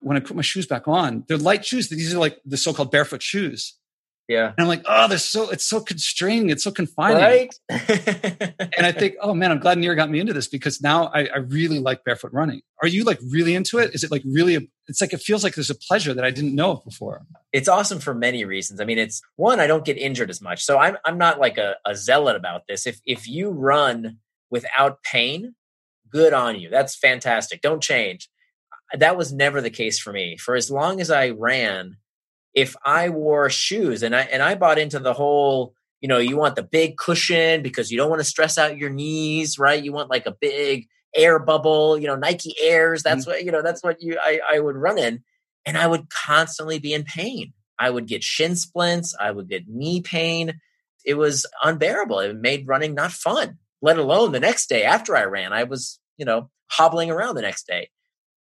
when 0.00 0.16
I 0.16 0.20
put 0.20 0.36
my 0.36 0.42
shoes 0.42 0.66
back 0.66 0.88
on, 0.88 1.24
they're 1.28 1.38
light 1.38 1.64
shoes. 1.64 1.88
These 1.88 2.14
are 2.14 2.18
like 2.18 2.38
the 2.44 2.56
so-called 2.56 2.90
barefoot 2.90 3.22
shoes. 3.22 3.76
Yeah. 4.30 4.52
And 4.56 4.60
I'm 4.60 4.68
like, 4.68 4.84
oh, 4.86 5.08
they're 5.08 5.18
so 5.18 5.50
it's 5.50 5.66
so 5.66 5.80
constraining, 5.80 6.50
it's 6.50 6.62
so 6.62 6.70
confining. 6.70 7.20
Right. 7.20 7.54
and 7.68 8.86
I 8.86 8.92
think, 8.92 9.16
oh 9.20 9.34
man, 9.34 9.50
I'm 9.50 9.58
glad 9.58 9.76
Nir 9.76 9.96
got 9.96 10.08
me 10.08 10.20
into 10.20 10.32
this 10.32 10.46
because 10.46 10.80
now 10.80 11.06
I, 11.06 11.26
I, 11.34 11.38
really 11.38 11.80
like 11.80 12.04
barefoot 12.04 12.32
running. 12.32 12.62
Are 12.80 12.86
you 12.86 13.02
like 13.02 13.18
really 13.28 13.56
into 13.56 13.78
it? 13.78 13.92
Is 13.92 14.04
it 14.04 14.12
like 14.12 14.22
really 14.24 14.54
a, 14.54 14.60
it's 14.86 15.00
like 15.00 15.12
it 15.12 15.20
feels 15.20 15.42
like 15.42 15.56
there's 15.56 15.68
a 15.68 15.74
pleasure 15.74 16.14
that 16.14 16.24
I 16.24 16.30
didn't 16.30 16.54
know 16.54 16.70
of 16.70 16.84
before. 16.84 17.26
It's 17.52 17.68
awesome 17.68 17.98
for 17.98 18.14
many 18.14 18.44
reasons. 18.44 18.80
I 18.80 18.84
mean, 18.84 18.98
it's 18.98 19.20
one, 19.34 19.58
I 19.58 19.66
don't 19.66 19.84
get 19.84 19.98
injured 19.98 20.30
as 20.30 20.40
much. 20.40 20.62
So 20.62 20.78
I'm 20.78 20.96
I'm 21.04 21.18
not 21.18 21.40
like 21.40 21.58
a, 21.58 21.74
a 21.84 21.96
zealot 21.96 22.36
about 22.36 22.68
this. 22.68 22.86
If 22.86 23.00
if 23.04 23.26
you 23.26 23.50
run 23.50 24.18
without 24.48 25.02
pain, 25.02 25.56
good 26.08 26.32
on 26.32 26.56
you. 26.56 26.70
That's 26.70 26.94
fantastic. 26.96 27.62
Don't 27.62 27.82
change 27.82 28.30
that 28.98 29.16
was 29.16 29.32
never 29.32 29.60
the 29.60 29.70
case 29.70 29.98
for 29.98 30.12
me. 30.12 30.36
For 30.36 30.56
as 30.56 30.70
long 30.70 31.00
as 31.00 31.10
I 31.10 31.30
ran, 31.30 31.96
if 32.54 32.74
I 32.84 33.08
wore 33.08 33.50
shoes 33.50 34.02
and 34.02 34.14
I 34.14 34.22
and 34.22 34.42
I 34.42 34.54
bought 34.54 34.78
into 34.78 34.98
the 34.98 35.12
whole, 35.12 35.74
you 36.00 36.08
know, 36.08 36.18
you 36.18 36.36
want 36.36 36.56
the 36.56 36.62
big 36.62 36.96
cushion 36.96 37.62
because 37.62 37.90
you 37.90 37.96
don't 37.96 38.10
want 38.10 38.20
to 38.20 38.24
stress 38.24 38.58
out 38.58 38.78
your 38.78 38.90
knees, 38.90 39.58
right? 39.58 39.82
You 39.82 39.92
want 39.92 40.10
like 40.10 40.26
a 40.26 40.36
big 40.38 40.86
air 41.14 41.38
bubble, 41.38 41.98
you 41.98 42.06
know, 42.06 42.16
Nike 42.16 42.54
Airs. 42.62 43.02
That's 43.02 43.22
mm-hmm. 43.22 43.30
what 43.30 43.44
you 43.44 43.52
know. 43.52 43.62
That's 43.62 43.82
what 43.82 44.00
you 44.00 44.18
I, 44.20 44.40
I 44.54 44.60
would 44.60 44.76
run 44.76 44.98
in, 44.98 45.22
and 45.66 45.78
I 45.78 45.86
would 45.86 46.08
constantly 46.10 46.78
be 46.78 46.92
in 46.92 47.04
pain. 47.04 47.52
I 47.78 47.90
would 47.90 48.06
get 48.06 48.22
shin 48.22 48.56
splints. 48.56 49.14
I 49.18 49.30
would 49.30 49.48
get 49.48 49.68
knee 49.68 50.02
pain. 50.02 50.60
It 51.04 51.14
was 51.14 51.46
unbearable. 51.62 52.20
It 52.20 52.36
made 52.36 52.68
running 52.68 52.94
not 52.94 53.12
fun. 53.12 53.58
Let 53.80 53.98
alone 53.98 54.32
the 54.32 54.40
next 54.40 54.68
day 54.68 54.84
after 54.84 55.16
I 55.16 55.24
ran, 55.24 55.52
I 55.52 55.64
was 55.64 55.98
you 56.18 56.24
know 56.24 56.50
hobbling 56.70 57.10
around 57.10 57.34
the 57.34 57.42
next 57.42 57.66
day 57.66 57.88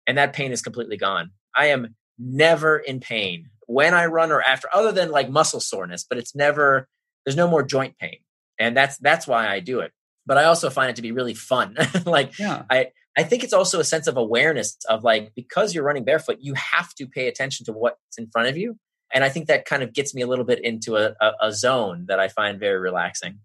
and 0.10 0.17
that 0.17 0.34
pain 0.34 0.52
is 0.52 0.63
completely 0.63 0.98
gone. 0.98 1.30
I 1.56 1.67
am 1.67 1.95
never 2.17 2.80
in 2.80 3.00
pain 3.00 3.48
when 3.69 3.93
I 3.93 4.08
run 4.08 4.32
or 4.32 4.41
after, 4.41 4.67
other 4.73 4.91
than 4.91 5.12
like 5.12 5.29
muscle 5.29 5.60
soreness, 5.60 6.03
but 6.03 6.17
it's 6.17 6.36
never, 6.36 6.88
there's 7.23 7.36
no 7.36 7.47
more 7.47 7.62
joint 7.62 7.99
pain. 7.99 8.17
And 8.58 8.75
that's, 8.75 8.97
that's 8.97 9.27
why 9.27 9.47
I 9.47 9.60
do 9.60 9.82
it. 9.82 9.91
But 10.25 10.39
I 10.39 10.45
also 10.45 10.71
find 10.71 10.89
it 10.89 10.95
to 10.95 11.03
be 11.03 11.12
really 11.12 11.36
fun. 11.36 11.77
like, 12.08 12.39
yeah. 12.39 12.63
I, 12.67 12.88
I 13.15 13.21
think 13.21 13.43
it's 13.43 13.53
also 13.53 13.79
a 13.79 13.84
sense 13.84 14.08
of 14.08 14.17
awareness 14.17 14.75
of 14.89 15.03
like, 15.03 15.34
because 15.36 15.75
you're 15.75 15.84
running 15.84 16.03
barefoot, 16.03 16.38
you 16.41 16.55
have 16.55 16.95
to 16.95 17.05
pay 17.05 17.27
attention 17.27 17.63
to 17.67 17.71
what's 17.71 18.17
in 18.17 18.27
front 18.32 18.47
of 18.47 18.58
you. 18.58 18.75
And 19.13 19.23
I 19.23 19.29
think 19.29 19.45
that 19.47 19.65
kind 19.65 19.84
of 19.84 19.93
gets 19.93 20.15
me 20.15 20.23
a 20.23 20.27
little 20.27 20.45
bit 20.45 20.65
into 20.65 20.95
a, 20.95 21.13
a, 21.21 21.32
a 21.39 21.51
zone 21.53 22.05
that 22.08 22.19
I 22.19 22.27
find 22.27 22.60
very 22.60 22.79
relaxing. 22.79 23.38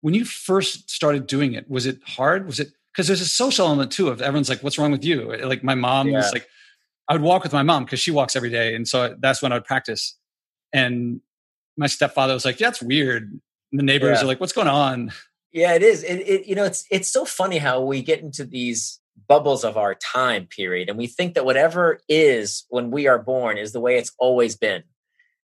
When 0.00 0.14
you 0.14 0.24
first 0.24 0.90
started 0.90 1.26
doing 1.26 1.52
it, 1.52 1.68
was 1.68 1.84
it 1.84 1.98
hard? 2.06 2.46
Was 2.46 2.60
it 2.60 2.72
because 2.92 3.08
there's 3.08 3.20
a 3.20 3.26
social 3.26 3.66
element 3.66 3.92
too 3.92 4.08
of 4.08 4.22
everyone's 4.22 4.48
like, 4.48 4.62
"What's 4.62 4.78
wrong 4.78 4.92
with 4.92 5.02
you?" 5.02 5.34
Like 5.42 5.64
my 5.64 5.74
mom 5.74 6.08
yeah. 6.08 6.18
was 6.18 6.30
like, 6.32 6.46
I 7.08 7.12
would 7.12 7.22
walk 7.22 7.42
with 7.42 7.52
my 7.52 7.62
mom 7.62 7.84
because 7.84 8.00
she 8.00 8.10
walks 8.10 8.36
every 8.36 8.50
day, 8.50 8.74
and 8.74 8.86
so 8.88 9.14
that's 9.18 9.42
when 9.42 9.52
I 9.52 9.56
would 9.56 9.64
practice. 9.64 10.16
And 10.72 11.20
my 11.76 11.86
stepfather 11.86 12.34
was 12.34 12.44
like, 12.44 12.60
"Yeah, 12.60 12.68
it's 12.68 12.82
weird." 12.82 13.24
And 13.70 13.78
the 13.78 13.82
neighbors 13.82 14.18
yeah. 14.18 14.24
are 14.24 14.26
like, 14.26 14.40
"What's 14.40 14.52
going 14.52 14.68
on?" 14.68 15.12
Yeah, 15.52 15.74
it 15.74 15.82
is. 15.82 16.02
It, 16.02 16.16
it, 16.16 16.46
you 16.46 16.54
know, 16.54 16.64
it's 16.64 16.84
it's 16.90 17.10
so 17.10 17.24
funny 17.24 17.58
how 17.58 17.80
we 17.80 18.02
get 18.02 18.20
into 18.20 18.44
these 18.44 19.00
bubbles 19.28 19.64
of 19.64 19.76
our 19.76 19.94
time 19.94 20.46
period, 20.46 20.88
and 20.88 20.98
we 20.98 21.06
think 21.06 21.34
that 21.34 21.44
whatever 21.44 22.00
is 22.08 22.64
when 22.70 22.90
we 22.90 23.06
are 23.06 23.18
born 23.18 23.58
is 23.58 23.72
the 23.72 23.80
way 23.80 23.96
it's 23.96 24.12
always 24.18 24.56
been, 24.56 24.82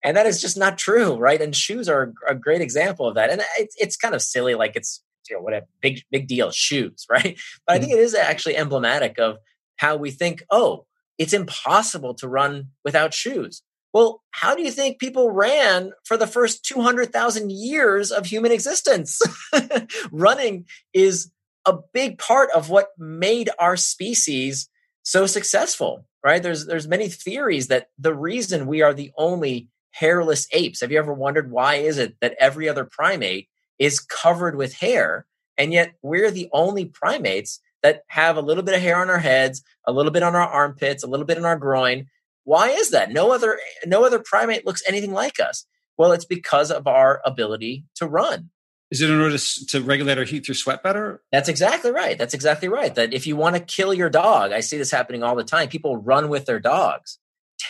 and 0.03 0.17
that 0.17 0.25
is 0.25 0.41
just 0.41 0.57
not 0.57 0.77
true, 0.77 1.15
right? 1.15 1.41
And 1.41 1.55
shoes 1.55 1.87
are 1.87 2.13
a 2.27 2.35
great 2.35 2.61
example 2.61 3.07
of 3.07 3.15
that. 3.15 3.29
And 3.29 3.41
it's 3.57 3.75
it's 3.79 3.97
kind 3.97 4.13
of 4.13 4.21
silly, 4.21 4.55
like 4.55 4.75
it's 4.75 5.01
you 5.29 5.35
know 5.35 5.41
what 5.41 5.53
a 5.53 5.63
big 5.81 6.01
big 6.11 6.27
deal 6.27 6.51
shoes 6.51 7.05
right 7.09 7.39
but 7.65 7.75
i 7.75 7.79
think 7.79 7.91
mm-hmm. 7.91 7.99
it 7.99 8.03
is 8.03 8.15
actually 8.15 8.55
emblematic 8.55 9.17
of 9.19 9.37
how 9.77 9.95
we 9.95 10.11
think 10.11 10.43
oh 10.51 10.85
it's 11.17 11.33
impossible 11.33 12.13
to 12.13 12.27
run 12.27 12.69
without 12.83 13.13
shoes 13.13 13.61
well 13.93 14.23
how 14.31 14.55
do 14.55 14.61
you 14.61 14.71
think 14.71 14.99
people 14.99 15.31
ran 15.31 15.91
for 16.03 16.17
the 16.17 16.27
first 16.27 16.65
200,000 16.65 17.51
years 17.51 18.11
of 18.11 18.25
human 18.25 18.51
existence 18.51 19.21
running 20.11 20.65
is 20.93 21.31
a 21.65 21.75
big 21.93 22.17
part 22.17 22.49
of 22.55 22.69
what 22.69 22.89
made 22.97 23.49
our 23.59 23.75
species 23.75 24.69
so 25.03 25.25
successful 25.25 26.05
right? 26.25 26.41
There's 26.41 26.65
there's 26.65 26.87
many 26.87 27.07
theories 27.07 27.67
that 27.67 27.89
the 27.99 28.13
reason 28.13 28.65
we 28.65 28.81
are 28.81 28.93
the 28.93 29.11
only 29.15 29.69
hairless 29.91 30.47
apes. 30.51 30.81
Have 30.81 30.91
you 30.91 30.97
ever 30.97 31.13
wondered 31.13 31.51
why 31.51 31.75
is 31.75 31.99
it 31.99 32.15
that 32.19 32.35
every 32.39 32.67
other 32.67 32.83
primate 32.83 33.47
is 33.77 33.99
covered 33.99 34.55
with 34.55 34.73
hair 34.73 35.27
and 35.57 35.71
yet 35.71 35.93
we're 36.01 36.31
the 36.31 36.49
only 36.51 36.85
primates 36.85 37.61
that 37.85 38.01
have 38.07 38.35
a 38.35 38.41
little 38.41 38.63
bit 38.63 38.73
of 38.73 38.81
hair 38.81 38.97
on 38.97 39.11
our 39.11 39.19
heads, 39.19 39.61
a 39.85 39.91
little 39.91 40.11
bit 40.11 40.23
on 40.23 40.35
our 40.35 40.47
armpits, 40.47 41.03
a 41.03 41.07
little 41.07 41.25
bit 41.25 41.37
in 41.37 41.45
our 41.45 41.55
groin. 41.55 42.07
Why 42.43 42.69
is 42.69 42.89
that? 42.91 43.11
No 43.11 43.31
other 43.31 43.59
no 43.85 44.03
other 44.03 44.17
primate 44.17 44.65
looks 44.65 44.81
anything 44.87 45.13
like 45.13 45.39
us. 45.39 45.67
Well, 45.95 46.11
it's 46.11 46.25
because 46.25 46.71
of 46.71 46.87
our 46.87 47.21
ability 47.23 47.85
to 47.97 48.07
run. 48.07 48.49
Is 48.89 49.01
it 49.01 49.11
in 49.11 49.19
order 49.19 49.37
to, 49.37 49.65
to 49.67 49.81
regulate 49.81 50.17
our 50.17 50.23
heat 50.23 50.45
through 50.45 50.55
sweat 50.55 50.81
better? 50.81 51.21
That's 51.31 51.47
exactly 51.47 51.91
right. 51.91 52.17
That's 52.17 52.33
exactly 52.33 52.69
right. 52.69 52.93
That 52.93 53.13
if 53.13 53.27
you 53.27 53.35
want 53.35 53.55
to 53.55 53.61
kill 53.61 53.93
your 53.93 54.09
dog, 54.09 54.51
I 54.51 54.61
see 54.61 54.77
this 54.77 54.91
happening 54.91 55.21
all 55.21 55.35
the 55.35 55.43
time. 55.43 55.69
People 55.69 55.97
run 55.97 56.27
with 56.27 56.45
their 56.45 56.59
dogs. 56.59 57.19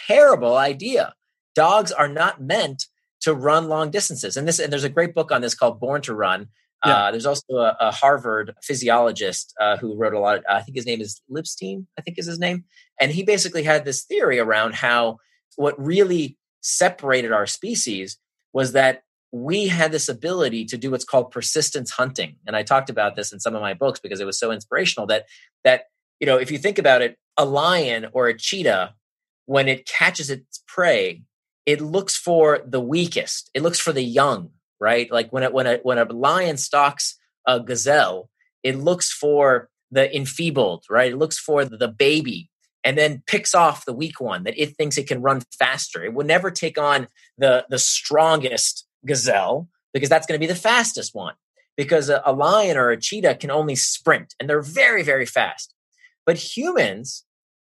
Terrible 0.08 0.56
idea. 0.56 1.14
Dogs 1.56 1.92
are 1.92 2.10
not 2.10 2.42
meant 2.42 2.88
to 3.22 3.34
run 3.34 3.68
long 3.68 3.92
distances. 3.92 4.38
And 4.38 4.48
this 4.48 4.60
and 4.60 4.72
there's 4.72 4.86
a 4.86 4.90
great 4.90 5.14
book 5.14 5.32
on 5.32 5.42
this 5.42 5.56
called 5.56 5.80
Born 5.80 6.02
to 6.04 6.14
Run. 6.14 6.48
Yeah. 6.86 7.06
Uh, 7.06 7.12
there's 7.12 7.26
also 7.26 7.56
a, 7.56 7.76
a 7.80 7.92
Harvard 7.92 8.54
physiologist 8.62 9.54
uh, 9.60 9.78
who 9.78 9.96
wrote 9.98 10.14
a 10.14 10.20
lot. 10.20 10.38
Of, 10.38 10.44
I 10.50 10.62
think 10.62 10.76
his 10.76 10.86
name 10.86 11.02
is 11.02 11.22
Lipstein. 11.32 11.86
I 11.98 12.02
think 12.02 12.20
is 12.20 12.28
his 12.28 12.40
name, 12.40 12.66
and 13.00 13.12
he 13.12 13.24
basically 13.24 13.64
had 13.64 13.86
this 13.86 14.04
theory 14.04 14.40
around 14.40 14.76
how 14.76 15.18
what 15.56 15.80
really 15.84 16.38
separated 16.62 17.32
our 17.32 17.46
species 17.46 18.18
was 18.54 18.72
that 18.72 19.04
we 19.32 19.68
had 19.68 19.92
this 19.92 20.08
ability 20.08 20.66
to 20.66 20.78
do 20.78 20.92
what's 20.92 21.04
called 21.04 21.30
persistence 21.30 21.92
hunting 21.92 22.38
and 22.48 22.56
i 22.56 22.64
talked 22.64 22.90
about 22.90 23.16
this 23.16 23.34
in 23.34 23.40
some 23.40 23.54
of 23.54 23.62
my 23.62 23.74
books 23.74 24.00
because 24.00 24.20
it 24.20 24.26
was 24.26 24.40
so 24.40 24.52
inspirational 24.52 25.06
that 25.06 25.26
that 25.64 25.84
you 26.20 26.26
know 26.26 26.38
if 26.38 26.50
you 26.50 26.58
think 26.58 26.80
about 26.80 27.02
it 27.02 27.18
a 27.38 27.46
lion 27.46 28.08
or 28.14 28.28
a 28.28 28.38
cheetah 28.38 28.96
when 29.46 29.68
it 29.68 29.86
catches 29.86 30.30
its 30.30 30.64
prey 30.68 31.22
it 31.66 31.82
looks 31.82 32.16
for 32.16 32.62
the 32.66 32.80
weakest 32.80 33.52
it 33.54 33.62
looks 33.62 33.80
for 33.80 33.92
the 33.92 34.04
young 34.04 34.50
right 34.90 35.12
like 35.12 35.30
when 35.34 35.44
it 35.44 35.54
when 35.54 35.68
a 35.68 35.76
when 35.88 35.98
a 35.98 36.06
lion 36.06 36.58
stalks 36.58 37.18
a 37.48 37.60
gazelle 37.60 38.30
it 38.62 38.76
looks 38.78 39.12
for 39.12 39.70
the 39.92 40.06
enfeebled 40.16 40.84
right 40.90 41.12
it 41.14 41.18
looks 41.18 41.40
for 41.40 41.66
the 41.66 41.88
baby 41.88 42.50
and 42.86 42.96
then 42.96 43.24
picks 43.26 43.56
off 43.56 43.84
the 43.84 43.94
weak 43.94 44.22
one 44.22 44.44
that 44.44 44.54
it 44.62 44.78
thinks 44.78 44.98
it 44.98 45.08
can 45.08 45.22
run 45.22 45.42
faster. 45.58 46.06
It 46.06 46.14
will 46.14 46.26
never 46.26 46.52
take 46.52 46.78
on 46.78 47.08
the 47.38 47.66
the 47.68 47.80
strongest 47.80 48.88
gazelle 49.06 49.68
because 49.92 50.08
that's 50.08 50.28
going 50.28 50.40
to 50.40 50.48
be 50.48 50.54
the 50.54 50.60
fastest 50.60 51.14
one. 51.14 51.34
Because 51.76 52.10
a, 52.10 52.22
a 52.26 52.32
lion 52.32 52.78
or 52.78 52.92
a 52.92 53.02
cheetah 53.02 53.36
can 53.36 53.52
only 53.52 53.76
sprint 53.76 54.36
and 54.40 54.48
they're 54.48 54.62
very 54.62 55.02
very 55.02 55.26
fast. 55.26 55.74
But 56.26 56.38
humans 56.38 57.26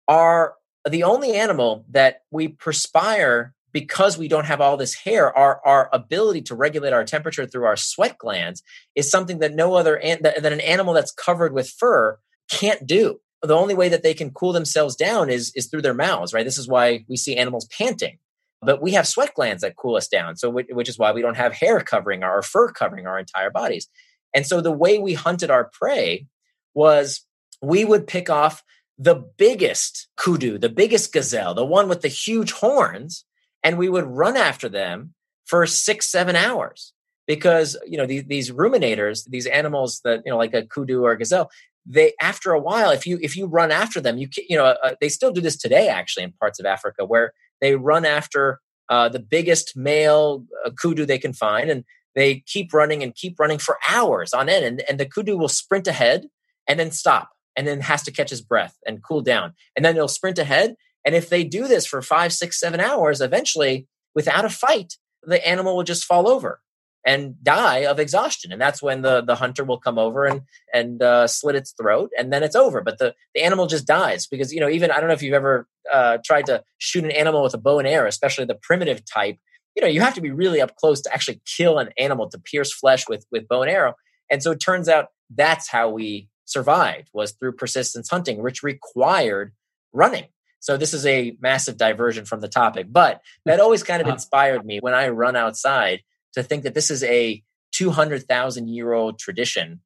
are 0.09 0.55
the 0.87 1.05
only 1.05 1.35
animal 1.35 1.87
that 1.91 2.23
we 2.31 2.49
perspire 2.49 3.54
because 3.75 4.17
we 4.17 4.29
don't 4.29 4.47
have 4.47 4.63
all 4.63 4.79
this 4.79 4.95
hair 4.95 5.37
our 5.37 5.61
our 5.67 5.91
ability 5.93 6.41
to 6.41 6.55
regulate 6.55 6.95
our 6.95 7.05
temperature 7.05 7.45
through 7.45 7.67
our 7.67 7.77
sweat 7.77 8.17
glands 8.17 8.63
is 8.95 9.11
something 9.11 9.41
that 9.41 9.55
no 9.55 9.75
other 9.75 9.97
an, 9.97 10.21
that, 10.23 10.43
that 10.43 10.53
an 10.55 10.61
animal 10.61 10.95
that's 10.95 11.13
covered 11.13 11.53
with 11.53 11.69
fur 11.69 12.19
can't 12.49 12.87
do 12.87 13.21
the 13.47 13.57
only 13.57 13.75
way 13.75 13.89
that 13.89 14.03
they 14.03 14.15
can 14.15 14.31
cool 14.31 14.53
themselves 14.53 14.97
down 14.97 15.31
is 15.31 15.53
is 15.55 15.67
through 15.67 15.83
their 15.83 15.95
mouths, 15.95 16.33
right? 16.33 16.45
This 16.45 16.59
is 16.59 16.69
why 16.69 17.05
we 17.09 17.17
see 17.17 17.37
animals 17.37 17.67
panting. 17.67 18.19
But 18.63 18.81
we 18.81 18.93
have 18.93 19.07
sweat 19.07 19.35
glands 19.35 19.61
that 19.61 19.77
cool 19.77 19.97
us 19.97 20.09
down. 20.09 20.37
So 20.37 20.49
which 20.51 20.89
is 20.89 20.99
why 20.99 21.13
we 21.13 21.21
don't 21.21 21.37
have 21.37 21.53
hair 21.53 21.81
covering 21.81 22.23
our 22.23 22.43
fur 22.43 22.73
covering 22.73 23.07
our 23.07 23.19
entire 23.19 23.51
bodies. 23.51 23.89
And 24.35 24.47
so 24.47 24.61
the 24.61 24.73
way 24.73 24.99
we 24.99 25.15
hunted 25.15 25.51
our 25.51 25.71
prey 25.73 26.27
was 26.73 27.25
we 27.63 27.85
would 27.85 28.07
pick 28.07 28.31
off 28.31 28.63
the 28.99 29.15
biggest 29.15 30.09
kudu, 30.17 30.59
the 30.59 30.69
biggest 30.69 31.13
gazelle, 31.13 31.55
the 31.55 31.65
one 31.65 31.89
with 31.89 32.01
the 32.01 32.09
huge 32.09 32.53
horns, 32.53 33.25
and 33.65 33.79
we 33.79 33.89
would 33.89 34.07
run 34.07 34.37
after 34.37 34.69
them 34.69 35.15
for 35.47 35.67
six, 35.67 36.07
seven 36.07 36.37
hours. 36.37 36.93
Because 37.27 37.75
you 37.87 37.97
know 37.97 38.05
these, 38.05 38.25
these 38.25 38.51
ruminators, 38.51 39.25
these 39.27 39.47
animals 39.47 40.03
that 40.05 40.21
you 40.27 40.31
know, 40.31 40.37
like 40.37 40.53
a 40.53 40.67
kudu 40.67 41.03
or 41.03 41.13
a 41.13 41.19
gazelle, 41.19 41.51
they 41.87 42.13
after 42.21 42.53
a 42.53 42.61
while 42.61 42.91
if 42.91 43.07
you 43.07 43.19
if 43.23 43.37
you 43.37 43.47
run 43.47 43.71
after 43.71 44.01
them 44.01 44.17
you 44.17 44.29
you 44.49 44.57
know 44.57 44.65
uh, 44.65 44.95
they 45.01 45.09
still 45.09 45.33
do 45.33 45.41
this 45.41 45.57
today 45.57 45.89
actually 45.89 46.23
in 46.23 46.33
parts 46.33 46.59
of 46.59 46.67
africa 46.67 47.05
where 47.05 47.33
they 47.61 47.77
run 47.77 48.05
after 48.05 48.61
uh, 48.91 49.09
the 49.09 49.21
biggest 49.21 49.77
male 49.77 50.45
uh, 50.65 50.71
kudu 50.71 51.05
they 51.05 51.19
can 51.19 51.33
find 51.33 51.71
and 51.71 51.85
they 52.15 52.41
keep 52.47 52.73
running 52.73 53.03
and 53.03 53.15
keep 53.15 53.39
running 53.39 53.59
for 53.59 53.79
hours 53.89 54.33
on 54.33 54.49
end 54.49 54.65
and, 54.65 54.83
and 54.89 54.99
the 54.99 55.07
kudu 55.07 55.37
will 55.37 55.49
sprint 55.49 55.87
ahead 55.87 56.27
and 56.67 56.81
then 56.81 56.91
stop 56.91 57.31
and 57.57 57.67
then 57.67 57.81
has 57.81 58.03
to 58.03 58.11
catch 58.11 58.31
his 58.31 58.43
breath 58.43 58.77
and 58.87 59.03
cool 59.03 59.21
down 59.21 59.53
and 59.77 59.85
then 59.85 59.95
they'll 59.95 60.09
sprint 60.09 60.39
ahead 60.39 60.75
and 61.05 61.15
if 61.15 61.29
they 61.29 61.45
do 61.45 61.67
this 61.67 61.87
for 61.87 62.03
five 62.03 62.33
six 62.33 62.59
seven 62.59 62.81
hours 62.81 63.21
eventually 63.21 63.87
without 64.15 64.45
a 64.45 64.51
fight 64.51 64.95
the 65.23 65.47
animal 65.47 65.77
will 65.77 65.85
just 65.85 66.05
fall 66.05 66.29
over 66.29 66.61
and 67.05 67.35
die 67.43 67.85
of 67.85 67.99
exhaustion. 67.99 68.51
And 68.51 68.61
that's 68.61 68.83
when 68.83 69.03
the 69.03 69.21
the 69.21 69.35
hunter 69.37 69.65
will 69.65 69.79
come 69.79 69.99
over 69.99 70.25
and 70.25 70.43
and 70.73 71.03
uh, 71.03 71.27
slit 71.27 71.55
its 71.55 71.73
throat 71.73 72.11
and 72.19 72.33
then 72.33 72.43
it's 72.43 72.57
over. 72.57 72.81
But 72.81 72.99
the 72.99 73.15
the 73.35 73.43
animal 73.43 73.67
just 73.67 73.87
dies 73.87 74.27
because 74.27 74.53
you 74.53 74.61
know 74.61 74.69
even 74.69 74.91
i 74.91 74.99
don't 74.99 75.09
know 75.09 75.15
if 75.15 75.23
you've 75.23 75.35
ever 75.35 75.67
uh, 75.93 76.19
tried 76.25 76.47
to 76.47 76.63
shoot 76.79 77.05
an 77.05 77.11
animal 77.11 77.43
with 77.43 77.55
a 77.55 77.59
bow 77.59 77.79
and 77.79 77.87
arrow 77.87 78.09
especially 78.09 78.47
the 78.47 78.55
primitive 78.55 79.05
type 79.05 79.37
you 79.77 79.83
know 79.83 79.89
you 79.89 80.01
have 80.01 80.15
to 80.15 80.21
be 80.21 80.31
really 80.31 80.61
up 80.61 80.75
close 80.77 81.01
to 81.03 81.13
actually 81.13 81.41
kill 81.45 81.79
an 81.79 81.91
animal 81.99 82.29
to 82.31 82.39
pierce 82.39 82.73
flesh 82.73 83.09
with 83.09 83.27
with 83.31 83.47
bow 83.49 83.63
and 83.63 83.71
arrow. 83.71 83.95
And 84.31 84.43
so 84.43 84.53
it 84.53 84.61
turns 84.61 84.89
out 84.89 85.09
that's 85.35 85.69
how 85.69 85.91
we 85.91 86.29
survived 86.47 87.09
was 87.13 87.33
through 87.33 87.53
persistence 87.53 88.09
hunting 88.09 88.43
which 88.43 88.63
required 88.63 89.53
running 89.93 90.27
so 90.65 90.77
this 90.77 90.95
is 90.95 91.05
a 91.05 91.37
massive 91.41 91.77
diversion 91.77 92.25
from 92.25 92.41
the 92.41 92.49
topic 92.49 92.87
but 92.91 93.21
that 93.45 93.61
always 93.61 93.83
kind 93.83 94.01
of 94.01 94.07
uh-huh. 94.07 94.15
inspired 94.15 94.65
me 94.65 94.79
when 94.81 94.95
i 94.95 95.09
run 95.09 95.37
outside 95.37 96.01
to 96.35 96.43
think 96.43 96.65
that 96.65 96.75
this 96.75 96.91
is 96.91 97.03
a 97.05 97.43
200,000 97.73 98.69
year 98.69 98.93
old 98.93 99.19
tradition 99.19 99.81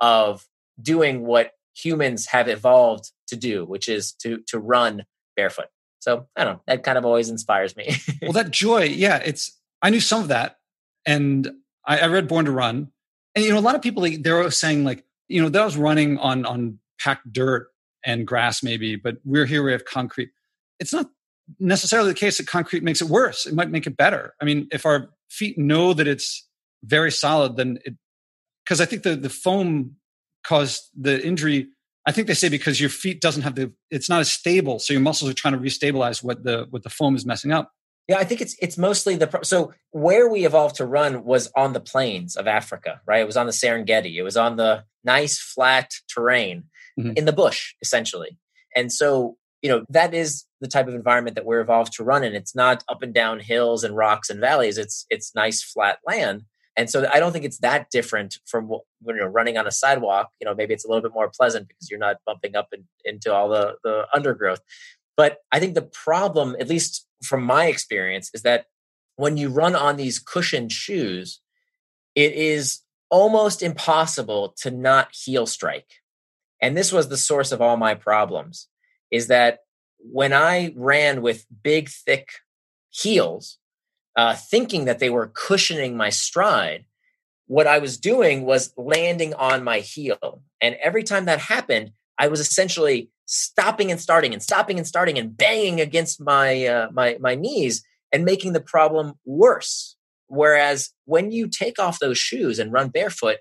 of 0.00 0.46
doing 0.80 1.24
what 1.24 1.52
humans 1.76 2.26
have 2.26 2.48
evolved 2.48 3.10
to 3.28 3.36
do, 3.36 3.64
which 3.64 3.88
is 3.88 4.12
to 4.12 4.38
to 4.48 4.58
run 4.58 5.04
barefoot. 5.36 5.66
So 6.00 6.26
I 6.36 6.44
don't 6.44 6.54
know. 6.54 6.62
That 6.66 6.82
kind 6.82 6.98
of 6.98 7.04
always 7.04 7.30
inspires 7.30 7.76
me. 7.76 7.96
well, 8.22 8.32
that 8.32 8.50
joy, 8.50 8.84
yeah, 8.84 9.16
it's. 9.24 9.58
I 9.82 9.90
knew 9.90 10.00
some 10.00 10.22
of 10.22 10.28
that, 10.28 10.56
and 11.06 11.50
I, 11.86 12.00
I 12.00 12.06
read 12.06 12.28
Born 12.28 12.46
to 12.46 12.50
Run, 12.50 12.88
and 13.34 13.44
you 13.44 13.52
know, 13.52 13.58
a 13.58 13.60
lot 13.60 13.74
of 13.74 13.82
people 13.82 14.06
they're 14.20 14.50
saying 14.50 14.84
like, 14.84 15.04
you 15.28 15.42
know, 15.42 15.48
that 15.48 15.64
was 15.64 15.76
running 15.76 16.18
on 16.18 16.46
on 16.46 16.78
packed 16.98 17.30
dirt 17.32 17.68
and 18.04 18.26
grass, 18.26 18.62
maybe, 18.62 18.96
but 18.96 19.16
we're 19.24 19.46
here. 19.46 19.62
We 19.62 19.72
have 19.72 19.84
concrete. 19.84 20.30
It's 20.78 20.92
not 20.92 21.06
necessarily 21.58 22.10
the 22.10 22.18
case 22.18 22.38
that 22.38 22.46
concrete 22.46 22.82
makes 22.82 23.00
it 23.00 23.08
worse. 23.08 23.46
It 23.46 23.54
might 23.54 23.70
make 23.70 23.86
it 23.86 23.96
better. 23.96 24.34
I 24.40 24.44
mean, 24.44 24.68
if 24.72 24.86
our 24.86 25.10
feet 25.30 25.58
know 25.58 25.94
that 25.94 26.06
it's 26.06 26.46
very 26.82 27.10
solid, 27.10 27.56
then 27.56 27.78
it, 27.84 27.94
because 28.64 28.80
I 28.80 28.86
think 28.86 29.02
the, 29.02 29.16
the 29.16 29.30
foam 29.30 29.96
caused 30.46 30.82
the 30.98 31.24
injury. 31.24 31.68
I 32.06 32.12
think 32.12 32.26
they 32.26 32.34
say 32.34 32.48
because 32.48 32.80
your 32.80 32.90
feet 32.90 33.20
doesn't 33.20 33.42
have 33.42 33.54
the, 33.54 33.72
it's 33.90 34.08
not 34.08 34.20
as 34.20 34.30
stable. 34.30 34.78
So 34.78 34.92
your 34.92 35.02
muscles 35.02 35.30
are 35.30 35.34
trying 35.34 35.54
to 35.54 35.60
restabilize 35.60 36.22
what 36.22 36.44
the, 36.44 36.66
what 36.70 36.82
the 36.82 36.90
foam 36.90 37.16
is 37.16 37.26
messing 37.26 37.52
up. 37.52 37.72
Yeah, 38.06 38.18
I 38.18 38.24
think 38.24 38.42
it's 38.42 38.54
it's 38.60 38.76
mostly 38.76 39.16
the 39.16 39.40
so 39.42 39.72
where 39.90 40.28
we 40.28 40.44
evolved 40.44 40.76
to 40.76 40.84
run 40.84 41.24
was 41.24 41.50
on 41.56 41.72
the 41.72 41.80
plains 41.80 42.36
of 42.36 42.46
Africa, 42.46 43.00
right? 43.06 43.22
It 43.22 43.26
was 43.26 43.38
on 43.38 43.46
the 43.46 43.52
Serengeti. 43.52 44.16
It 44.16 44.22
was 44.22 44.36
on 44.36 44.56
the 44.56 44.84
nice 45.04 45.38
flat 45.38 45.90
terrain 46.06 46.64
mm-hmm. 46.98 47.12
in 47.16 47.24
the 47.24 47.32
bush, 47.32 47.74
essentially. 47.82 48.38
And 48.74 48.92
so 48.92 49.36
you 49.64 49.70
know 49.70 49.82
that 49.88 50.12
is 50.12 50.44
the 50.60 50.68
type 50.68 50.88
of 50.88 50.94
environment 50.94 51.36
that 51.36 51.46
we're 51.46 51.62
evolved 51.62 51.94
to 51.94 52.04
run 52.04 52.22
in. 52.22 52.34
It's 52.34 52.54
not 52.54 52.84
up 52.88 53.02
and 53.02 53.14
down 53.14 53.40
hills 53.40 53.82
and 53.82 53.96
rocks 53.96 54.28
and 54.28 54.38
valleys. 54.38 54.76
It's 54.76 55.06
it's 55.08 55.34
nice 55.34 55.62
flat 55.62 55.98
land. 56.06 56.42
And 56.76 56.90
so 56.90 57.08
i 57.12 57.18
don't 57.18 57.32
think 57.32 57.44
it's 57.44 57.60
that 57.60 57.88
different 57.90 58.38
from 58.46 58.68
when 59.00 59.16
you're 59.16 59.30
running 59.30 59.56
on 59.56 59.66
a 59.66 59.70
sidewalk. 59.70 60.28
You 60.38 60.44
know 60.44 60.54
maybe 60.54 60.74
it's 60.74 60.84
a 60.84 60.88
little 60.88 61.02
bit 61.02 61.14
more 61.14 61.30
pleasant 61.34 61.66
because 61.66 61.90
you're 61.90 61.98
not 61.98 62.16
bumping 62.26 62.56
up 62.56 62.68
in, 62.72 62.84
into 63.06 63.32
all 63.32 63.48
the 63.48 63.76
the 63.82 64.06
undergrowth. 64.14 64.60
But 65.16 65.38
i 65.50 65.58
think 65.58 65.74
the 65.74 65.82
problem 66.06 66.56
at 66.60 66.68
least 66.68 67.06
from 67.22 67.42
my 67.42 67.66
experience 67.66 68.30
is 68.34 68.42
that 68.42 68.66
when 69.16 69.38
you 69.38 69.48
run 69.48 69.74
on 69.74 69.96
these 69.96 70.18
cushioned 70.18 70.72
shoes 70.72 71.40
it 72.14 72.32
is 72.32 72.80
almost 73.10 73.62
impossible 73.62 74.54
to 74.58 74.70
not 74.70 75.08
heel 75.14 75.46
strike 75.46 76.02
and 76.64 76.74
this 76.74 76.92
was 76.92 77.10
the 77.10 77.18
source 77.18 77.52
of 77.52 77.60
all 77.60 77.76
my 77.76 77.94
problems 77.94 78.68
is 79.10 79.26
that 79.26 79.58
when 79.98 80.32
I 80.32 80.72
ran 80.74 81.20
with 81.20 81.44
big, 81.62 81.90
thick 81.90 82.30
heels, 82.88 83.58
uh, 84.16 84.34
thinking 84.34 84.86
that 84.86 84.98
they 84.98 85.10
were 85.10 85.26
cushioning 85.26 85.94
my 85.94 86.08
stride, 86.08 86.86
what 87.48 87.66
I 87.66 87.80
was 87.80 87.98
doing 87.98 88.46
was 88.46 88.72
landing 88.78 89.34
on 89.34 89.62
my 89.62 89.80
heel. 89.80 90.40
And 90.62 90.76
every 90.82 91.02
time 91.02 91.26
that 91.26 91.38
happened, 91.38 91.90
I 92.18 92.28
was 92.28 92.40
essentially 92.40 93.10
stopping 93.26 93.90
and 93.90 94.00
starting 94.00 94.32
and 94.32 94.42
stopping 94.42 94.78
and 94.78 94.86
starting 94.86 95.18
and 95.18 95.36
banging 95.36 95.82
against 95.82 96.18
my 96.18 96.64
uh, 96.64 96.88
my 96.92 97.18
my 97.20 97.34
knees 97.34 97.84
and 98.10 98.24
making 98.24 98.54
the 98.54 98.60
problem 98.62 99.18
worse. 99.26 99.96
Whereas 100.28 100.92
when 101.04 101.30
you 101.30 101.46
take 101.46 101.78
off 101.78 101.98
those 101.98 102.16
shoes 102.16 102.58
and 102.58 102.72
run 102.72 102.88
barefoot, 102.88 103.36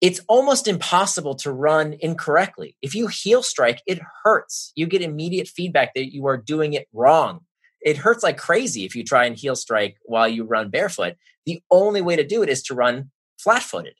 it's 0.00 0.20
almost 0.28 0.66
impossible 0.66 1.34
to 1.36 1.52
run 1.52 1.94
incorrectly. 2.00 2.76
If 2.80 2.94
you 2.94 3.08
heel 3.08 3.42
strike, 3.42 3.82
it 3.86 4.00
hurts. 4.24 4.72
You 4.74 4.86
get 4.86 5.02
immediate 5.02 5.48
feedback 5.48 5.94
that 5.94 6.12
you 6.12 6.26
are 6.26 6.38
doing 6.38 6.72
it 6.72 6.88
wrong. 6.92 7.40
It 7.82 7.98
hurts 7.98 8.22
like 8.22 8.38
crazy 8.38 8.84
if 8.84 8.94
you 8.94 9.04
try 9.04 9.26
and 9.26 9.36
heel 9.36 9.56
strike 9.56 9.96
while 10.04 10.28
you 10.28 10.44
run 10.44 10.70
barefoot. 10.70 11.14
The 11.46 11.62
only 11.70 12.00
way 12.00 12.16
to 12.16 12.26
do 12.26 12.42
it 12.42 12.48
is 12.48 12.62
to 12.64 12.74
run 12.74 13.10
flat 13.38 13.62
footed. 13.62 13.94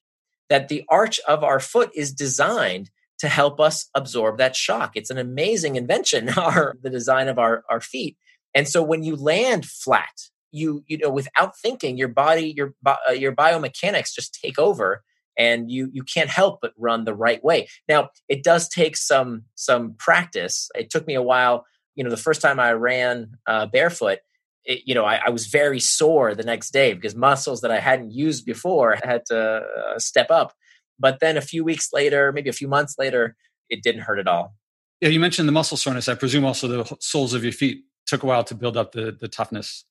That 0.49 0.69
the 0.69 0.85
arch 0.89 1.21
of 1.29 1.45
our 1.45 1.61
foot 1.61 1.91
is 1.95 2.13
designed 2.13 2.91
to 3.19 3.29
help 3.29 3.61
us 3.61 3.89
absorb 3.95 4.39
that 4.39 4.57
shock. 4.57 4.93
It's 4.95 5.11
an 5.11 5.19
amazing 5.19 5.77
invention, 5.77 6.31
our 6.37 6.77
the 6.83 6.91
design 6.91 7.29
of 7.29 7.39
our, 7.39 7.63
our 7.69 7.81
feet. 7.81 8.17
And 8.55 8.67
so 8.67 8.83
when 8.83 9.03
you 9.03 9.17
land 9.17 9.67
flat, 9.67 10.09
you 10.51 10.83
you 10.89 10.99
know 10.99 11.11
without 11.11 11.57
thinking, 11.59 11.97
your 11.97 12.09
body, 12.09 12.53
your 12.57 12.75
uh, 12.85 13.13
your 13.13 13.33
biomechanics 13.33 14.13
just 14.13 14.39
take 14.43 14.59
over 14.59 15.03
and 15.41 15.71
you 15.71 15.89
you 15.91 16.03
can't 16.03 16.29
help 16.29 16.59
but 16.61 16.75
run 16.77 17.05
the 17.05 17.15
right 17.15 17.43
way. 17.43 17.67
Now, 17.89 18.11
it 18.29 18.45
does 18.45 18.69
take 18.69 18.95
some 18.95 19.45
some 19.55 19.95
practice. 19.95 20.69
It 20.75 20.91
took 20.91 21.07
me 21.07 21.15
a 21.15 21.23
while. 21.23 21.65
You 21.95 22.05
know, 22.05 22.11
the 22.11 22.19
first 22.19 22.43
time 22.43 22.61
I 22.61 22.73
ran 22.73 23.39
uh, 23.47 23.67
barefoot, 23.67 24.19
it, 24.67 24.83
you 24.85 24.95
know, 24.95 25.07
I, 25.07 25.21
I, 25.27 25.31
was 25.31 25.47
very 25.47 25.81
sore 25.81 26.35
the 26.35 26.43
next 26.43 26.73
day 26.73 26.93
because 26.93 27.15
muscles 27.15 27.63
that 27.63 27.71
I 27.71 27.81
hadn't 27.81 28.13
used 28.13 28.45
before 28.45 28.99
had 29.03 29.23
to 29.27 29.39
uh, 29.39 29.99
step 29.99 30.31
up. 30.31 30.53
But 30.99 31.21
then 31.21 31.39
a 31.39 31.41
few 31.41 31.65
weeks 31.65 31.89
later, 31.93 32.33
maybe 32.33 32.51
a 32.51 32.55
few 32.55 32.69
months 32.69 32.97
later, 32.99 33.35
it 33.71 33.83
didn't 33.83 34.03
hurt 34.03 34.19
at 34.19 34.29
all. 34.29 34.55
Yeah, 35.01 35.09
you 35.09 35.21
mentioned 35.21 35.49
the 35.49 35.53
muscle 35.53 35.79
soreness. 35.79 36.09
I 36.09 36.15
presume 36.15 36.45
also 36.45 36.69
the 36.69 36.97
soles 37.01 37.33
of 37.33 37.43
your 37.43 37.55
feet 37.55 37.85
took 38.07 38.23
a 38.23 38.27
while 38.27 38.45
to 38.45 38.55
build 38.55 38.77
up 38.77 38.93
the 38.93 39.17
the 39.19 39.29
toughness. 39.29 39.87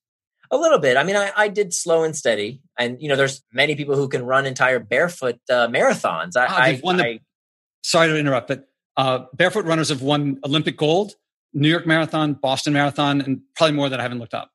A 0.51 0.57
little 0.57 0.79
bit. 0.79 0.97
I 0.97 1.03
mean, 1.03 1.15
I, 1.15 1.31
I 1.35 1.47
did 1.47 1.73
slow 1.73 2.03
and 2.03 2.15
steady, 2.15 2.61
and 2.77 3.01
you 3.01 3.07
know, 3.07 3.15
there's 3.15 3.43
many 3.53 3.75
people 3.75 3.95
who 3.95 4.07
can 4.07 4.25
run 4.25 4.45
entire 4.45 4.79
barefoot 4.79 5.37
uh, 5.49 5.67
marathons. 5.67 6.35
I, 6.35 6.45
oh, 6.45 6.49
I, 6.49 6.81
won 6.83 6.97
the, 6.97 7.05
I, 7.05 7.19
sorry 7.83 8.07
to 8.07 8.17
interrupt, 8.17 8.47
but 8.47 8.67
uh, 8.97 9.25
barefoot 9.33 9.65
runners 9.65 9.89
have 9.89 10.01
won 10.01 10.39
Olympic 10.43 10.75
gold, 10.75 11.13
New 11.53 11.69
York 11.69 11.85
Marathon, 11.85 12.33
Boston 12.33 12.73
Marathon, 12.73 13.21
and 13.21 13.41
probably 13.55 13.75
more 13.75 13.89
that 13.89 13.99
I 13.99 14.03
haven't 14.03 14.19
looked 14.19 14.33
up. 14.33 14.49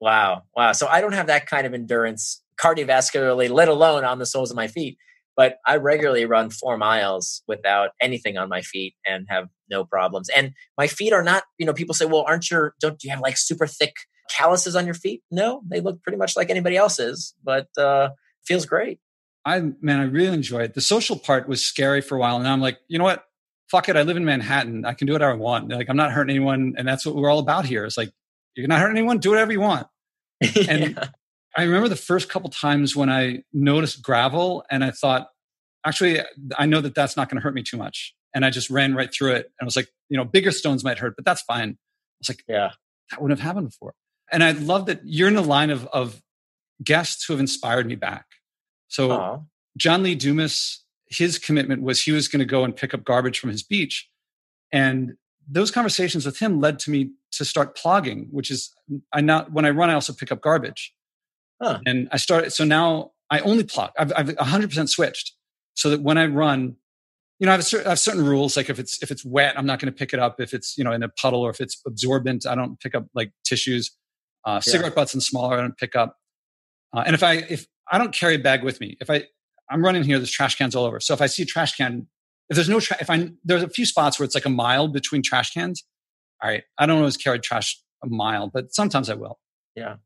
Wow, 0.00 0.42
wow. 0.56 0.72
So 0.72 0.86
I 0.86 1.00
don't 1.00 1.12
have 1.12 1.26
that 1.28 1.46
kind 1.46 1.66
of 1.66 1.74
endurance 1.74 2.42
cardiovascularly, 2.60 3.50
let 3.50 3.68
alone 3.68 4.04
on 4.04 4.18
the 4.18 4.26
soles 4.26 4.50
of 4.50 4.56
my 4.56 4.66
feet. 4.68 4.98
But 5.36 5.58
I 5.64 5.76
regularly 5.76 6.24
run 6.24 6.50
four 6.50 6.76
miles 6.76 7.42
without 7.46 7.90
anything 8.00 8.36
on 8.36 8.48
my 8.48 8.60
feet 8.60 8.94
and 9.06 9.24
have 9.28 9.48
no 9.70 9.84
problems. 9.84 10.28
And 10.36 10.52
my 10.76 10.88
feet 10.88 11.12
are 11.12 11.22
not, 11.22 11.44
you 11.58 11.66
know, 11.66 11.72
people 11.72 11.94
say, 11.94 12.06
well, 12.06 12.24
aren't 12.26 12.50
your, 12.50 12.74
don't 12.80 13.02
you 13.04 13.10
have 13.10 13.20
like 13.20 13.36
super 13.36 13.66
thick 13.66 13.94
calluses 14.28 14.76
on 14.76 14.84
your 14.84 14.94
feet? 14.94 15.22
No, 15.30 15.62
they 15.66 15.80
look 15.80 16.02
pretty 16.02 16.18
much 16.18 16.36
like 16.36 16.50
anybody 16.50 16.76
else's, 16.76 17.34
but 17.42 17.68
uh, 17.76 18.10
feels 18.44 18.66
great. 18.66 19.00
I 19.44 19.60
man, 19.80 20.00
I 20.00 20.04
really 20.04 20.34
enjoy 20.34 20.60
it. 20.60 20.74
The 20.74 20.80
social 20.80 21.18
part 21.18 21.48
was 21.48 21.64
scary 21.64 22.00
for 22.00 22.16
a 22.16 22.18
while, 22.18 22.36
and 22.36 22.46
I'm 22.46 22.60
like, 22.60 22.78
you 22.88 22.98
know 22.98 23.04
what? 23.04 23.24
Fuck 23.70 23.88
it. 23.88 23.96
I 23.96 24.02
live 24.02 24.16
in 24.16 24.24
Manhattan. 24.24 24.84
I 24.84 24.94
can 24.94 25.06
do 25.06 25.12
whatever 25.12 25.32
I 25.32 25.36
want. 25.36 25.70
Like 25.70 25.88
I'm 25.88 25.96
not 25.96 26.12
hurting 26.12 26.34
anyone, 26.34 26.74
and 26.76 26.86
that's 26.86 27.06
what 27.06 27.14
we're 27.14 27.30
all 27.30 27.38
about 27.38 27.64
here. 27.64 27.84
It's 27.84 27.96
like 27.96 28.10
you're 28.56 28.68
not 28.68 28.80
hurting 28.80 28.96
anyone. 28.96 29.18
Do 29.18 29.30
whatever 29.30 29.52
you 29.52 29.60
want. 29.60 29.86
And 30.68 30.96
yeah. 30.96 31.08
I 31.56 31.64
remember 31.64 31.88
the 31.88 31.96
first 31.96 32.28
couple 32.28 32.50
times 32.50 32.94
when 32.94 33.10
I 33.10 33.42
noticed 33.52 34.02
gravel, 34.02 34.64
and 34.70 34.84
I 34.84 34.90
thought, 34.90 35.28
actually, 35.84 36.20
I 36.56 36.66
know 36.66 36.80
that 36.80 36.94
that's 36.94 37.16
not 37.16 37.28
going 37.28 37.36
to 37.36 37.42
hurt 37.42 37.54
me 37.54 37.62
too 37.62 37.76
much, 37.76 38.14
and 38.34 38.44
I 38.44 38.50
just 38.50 38.70
ran 38.70 38.94
right 38.94 39.12
through 39.12 39.32
it. 39.32 39.46
And 39.46 39.62
I 39.62 39.64
was 39.64 39.74
like, 39.76 39.88
you 40.08 40.16
know, 40.16 40.24
bigger 40.24 40.50
stones 40.50 40.84
might 40.84 40.98
hurt, 40.98 41.16
but 41.16 41.24
that's 41.24 41.42
fine. 41.42 41.70
I 41.70 42.16
was 42.20 42.28
like, 42.28 42.44
yeah, 42.46 42.70
that 43.10 43.20
wouldn't 43.20 43.40
have 43.40 43.46
happened 43.46 43.70
before. 43.70 43.94
And 44.32 44.44
I 44.44 44.52
love 44.52 44.86
that 44.86 45.00
you're 45.04 45.28
in 45.28 45.34
the 45.34 45.42
line 45.42 45.70
of, 45.70 45.86
of 45.86 46.22
guests 46.82 47.24
who 47.24 47.32
have 47.32 47.40
inspired 47.40 47.86
me 47.86 47.94
back. 47.94 48.26
So 48.88 49.08
Aww. 49.08 49.44
John 49.76 50.02
Lee 50.02 50.14
Dumas, 50.14 50.84
his 51.06 51.38
commitment 51.38 51.82
was 51.82 52.02
he 52.02 52.12
was 52.12 52.28
going 52.28 52.40
to 52.40 52.46
go 52.46 52.64
and 52.64 52.74
pick 52.74 52.94
up 52.94 53.04
garbage 53.04 53.38
from 53.38 53.50
his 53.50 53.62
beach. 53.62 54.08
And 54.72 55.14
those 55.48 55.70
conversations 55.70 56.26
with 56.26 56.38
him 56.38 56.60
led 56.60 56.78
to 56.80 56.90
me 56.90 57.12
to 57.32 57.44
start 57.44 57.76
plogging, 57.76 58.28
which 58.30 58.50
is 58.50 58.72
I 59.12 59.20
not 59.20 59.52
when 59.52 59.64
I 59.64 59.70
run, 59.70 59.90
I 59.90 59.94
also 59.94 60.12
pick 60.12 60.30
up 60.30 60.40
garbage. 60.40 60.94
Huh. 61.60 61.80
And 61.86 62.08
I 62.12 62.18
started, 62.18 62.52
so 62.52 62.64
now 62.64 63.12
I 63.30 63.40
only 63.40 63.64
plog. 63.64 63.90
I've, 63.98 64.12
I've 64.16 64.28
100% 64.28 64.88
switched 64.88 65.32
so 65.74 65.90
that 65.90 66.02
when 66.02 66.18
I 66.18 66.26
run, 66.26 66.76
you 67.38 67.46
know, 67.46 67.52
I 67.52 67.56
have, 67.56 67.64
certain, 67.64 67.86
I 67.86 67.90
have, 67.90 67.98
certain 67.98 68.24
rules. 68.24 68.56
Like 68.56 68.68
if 68.68 68.78
it's 68.78 69.00
if 69.02 69.10
it's 69.12 69.24
wet, 69.24 69.56
I'm 69.56 69.66
not 69.66 69.78
going 69.78 69.92
to 69.92 69.96
pick 69.96 70.12
it 70.12 70.18
up. 70.18 70.40
If 70.40 70.52
it's 70.52 70.76
you 70.76 70.82
know 70.82 70.90
in 70.90 71.04
a 71.04 71.08
puddle 71.08 71.40
or 71.40 71.50
if 71.50 71.60
it's 71.60 71.80
absorbent, 71.86 72.46
I 72.46 72.56
don't 72.56 72.80
pick 72.80 72.96
up 72.96 73.06
like 73.14 73.32
tissues. 73.44 73.92
Uh, 74.44 74.60
cigarette 74.60 74.94
butts 74.94 75.14
and 75.14 75.22
smaller, 75.22 75.58
I 75.58 75.60
don't 75.60 75.76
pick 75.76 75.94
up. 75.96 76.16
Uh, 76.94 77.02
and 77.04 77.14
if 77.14 77.22
I 77.22 77.34
if 77.34 77.66
I 77.90 77.98
don't 77.98 78.12
carry 78.12 78.36
a 78.36 78.38
bag 78.38 78.62
with 78.62 78.80
me, 78.80 78.96
if 79.00 79.10
I 79.10 79.24
I'm 79.70 79.84
running 79.84 80.04
here, 80.04 80.18
there's 80.18 80.30
trash 80.30 80.56
cans 80.56 80.74
all 80.74 80.84
over. 80.84 81.00
So 81.00 81.14
if 81.14 81.20
I 81.20 81.26
see 81.26 81.42
a 81.42 81.46
trash 81.46 81.76
can, 81.76 82.06
if 82.48 82.54
there's 82.54 82.68
no 82.68 82.80
tra- 82.80 82.96
if 83.00 83.10
I 83.10 83.30
there's 83.44 83.62
a 83.62 83.68
few 83.68 83.84
spots 83.84 84.18
where 84.18 84.24
it's 84.24 84.34
like 84.34 84.46
a 84.46 84.50
mile 84.50 84.88
between 84.88 85.22
trash 85.22 85.52
cans. 85.52 85.84
All 86.42 86.48
right, 86.48 86.62
I 86.78 86.86
don't 86.86 86.98
always 86.98 87.16
carry 87.16 87.40
trash 87.40 87.80
a 88.02 88.06
mile, 88.06 88.48
but 88.48 88.72
sometimes 88.72 89.10
I 89.10 89.14
will. 89.14 89.38
Yeah, 89.74 89.96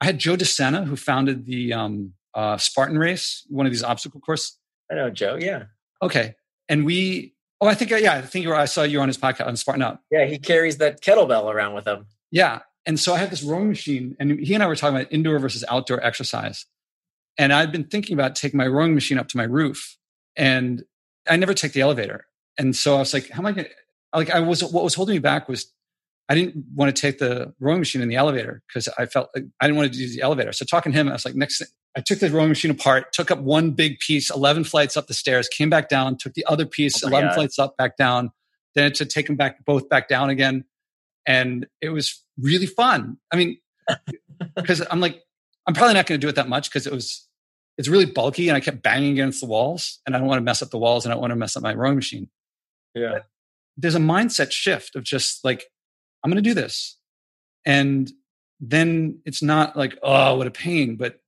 I 0.00 0.06
had 0.06 0.18
Joe 0.18 0.36
DeSena 0.36 0.86
who 0.86 0.96
founded 0.96 1.46
the 1.46 1.72
um, 1.72 2.14
uh, 2.34 2.56
Spartan 2.56 2.98
Race, 2.98 3.46
one 3.48 3.66
of 3.66 3.72
these 3.72 3.84
obstacle 3.84 4.20
course. 4.20 4.58
I 4.90 4.94
know 4.94 5.10
Joe. 5.10 5.36
Yeah. 5.38 5.64
Okay, 6.02 6.34
and 6.68 6.84
we. 6.84 7.34
Oh, 7.60 7.66
I 7.66 7.74
think 7.74 7.90
yeah, 7.90 8.14
I 8.14 8.22
think 8.22 8.46
I 8.46 8.64
saw 8.64 8.82
you 8.82 9.00
on 9.00 9.08
his 9.08 9.16
podcast 9.16 9.46
on 9.46 9.56
Spartan 9.56 9.82
Up. 9.82 10.02
Yeah, 10.10 10.26
he 10.26 10.38
carries 10.38 10.78
that 10.78 11.00
kettlebell 11.00 11.52
around 11.52 11.74
with 11.74 11.86
him. 11.86 12.06
Yeah, 12.30 12.60
and 12.86 13.00
so 13.00 13.14
I 13.14 13.18
had 13.18 13.30
this 13.30 13.42
rowing 13.42 13.68
machine, 13.68 14.16
and 14.20 14.38
he 14.38 14.54
and 14.54 14.62
I 14.62 14.66
were 14.66 14.76
talking 14.76 14.96
about 14.96 15.12
indoor 15.12 15.38
versus 15.38 15.64
outdoor 15.68 16.04
exercise. 16.04 16.66
And 17.38 17.52
I'd 17.52 17.72
been 17.72 17.84
thinking 17.84 18.14
about 18.14 18.36
taking 18.36 18.58
my 18.58 18.66
rowing 18.66 18.94
machine 18.94 19.18
up 19.18 19.28
to 19.28 19.36
my 19.36 19.44
roof, 19.44 19.96
and 20.36 20.84
I 21.28 21.36
never 21.36 21.54
take 21.54 21.72
the 21.72 21.80
elevator. 21.80 22.26
And 22.58 22.76
so 22.76 22.96
I 22.96 22.98
was 22.98 23.12
like, 23.12 23.30
how 23.30 23.40
am 23.40 23.46
I 23.46 23.52
going 23.52 23.64
to, 23.66 23.70
like, 24.16 24.30
I 24.30 24.40
was, 24.40 24.62
what 24.62 24.84
was 24.84 24.94
holding 24.94 25.14
me 25.14 25.18
back 25.18 25.48
was 25.48 25.72
I 26.28 26.34
didn't 26.34 26.64
want 26.74 26.94
to 26.94 27.00
take 27.00 27.18
the 27.18 27.52
rowing 27.60 27.80
machine 27.80 28.00
in 28.00 28.08
the 28.08 28.16
elevator 28.16 28.62
because 28.68 28.88
I 28.98 29.06
felt 29.06 29.30
like 29.34 29.44
I 29.60 29.66
didn't 29.66 29.76
want 29.76 29.92
to 29.92 29.98
use 29.98 30.14
the 30.14 30.22
elevator. 30.22 30.52
So 30.52 30.64
talking 30.64 30.92
to 30.92 30.98
him, 30.98 31.08
I 31.08 31.12
was 31.12 31.24
like, 31.24 31.34
next, 31.34 31.62
I 31.96 32.00
took 32.00 32.20
the 32.20 32.30
rowing 32.30 32.48
machine 32.48 32.70
apart, 32.70 33.12
took 33.12 33.30
up 33.30 33.40
one 33.40 33.72
big 33.72 33.98
piece, 33.98 34.30
11 34.30 34.64
flights 34.64 34.96
up 34.96 35.06
the 35.06 35.14
stairs, 35.14 35.48
came 35.48 35.68
back 35.68 35.88
down, 35.88 36.16
took 36.16 36.34
the 36.34 36.44
other 36.46 36.64
piece, 36.64 37.02
oh 37.04 37.08
11 37.08 37.28
God. 37.28 37.34
flights 37.34 37.58
up, 37.58 37.76
back 37.76 37.96
down. 37.96 38.30
Then 38.74 38.92
to 38.92 39.04
take 39.04 39.26
them 39.26 39.36
back, 39.36 39.64
both 39.64 39.88
back 39.88 40.08
down 40.08 40.30
again. 40.30 40.64
And 41.26 41.66
it 41.80 41.90
was 41.90 42.22
really 42.38 42.66
fun. 42.66 43.18
I 43.32 43.36
mean, 43.36 43.58
because 44.56 44.82
I'm 44.90 45.00
like, 45.00 45.22
I'm 45.66 45.74
probably 45.74 45.94
not 45.94 46.06
going 46.06 46.20
to 46.20 46.24
do 46.24 46.28
it 46.28 46.36
that 46.36 46.48
much 46.48 46.68
because 46.70 46.86
it 46.86 46.92
was, 46.92 47.26
it's 47.78 47.88
really 47.88 48.06
bulky 48.06 48.48
and 48.48 48.56
I 48.56 48.60
kept 48.60 48.82
banging 48.82 49.12
against 49.12 49.40
the 49.40 49.46
walls 49.46 50.00
and 50.06 50.14
I 50.14 50.18
don't 50.18 50.28
want 50.28 50.38
to 50.38 50.44
mess 50.44 50.62
up 50.62 50.70
the 50.70 50.78
walls 50.78 51.04
and 51.04 51.12
I 51.12 51.14
don't 51.14 51.22
want 51.22 51.32
to 51.32 51.36
mess 51.36 51.56
up 51.56 51.62
my 51.62 51.74
rowing 51.74 51.96
machine. 51.96 52.28
Yeah. 52.94 53.12
But 53.12 53.26
there's 53.76 53.94
a 53.94 54.00
mindset 54.00 54.52
shift 54.52 54.94
of 54.94 55.02
just 55.02 55.44
like, 55.44 55.64
I'm 56.22 56.30
going 56.30 56.42
to 56.42 56.48
do 56.48 56.54
this. 56.54 56.98
And 57.66 58.10
then 58.60 59.20
it's 59.24 59.42
not 59.42 59.76
like, 59.76 59.98
oh, 60.02 60.36
what 60.36 60.46
a 60.46 60.50
pain, 60.50 60.96
but 60.96 61.20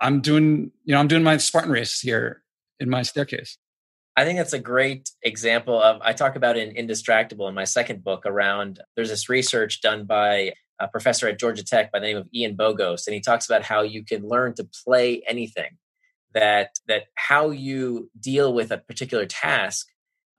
I'm 0.00 0.20
doing, 0.20 0.72
you 0.84 0.94
know, 0.94 1.00
I'm 1.00 1.08
doing 1.08 1.22
my 1.22 1.36
Spartan 1.36 1.70
race 1.70 2.00
here 2.00 2.42
in 2.80 2.88
my 2.88 3.02
staircase. 3.02 3.58
I 4.16 4.24
think 4.24 4.38
that's 4.38 4.52
a 4.52 4.58
great 4.58 5.10
example 5.22 5.80
of, 5.80 6.00
I 6.02 6.12
talk 6.12 6.36
about 6.36 6.58
in 6.58 6.74
Indistractable 6.74 7.48
in 7.48 7.54
my 7.54 7.64
second 7.64 8.04
book 8.04 8.26
around, 8.26 8.80
there's 8.94 9.08
this 9.08 9.28
research 9.28 9.80
done 9.80 10.04
by 10.04 10.52
a 10.78 10.88
professor 10.88 11.28
at 11.28 11.38
Georgia 11.38 11.64
Tech 11.64 11.90
by 11.90 11.98
the 11.98 12.06
name 12.06 12.16
of 12.18 12.28
Ian 12.34 12.56
Bogost, 12.56 13.06
and 13.06 13.14
he 13.14 13.20
talks 13.20 13.46
about 13.46 13.62
how 13.62 13.82
you 13.82 14.04
can 14.04 14.28
learn 14.28 14.54
to 14.54 14.68
play 14.84 15.22
anything. 15.26 15.78
That 16.34 16.70
that 16.88 17.04
how 17.14 17.50
you 17.50 18.10
deal 18.18 18.54
with 18.54 18.70
a 18.70 18.78
particular 18.78 19.26
task 19.26 19.86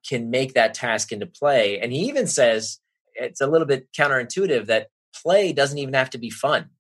can 0.08 0.32
make 0.32 0.56
that 0.56 0.74
task 0.74 1.12
into 1.12 1.28
play. 1.28 1.80
And 1.80 1.94
he 1.94 2.08
even 2.08 2.26
says 2.26 2.80
it's 3.14 3.42
a 3.42 3.48
little 3.48 3.68
bit 3.68 3.88
counterintuitive 3.98 4.66
that 4.66 4.88
play 5.16 5.54
doesn't 5.54 5.78
even 5.78 5.94
have 5.94 6.10
to 6.12 6.18
be 6.18 6.32
fun. 6.32 6.72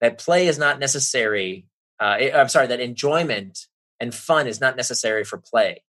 That 0.00 0.18
play 0.18 0.46
is 0.46 0.56
not 0.56 0.78
necessary. 0.78 1.66
Uh, 1.98 2.16
I'm 2.32 2.48
sorry, 2.48 2.68
that 2.68 2.80
enjoyment 2.80 3.58
and 3.98 4.14
fun 4.14 4.46
is 4.46 4.60
not 4.60 4.76
necessary 4.76 5.24
for 5.24 5.38
play 5.38 5.82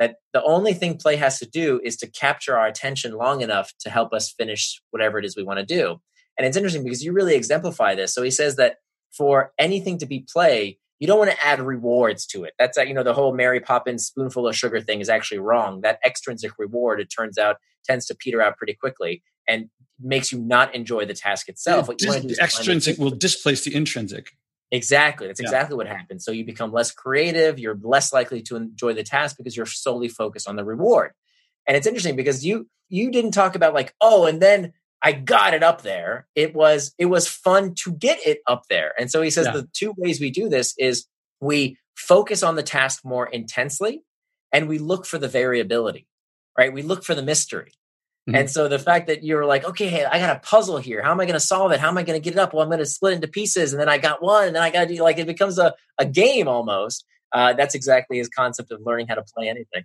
that 0.00 0.16
the 0.32 0.42
only 0.42 0.72
thing 0.72 0.96
play 0.96 1.14
has 1.16 1.38
to 1.38 1.46
do 1.46 1.78
is 1.84 1.96
to 1.98 2.10
capture 2.10 2.56
our 2.56 2.66
attention 2.66 3.12
long 3.12 3.42
enough 3.42 3.72
to 3.80 3.90
help 3.90 4.12
us 4.12 4.32
finish 4.32 4.80
whatever 4.90 5.18
it 5.18 5.26
is 5.26 5.36
we 5.36 5.44
want 5.44 5.60
to 5.60 5.64
do. 5.64 6.00
And 6.38 6.46
it's 6.46 6.56
interesting 6.56 6.82
because 6.82 7.04
you 7.04 7.12
really 7.12 7.34
exemplify 7.34 7.94
this. 7.94 8.14
So 8.14 8.22
he 8.22 8.30
says 8.30 8.56
that 8.56 8.76
for 9.12 9.52
anything 9.58 9.98
to 9.98 10.06
be 10.06 10.26
play, 10.32 10.78
you 11.00 11.06
don't 11.06 11.18
want 11.18 11.30
to 11.30 11.46
add 11.46 11.60
rewards 11.60 12.26
to 12.28 12.44
it. 12.44 12.54
That's 12.58 12.76
that, 12.76 12.88
you 12.88 12.94
know 12.94 13.02
the 13.02 13.12
whole 13.12 13.34
Mary 13.34 13.60
Poppins 13.60 14.06
spoonful 14.06 14.48
of 14.48 14.56
sugar 14.56 14.80
thing 14.80 15.00
is 15.00 15.10
actually 15.10 15.38
wrong. 15.38 15.82
That 15.82 15.98
extrinsic 16.04 16.52
reward, 16.58 17.00
it 17.00 17.06
turns 17.06 17.36
out, 17.36 17.56
tends 17.84 18.06
to 18.06 18.14
peter 18.14 18.40
out 18.40 18.56
pretty 18.56 18.74
quickly 18.74 19.22
and 19.46 19.68
makes 20.00 20.32
you 20.32 20.38
not 20.40 20.74
enjoy 20.74 21.04
the 21.04 21.14
task 21.14 21.48
itself. 21.50 21.88
What 21.88 22.00
you 22.00 22.10
dis- 22.10 22.38
the 22.38 22.42
extrinsic 22.42 22.98
will 22.98 23.10
displace 23.10 23.64
the 23.64 23.74
intrinsic. 23.74 24.32
Exactly. 24.72 25.26
That's 25.26 25.40
exactly 25.40 25.74
yeah. 25.74 25.78
what 25.78 25.86
happens. 25.88 26.24
So 26.24 26.30
you 26.30 26.44
become 26.44 26.72
less 26.72 26.92
creative. 26.92 27.58
You're 27.58 27.78
less 27.82 28.12
likely 28.12 28.42
to 28.42 28.56
enjoy 28.56 28.94
the 28.94 29.02
task 29.02 29.36
because 29.36 29.56
you're 29.56 29.66
solely 29.66 30.08
focused 30.08 30.48
on 30.48 30.56
the 30.56 30.64
reward. 30.64 31.12
And 31.66 31.76
it's 31.76 31.86
interesting 31.86 32.16
because 32.16 32.44
you 32.44 32.68
you 32.88 33.10
didn't 33.10 33.32
talk 33.32 33.54
about 33.54 33.74
like, 33.74 33.94
oh, 34.00 34.26
and 34.26 34.40
then 34.40 34.72
I 35.02 35.12
got 35.12 35.54
it 35.54 35.62
up 35.62 35.82
there. 35.82 36.28
It 36.34 36.54
was 36.54 36.94
it 36.98 37.06
was 37.06 37.26
fun 37.26 37.74
to 37.84 37.92
get 37.92 38.18
it 38.26 38.40
up 38.46 38.64
there. 38.68 38.92
And 38.98 39.10
so 39.10 39.22
he 39.22 39.30
says 39.30 39.46
yeah. 39.46 39.52
the 39.52 39.68
two 39.72 39.94
ways 39.96 40.20
we 40.20 40.30
do 40.30 40.48
this 40.48 40.74
is 40.78 41.06
we 41.40 41.78
focus 41.96 42.42
on 42.42 42.54
the 42.54 42.62
task 42.62 43.04
more 43.04 43.26
intensely 43.26 44.02
and 44.52 44.68
we 44.68 44.78
look 44.78 45.06
for 45.06 45.18
the 45.18 45.28
variability, 45.28 46.06
right? 46.56 46.72
We 46.72 46.82
look 46.82 47.04
for 47.04 47.14
the 47.14 47.22
mystery. 47.22 47.72
Mm-hmm. 48.28 48.34
And 48.36 48.50
so 48.50 48.68
the 48.68 48.78
fact 48.78 49.06
that 49.06 49.24
you're 49.24 49.46
like, 49.46 49.64
okay, 49.64 49.88
hey, 49.88 50.04
I 50.04 50.18
got 50.18 50.36
a 50.36 50.40
puzzle 50.40 50.78
here. 50.78 51.02
How 51.02 51.10
am 51.10 51.20
I 51.20 51.24
going 51.24 51.34
to 51.34 51.40
solve 51.40 51.72
it? 51.72 51.80
How 51.80 51.88
am 51.88 51.98
I 51.98 52.02
going 52.02 52.20
to 52.20 52.22
get 52.22 52.34
it 52.34 52.38
up? 52.38 52.52
Well, 52.52 52.62
I'm 52.62 52.68
going 52.68 52.80
to 52.80 52.86
split 52.86 53.14
into 53.14 53.28
pieces, 53.28 53.72
and 53.72 53.80
then 53.80 53.88
I 53.88 53.98
got 53.98 54.22
one, 54.22 54.48
and 54.48 54.56
then 54.56 54.62
I 54.62 54.70
got 54.70 54.88
to 54.88 54.94
do 54.94 55.02
like 55.02 55.18
it 55.18 55.26
becomes 55.26 55.58
a, 55.58 55.74
a 55.98 56.04
game 56.04 56.48
almost. 56.48 57.04
Uh, 57.32 57.52
that's 57.52 57.74
exactly 57.74 58.18
his 58.18 58.28
concept 58.28 58.72
of 58.72 58.80
learning 58.84 59.06
how 59.06 59.14
to 59.14 59.22
play 59.22 59.48
anything. 59.48 59.84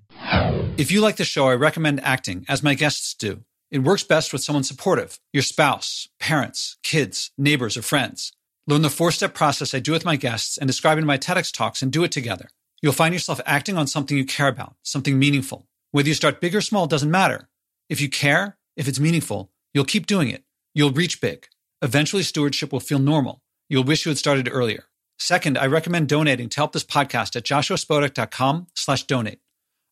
If 0.77 0.91
you 0.91 1.01
like 1.01 1.15
the 1.15 1.25
show, 1.25 1.47
I 1.47 1.55
recommend 1.55 2.01
acting, 2.01 2.45
as 2.49 2.63
my 2.63 2.73
guests 2.73 3.13
do. 3.13 3.43
It 3.71 3.79
works 3.79 4.03
best 4.03 4.31
with 4.31 4.43
someone 4.43 4.63
supportive 4.63 5.19
your 5.33 5.43
spouse, 5.43 6.07
parents, 6.19 6.77
kids, 6.83 7.31
neighbors, 7.37 7.77
or 7.77 7.81
friends. 7.81 8.31
Learn 8.67 8.81
the 8.81 8.89
four 8.89 9.11
step 9.11 9.33
process 9.33 9.73
I 9.73 9.79
do 9.79 9.91
with 9.91 10.05
my 10.05 10.15
guests 10.15 10.57
and 10.57 10.67
describe 10.67 10.97
in 10.97 11.05
my 11.05 11.17
TEDx 11.17 11.51
talks 11.51 11.81
and 11.81 11.91
do 11.91 12.03
it 12.03 12.11
together. 12.11 12.49
You'll 12.81 12.93
find 12.93 13.13
yourself 13.13 13.39
acting 13.45 13.77
on 13.77 13.87
something 13.87 14.17
you 14.17 14.25
care 14.25 14.47
about, 14.47 14.75
something 14.81 15.17
meaningful. 15.19 15.67
Whether 15.91 16.09
you 16.09 16.13
start 16.13 16.41
big 16.41 16.55
or 16.55 16.61
small 16.61 16.87
doesn't 16.87 17.11
matter. 17.11 17.47
If 17.89 18.01
you 18.01 18.09
care, 18.09 18.57
if 18.75 18.87
it's 18.87 18.99
meaningful, 18.99 19.51
you'll 19.73 19.85
keep 19.85 20.07
doing 20.07 20.29
it. 20.29 20.43
You'll 20.73 20.91
reach 20.91 21.21
big. 21.21 21.47
Eventually, 21.81 22.23
stewardship 22.23 22.71
will 22.71 22.79
feel 22.79 22.99
normal. 22.99 23.41
You'll 23.69 23.83
wish 23.83 24.05
you 24.05 24.09
had 24.09 24.17
started 24.17 24.49
earlier. 24.51 24.85
Second, 25.19 25.57
I 25.57 25.67
recommend 25.67 26.09
donating 26.09 26.49
to 26.49 26.57
help 26.57 26.73
this 26.73 26.83
podcast 26.83 27.35
at 27.35 27.43
joshuaspodek.com 27.43 28.67
slash 28.75 29.03
donate. 29.03 29.39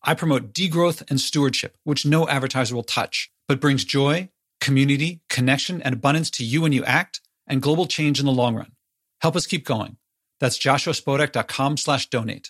I 0.01 0.15
promote 0.15 0.53
degrowth 0.53 1.09
and 1.09 1.19
stewardship, 1.21 1.77
which 1.83 2.05
no 2.05 2.27
advertiser 2.27 2.75
will 2.75 2.83
touch, 2.83 3.31
but 3.47 3.61
brings 3.61 3.85
joy, 3.85 4.29
community, 4.59 5.21
connection, 5.29 5.81
and 5.81 5.93
abundance 5.93 6.29
to 6.31 6.43
you 6.43 6.61
when 6.61 6.73
you 6.73 6.83
act 6.83 7.21
and 7.47 7.61
global 7.61 7.85
change 7.85 8.19
in 8.19 8.25
the 8.25 8.31
long 8.31 8.55
run. 8.55 8.73
Help 9.21 9.35
us 9.35 9.45
keep 9.45 9.65
going. 9.65 9.97
That's 10.39 10.57
joshuaspodek.com 10.57 11.77
slash 11.77 12.09
donate. 12.09 12.49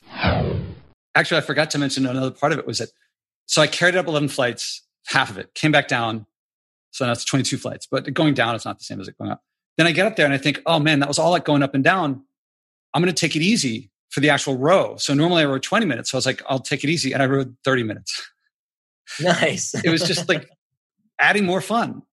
Actually, 1.16 1.38
I 1.38 1.42
forgot 1.42 1.70
to 1.72 1.78
mention 1.78 2.08
another 2.08 2.32
part 2.32 2.54
of 2.54 2.60
it 2.60 2.66
was 2.66 2.80
that, 2.80 2.90
so 3.46 3.62
I 3.62 3.68
carried 3.68 3.96
up 3.96 4.08
11 4.08 4.30
flights, 4.30 4.82
half 5.08 5.30
of 5.30 5.38
it, 5.38 5.54
came 5.54 5.72
back 5.72 5.88
down. 5.88 6.26
So 6.92 7.06
that's 7.06 7.26
22 7.26 7.58
flights, 7.58 7.88
but 7.90 8.14
going 8.14 8.34
down 8.34 8.56
is 8.56 8.66
not 8.66 8.78
the 8.78 8.84
same 8.84 9.02
as 9.02 9.08
it 9.08 9.18
going 9.18 9.32
up. 9.32 9.42
Then 9.78 9.88
I 9.88 9.92
get 9.92 10.06
up 10.06 10.16
there 10.16 10.26
and 10.26 10.34
I 10.34 10.38
think, 10.38 10.62
oh 10.66 10.80
man, 10.80 11.00
that 11.00 11.08
was 11.08 11.18
all 11.18 11.32
like 11.32 11.46
going 11.46 11.64
up 11.64 11.74
and 11.74 11.84
down. 11.84 12.24
I'm 12.94 13.02
going 13.02 13.14
to 13.14 13.20
take 13.20 13.36
it 13.36 13.42
easy 13.42 13.90
for 14.10 14.20
the 14.20 14.30
actual 14.30 14.56
row. 14.56 14.96
So 14.98 15.16
normally 15.16 15.42
I 15.42 15.46
rode 15.46 15.64
20 15.64 15.88
minutes. 15.88 16.12
So 16.12 16.18
I 16.18 16.20
was 16.20 16.28
like, 16.28 16.44
I'll 16.48 16.60
take 16.60 16.84
it 16.84 16.90
easy. 16.90 17.14
And 17.14 17.24
I 17.24 17.26
rode 17.26 17.56
30 17.64 17.84
minutes. 17.84 18.30
Nice. 19.20 19.74
it 19.84 19.90
was 19.90 20.04
just 20.04 20.30
like 20.30 20.48
adding 21.20 21.46
more 21.46 21.62
fun. 21.62 22.04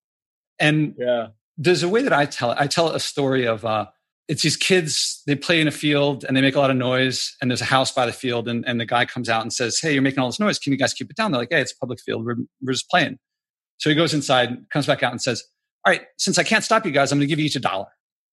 And 0.58 0.94
yeah. 0.98 1.28
there's 1.58 1.82
a 1.82 1.88
way 1.88 2.02
that 2.02 2.12
I 2.12 2.24
tell 2.24 2.52
it. 2.52 2.58
I 2.58 2.66
tell 2.66 2.88
a 2.88 3.00
story 3.00 3.46
of, 3.46 3.64
uh, 3.64 3.86
it's 4.28 4.42
these 4.42 4.56
kids, 4.56 5.22
they 5.26 5.34
play 5.34 5.60
in 5.60 5.66
a 5.66 5.72
field 5.72 6.24
and 6.24 6.36
they 6.36 6.40
make 6.40 6.54
a 6.54 6.60
lot 6.60 6.70
of 6.70 6.76
noise 6.76 7.36
and 7.40 7.50
there's 7.50 7.60
a 7.60 7.66
house 7.66 7.90
by 7.90 8.06
the 8.06 8.12
field 8.12 8.46
and, 8.48 8.64
and 8.66 8.80
the 8.80 8.86
guy 8.86 9.04
comes 9.04 9.28
out 9.28 9.42
and 9.42 9.52
says, 9.52 9.80
Hey, 9.80 9.92
you're 9.92 10.02
making 10.02 10.20
all 10.20 10.28
this 10.28 10.38
noise. 10.38 10.58
Can 10.58 10.72
you 10.72 10.78
guys 10.78 10.94
keep 10.94 11.10
it 11.10 11.16
down? 11.16 11.32
They're 11.32 11.40
like, 11.40 11.48
Hey, 11.50 11.60
it's 11.60 11.72
a 11.72 11.76
public 11.78 12.00
field. 12.00 12.24
We're, 12.24 12.36
we're 12.62 12.72
just 12.72 12.88
playing. 12.88 13.18
So 13.78 13.90
he 13.90 13.96
goes 13.96 14.14
inside, 14.14 14.56
comes 14.70 14.86
back 14.86 15.02
out 15.02 15.10
and 15.10 15.20
says, 15.20 15.42
All 15.84 15.92
right, 15.92 16.02
since 16.16 16.38
I 16.38 16.44
can't 16.44 16.62
stop 16.62 16.86
you 16.86 16.92
guys, 16.92 17.10
I'm 17.10 17.18
going 17.18 17.26
to 17.26 17.30
give 17.30 17.40
you 17.40 17.46
each 17.46 17.56
a 17.56 17.60
dollar. 17.60 17.88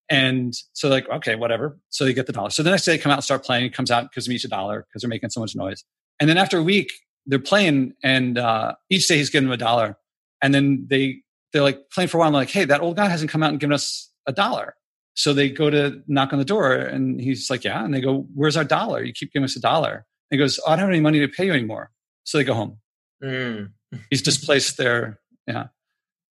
And 0.10 0.54
so 0.74 0.88
like, 0.88 1.10
okay, 1.10 1.36
whatever. 1.36 1.78
So 1.90 2.06
they 2.06 2.14
get 2.14 2.28
the 2.28 2.34
dollar. 2.34 2.50
So 2.50 2.64
the 2.64 2.70
next 2.70 2.86
day 2.86 2.94
they 2.94 2.98
come 2.98 3.12
out 3.12 3.18
and 3.18 3.24
start 3.24 3.44
playing. 3.44 3.66
It 3.66 3.74
comes 3.74 3.92
out 3.92 4.04
because 4.04 4.28
of 4.28 4.34
each 4.34 4.46
a 4.46 4.48
dollar 4.48 4.86
because 4.88 5.02
they're 5.02 5.10
making 5.10 5.32
so 5.32 5.42
much 5.42 5.56
noise. 5.56 5.84
And 6.20 6.30
then 6.30 6.38
after 6.38 6.58
a 6.58 6.64
week, 6.64 6.92
they're 7.26 7.40
playing 7.40 7.94
and 8.04 8.38
uh, 8.38 8.76
each 8.90 9.08
day 9.08 9.18
he's 9.18 9.30
giving 9.30 9.48
them 9.48 9.54
a 9.54 9.58
dollar. 9.58 9.98
And 10.42 10.54
then 10.54 10.88
they, 10.90 11.24
they're 11.52 11.62
like 11.62 11.90
playing 11.92 12.08
for 12.08 12.18
a 12.18 12.20
while. 12.20 12.28
And 12.28 12.36
like, 12.36 12.50
hey, 12.50 12.66
that 12.66 12.82
old 12.82 12.96
guy 12.96 13.10
hasn't 13.10 13.30
come 13.30 13.44
out 13.44 13.50
and 13.50 13.60
given 13.60 13.74
us 13.74 14.12
a 14.26 14.32
dollar. 14.32 14.76
So 15.18 15.34
they 15.34 15.49
go 15.49 15.72
to 15.72 16.03
knock 16.07 16.32
on 16.32 16.38
the 16.38 16.45
door 16.45 16.74
and 16.74 17.20
he's 17.20 17.49
like, 17.49 17.63
yeah. 17.63 17.84
And 17.84 17.91
they 17.91 18.01
go, 18.01 18.28
where's 18.36 18.55
our 18.55 18.63
dollar? 18.63 19.03
You 19.03 19.11
keep 19.11 19.34
giving 19.34 19.45
us 19.45 19.55
a 19.55 19.59
dollar. 19.59 19.93
And 19.95 20.03
he 20.30 20.38
goes, 20.38 20.59
oh, 20.59 20.72
I 20.72 20.76
don't 20.76 20.82
have 20.82 20.89
any 20.89 20.99
money 20.99 21.20
to 21.20 21.28
pay 21.28 21.47
you 21.47 21.53
anymore. 21.53 21.89
So 22.24 22.38
they 22.38 22.43
go 22.43 22.53
home. 22.53 22.78
Mm. 23.24 23.72
he's 24.11 24.22
displaced 24.22 24.78
their, 24.78 25.20
yeah. 25.47 25.68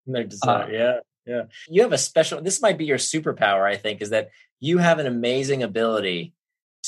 Their 0.06 0.24
desire, 0.24 0.64
uh, 0.64 0.68
yeah. 0.68 0.98
Yeah. 1.24 1.42
You 1.66 1.80
have 1.80 1.94
a 1.94 1.98
special, 1.98 2.42
this 2.42 2.60
might 2.60 2.76
be 2.76 2.84
your 2.84 2.98
superpower, 2.98 3.66
I 3.66 3.76
think, 3.78 4.02
is 4.02 4.10
that 4.10 4.28
you 4.60 4.76
have 4.76 4.98
an 4.98 5.06
amazing 5.06 5.62
ability 5.62 6.34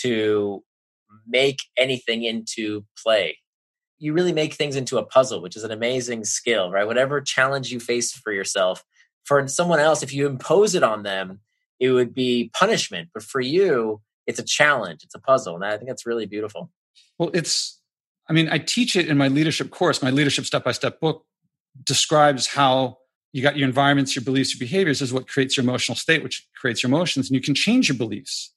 to 0.00 0.62
make 1.26 1.60
anything 1.78 2.24
into 2.24 2.84
play. 3.02 3.38
You 3.98 4.12
really 4.12 4.34
make 4.34 4.52
things 4.52 4.76
into 4.76 4.98
a 4.98 5.02
puzzle, 5.02 5.40
which 5.40 5.56
is 5.56 5.64
an 5.64 5.70
amazing 5.70 6.26
skill, 6.26 6.70
right? 6.70 6.86
Whatever 6.86 7.22
challenge 7.22 7.72
you 7.72 7.80
face 7.80 8.12
for 8.12 8.32
yourself, 8.32 8.84
for 9.24 9.48
someone 9.48 9.80
else, 9.80 10.02
if 10.02 10.12
you 10.12 10.26
impose 10.26 10.74
it 10.74 10.82
on 10.82 11.02
them, 11.02 11.40
it 11.80 11.90
would 11.90 12.14
be 12.14 12.50
punishment. 12.54 13.10
But 13.12 13.22
for 13.22 13.40
you, 13.40 14.00
it's 14.26 14.38
a 14.38 14.44
challenge, 14.44 15.02
it's 15.04 15.14
a 15.14 15.20
puzzle. 15.20 15.54
And 15.54 15.64
I 15.64 15.76
think 15.76 15.88
that's 15.88 16.06
really 16.06 16.26
beautiful. 16.26 16.70
Well, 17.18 17.30
it's, 17.32 17.80
I 18.28 18.32
mean, 18.32 18.48
I 18.50 18.58
teach 18.58 18.96
it 18.96 19.08
in 19.08 19.16
my 19.16 19.28
leadership 19.28 19.70
course. 19.70 20.02
My 20.02 20.10
leadership 20.10 20.44
step 20.44 20.64
by 20.64 20.72
step 20.72 21.00
book 21.00 21.24
describes 21.84 22.48
how 22.48 22.98
you 23.32 23.42
got 23.42 23.56
your 23.56 23.68
environments, 23.68 24.16
your 24.16 24.24
beliefs, 24.24 24.54
your 24.54 24.58
behaviors 24.58 25.02
is 25.02 25.12
what 25.12 25.28
creates 25.28 25.56
your 25.56 25.64
emotional 25.64 25.94
state, 25.94 26.22
which 26.22 26.46
creates 26.58 26.82
your 26.82 26.88
emotions, 26.88 27.28
and 27.28 27.34
you 27.34 27.40
can 27.40 27.54
change 27.54 27.88
your 27.88 27.98
beliefs. 27.98 28.54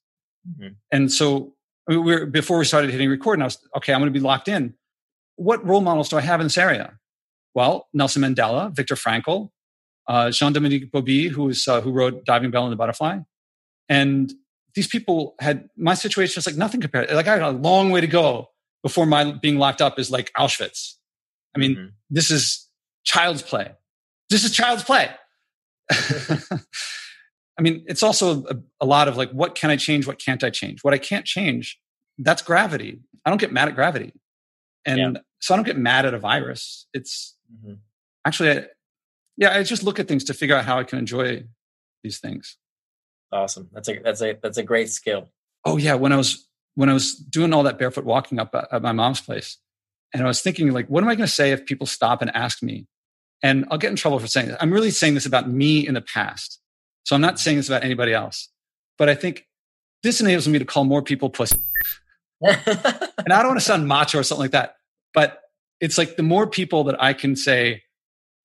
Mm-hmm. 0.48 0.74
And 0.92 1.12
so, 1.12 1.54
I 1.88 1.94
mean, 1.94 2.04
we 2.04 2.26
before 2.26 2.58
we 2.58 2.66
started 2.66 2.90
hitting 2.90 3.10
record, 3.10 3.34
and 3.34 3.44
I 3.44 3.48
was 3.48 3.58
okay. 3.78 3.94
I'm 3.94 4.00
going 4.00 4.12
to 4.14 4.18
be 4.18 4.24
locked 4.24 4.48
in. 4.48 4.76
What 5.36 5.66
role 5.66 5.82
models 5.82 6.10
do 6.10 6.18
I 6.18 6.22
have 6.22 6.40
in 6.40 6.46
this 6.46 6.58
area? 6.58 6.98
Well, 7.54 7.88
Nelson 7.94 8.22
Mandela, 8.22 8.74
Viktor 8.74 8.96
Frankl, 8.96 9.50
uh, 10.10 10.32
Jean 10.32 10.52
Dominique 10.52 10.92
Bauby, 10.92 11.30
who 11.30 11.50
is 11.50 11.68
uh, 11.68 11.80
who 11.82 11.92
wrote 11.92 12.26
Diving 12.26 12.52
Bell 12.52 12.64
and 12.64 12.72
the 12.74 12.76
Butterfly, 12.76 13.20
and 13.88 14.34
these 14.74 14.88
people 14.88 15.36
had 15.40 15.70
my 15.78 15.94
situation 15.94 16.40
is 16.40 16.48
like 16.48 16.58
nothing 16.58 16.82
compared. 16.82 17.12
Like 17.12 17.28
I 17.28 17.38
got 17.38 17.54
a 17.54 17.58
long 17.58 17.92
way 17.92 18.02
to 18.02 18.08
go 18.08 18.50
before 18.82 19.06
my 19.06 19.32
being 19.32 19.58
locked 19.58 19.82
up 19.82 20.00
is 20.00 20.10
like 20.10 20.32
Auschwitz. 20.38 20.96
I 21.56 21.60
mean, 21.60 21.76
mm-hmm. 21.76 21.88
this 22.10 22.32
is 22.32 22.68
child's 23.04 23.44
play. 23.44 23.72
This 24.30 24.44
is 24.44 24.52
child's 24.52 24.84
play. 24.84 25.10
I 25.92 27.62
mean, 27.62 27.84
it's 27.88 28.04
also 28.04 28.46
a, 28.46 28.56
a, 28.80 28.86
lot 28.86 29.08
of 29.08 29.18
like, 29.18 29.32
what 29.32 29.54
can 29.56 29.70
I 29.70 29.76
change? 29.76 30.08
What 30.08 30.18
can't 30.18 30.44
I 30.44 30.50
change? 30.50 30.84
What 30.84 30.94
I 30.94 30.98
can't 30.98 31.26
change, 31.26 31.80
that's 32.18 32.42
gravity. 32.42 33.02
I 33.26 33.30
don't 33.30 33.40
get 33.40 33.52
mad 33.52 33.68
at 33.68 33.76
gravity. 33.76 34.14
And 34.86 35.16
yeah. 35.16 35.22
so 35.40 35.54
I 35.54 35.58
don't 35.58 35.66
get 35.66 35.78
mad 35.78 36.06
at 36.06 36.14
a 36.14 36.20
virus. 36.20 36.88
It's 36.94 37.36
mm-hmm. 37.52 37.74
actually, 38.26 38.52
I, 38.52 38.66
yeah, 39.40 39.58
I 39.58 39.64
just 39.64 39.84
look 39.84 40.00
at 40.00 40.08
things 40.08 40.26
to 40.26 40.34
figure 40.34 40.56
out 40.56 40.66
how 40.66 40.78
I 40.78 40.84
can 40.84 41.00
enjoy 41.00 41.46
these 42.04 42.20
things. 42.20 42.58
Awesome. 43.32 43.70
That's 43.72 43.88
a, 43.88 44.00
that's 44.04 44.22
a, 44.22 44.38
that's 44.44 44.58
a 44.58 44.64
great 44.64 44.90
skill. 44.90 45.30
Oh 45.66 45.78
yeah. 45.78 45.96
When 45.96 46.12
I 46.12 46.18
was, 46.18 46.46
when 46.76 46.90
I 46.90 46.94
was 46.94 47.16
doing 47.16 47.54
all 47.54 47.64
that 47.64 47.80
barefoot 47.80 48.04
walking 48.04 48.38
up 48.38 48.54
at, 48.54 48.82
my 48.82 48.92
mom's 48.92 49.22
place 49.22 49.58
and 50.14 50.24
I 50.24 50.28
was 50.28 50.42
thinking 50.42 50.72
like, 50.72 50.88
what 50.88 51.04
am 51.04 51.10
I 51.10 51.16
going 51.16 51.28
to 51.28 51.34
say 51.34 51.52
if 51.52 51.66
people 51.66 51.88
stop 51.88 52.22
and 52.22 52.36
ask 52.36 52.62
me, 52.62 52.86
and 53.42 53.66
I'll 53.72 53.78
get 53.78 53.92
in 53.92 53.96
trouble 53.96 54.20
for 54.20 54.28
saying 54.28 54.50
this. 54.50 54.58
I'm 54.60 54.74
really 54.74 54.92
saying 54.92 55.14
this 55.14 55.26
about 55.26 55.50
me 55.50 55.88
in 55.88 55.94
the 55.94 56.02
past. 56.02 56.60
So 57.06 57.16
I'm 57.16 57.22
not 57.22 57.40
saying 57.40 57.56
this 57.56 57.70
about 57.70 57.86
anybody 57.86 58.14
else. 58.14 58.50
But 58.98 59.08
I 59.08 59.16
think 59.16 59.48
this 60.04 60.20
enables 60.20 60.50
me 60.50 60.60
to 60.60 60.66
call 60.66 60.84
more 60.84 61.02
people 61.02 61.30
pussy. 61.30 61.60
and 62.42 62.58
I 62.68 63.40
don't 63.40 63.48
want 63.48 63.60
to 63.60 63.66
sound 63.66 63.88
macho 63.88 64.20
or 64.20 64.24
something 64.24 64.44
like 64.44 64.52
that. 64.52 64.76
But 65.14 65.40
it's 65.80 65.98
like 65.98 66.18
the 66.18 66.24
more 66.24 66.48
people 66.48 66.84
that 66.86 67.02
I 67.02 67.14
can 67.14 67.38
say 67.38 67.84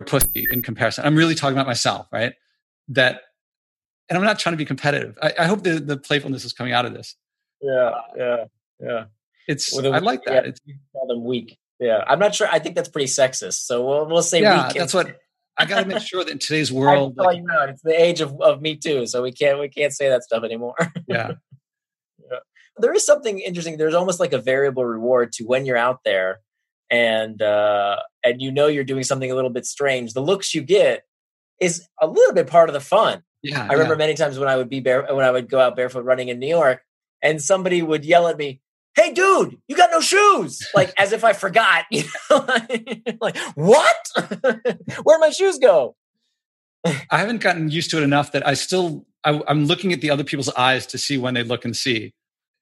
pussy 0.06 0.46
in 0.50 0.62
comparison, 0.62 1.04
I'm 1.04 1.16
really 1.16 1.34
talking 1.34 1.56
about 1.56 1.66
myself, 1.66 2.06
right? 2.12 2.34
That, 2.88 3.22
and 4.08 4.18
I'm 4.18 4.24
not 4.24 4.38
trying 4.38 4.52
to 4.52 4.58
be 4.58 4.64
competitive. 4.64 5.18
I, 5.22 5.32
I 5.40 5.44
hope 5.46 5.62
the, 5.62 5.78
the 5.80 5.96
playfulness 5.96 6.44
is 6.44 6.52
coming 6.52 6.72
out 6.72 6.86
of 6.86 6.92
this. 6.92 7.16
Yeah, 7.60 7.90
yeah, 8.16 8.44
yeah. 8.80 9.04
It's, 9.46 9.74
well, 9.74 9.94
I 9.94 9.98
like 9.98 10.24
that. 10.24 10.44
Yeah, 10.44 10.50
it's, 10.50 10.60
call 10.92 11.06
them 11.06 11.24
weak. 11.24 11.58
Yeah, 11.80 12.04
I'm 12.06 12.18
not 12.18 12.34
sure. 12.34 12.48
I 12.50 12.58
think 12.58 12.76
that's 12.76 12.88
pretty 12.88 13.08
sexist. 13.08 13.64
So 13.64 13.84
we'll 13.84 14.06
we'll 14.06 14.22
say 14.22 14.40
yeah. 14.40 14.70
That's 14.74 14.94
what 14.94 15.18
I 15.56 15.66
got 15.66 15.82
to 15.82 15.86
make 15.86 16.02
sure 16.02 16.24
that 16.24 16.30
in 16.30 16.38
today's 16.38 16.72
world, 16.72 17.16
like, 17.16 17.36
you 17.36 17.42
know, 17.42 17.62
it's 17.62 17.82
the 17.82 18.00
age 18.00 18.20
of, 18.20 18.40
of 18.40 18.62
Me 18.62 18.76
Too, 18.76 19.06
so 19.06 19.22
we 19.22 19.32
can't 19.32 19.58
we 19.58 19.68
can't 19.68 19.92
say 19.92 20.08
that 20.08 20.22
stuff 20.22 20.44
anymore. 20.44 20.76
yeah. 21.08 21.32
yeah. 22.30 22.38
There 22.78 22.92
is 22.92 23.04
something 23.04 23.38
interesting. 23.38 23.76
There's 23.76 23.94
almost 23.94 24.20
like 24.20 24.32
a 24.32 24.38
variable 24.38 24.84
reward 24.84 25.32
to 25.34 25.44
when 25.44 25.66
you're 25.66 25.76
out 25.76 26.00
there, 26.04 26.40
and 26.90 27.40
uh, 27.40 27.98
and 28.24 28.40
you 28.40 28.50
know 28.50 28.66
you're 28.66 28.84
doing 28.84 29.04
something 29.04 29.30
a 29.30 29.34
little 29.34 29.50
bit 29.50 29.66
strange. 29.66 30.14
The 30.14 30.22
looks 30.22 30.54
you 30.54 30.62
get 30.62 31.04
is 31.60 31.86
a 32.00 32.06
little 32.06 32.34
bit 32.34 32.46
part 32.46 32.68
of 32.68 32.72
the 32.72 32.80
fun. 32.80 33.22
Yeah. 33.42 33.66
I 33.68 33.72
remember 33.74 33.94
yeah. 33.94 33.98
many 33.98 34.14
times 34.14 34.38
when 34.38 34.48
I 34.48 34.56
would 34.56 34.70
be 34.70 34.80
bare 34.80 35.06
when 35.14 35.24
I 35.24 35.30
would 35.30 35.48
go 35.48 35.60
out 35.60 35.76
barefoot 35.76 36.04
running 36.04 36.28
in 36.28 36.38
New 36.38 36.48
York, 36.48 36.82
and 37.22 37.40
somebody 37.40 37.82
would 37.82 38.04
yell 38.04 38.26
at 38.26 38.38
me, 38.38 38.60
hey 38.94 39.12
dude 39.12 39.58
you 39.68 39.76
got 39.76 39.90
no 39.90 40.00
shoes 40.00 40.60
like 40.74 40.92
as 40.98 41.12
if 41.12 41.24
i 41.24 41.32
forgot 41.32 41.84
you 41.90 42.04
know 42.30 42.46
like 43.20 43.36
what 43.54 43.96
where'd 45.02 45.20
my 45.20 45.30
shoes 45.30 45.58
go 45.58 45.96
i 46.84 47.18
haven't 47.18 47.40
gotten 47.40 47.70
used 47.70 47.90
to 47.90 47.98
it 47.98 48.02
enough 48.02 48.32
that 48.32 48.46
i 48.46 48.54
still 48.54 49.06
I, 49.24 49.42
am 49.48 49.66
looking 49.66 49.92
at 49.92 50.00
the 50.00 50.10
other 50.10 50.24
people's 50.24 50.50
eyes 50.50 50.86
to 50.88 50.98
see 50.98 51.16
when 51.18 51.34
they 51.34 51.42
look 51.42 51.64
and 51.64 51.76
see 51.76 52.12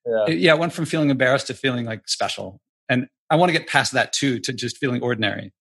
yeah. 0.05 0.27
yeah 0.27 0.51
i 0.53 0.55
went 0.55 0.73
from 0.73 0.85
feeling 0.85 1.09
embarrassed 1.09 1.47
to 1.47 1.53
feeling 1.53 1.85
like 1.85 2.07
special 2.07 2.59
and 2.89 3.07
i 3.29 3.35
want 3.35 3.51
to 3.51 3.57
get 3.57 3.67
past 3.67 3.93
that 3.93 4.13
too 4.13 4.39
to 4.39 4.53
just 4.53 4.77
feeling 4.77 5.01
ordinary. 5.01 5.53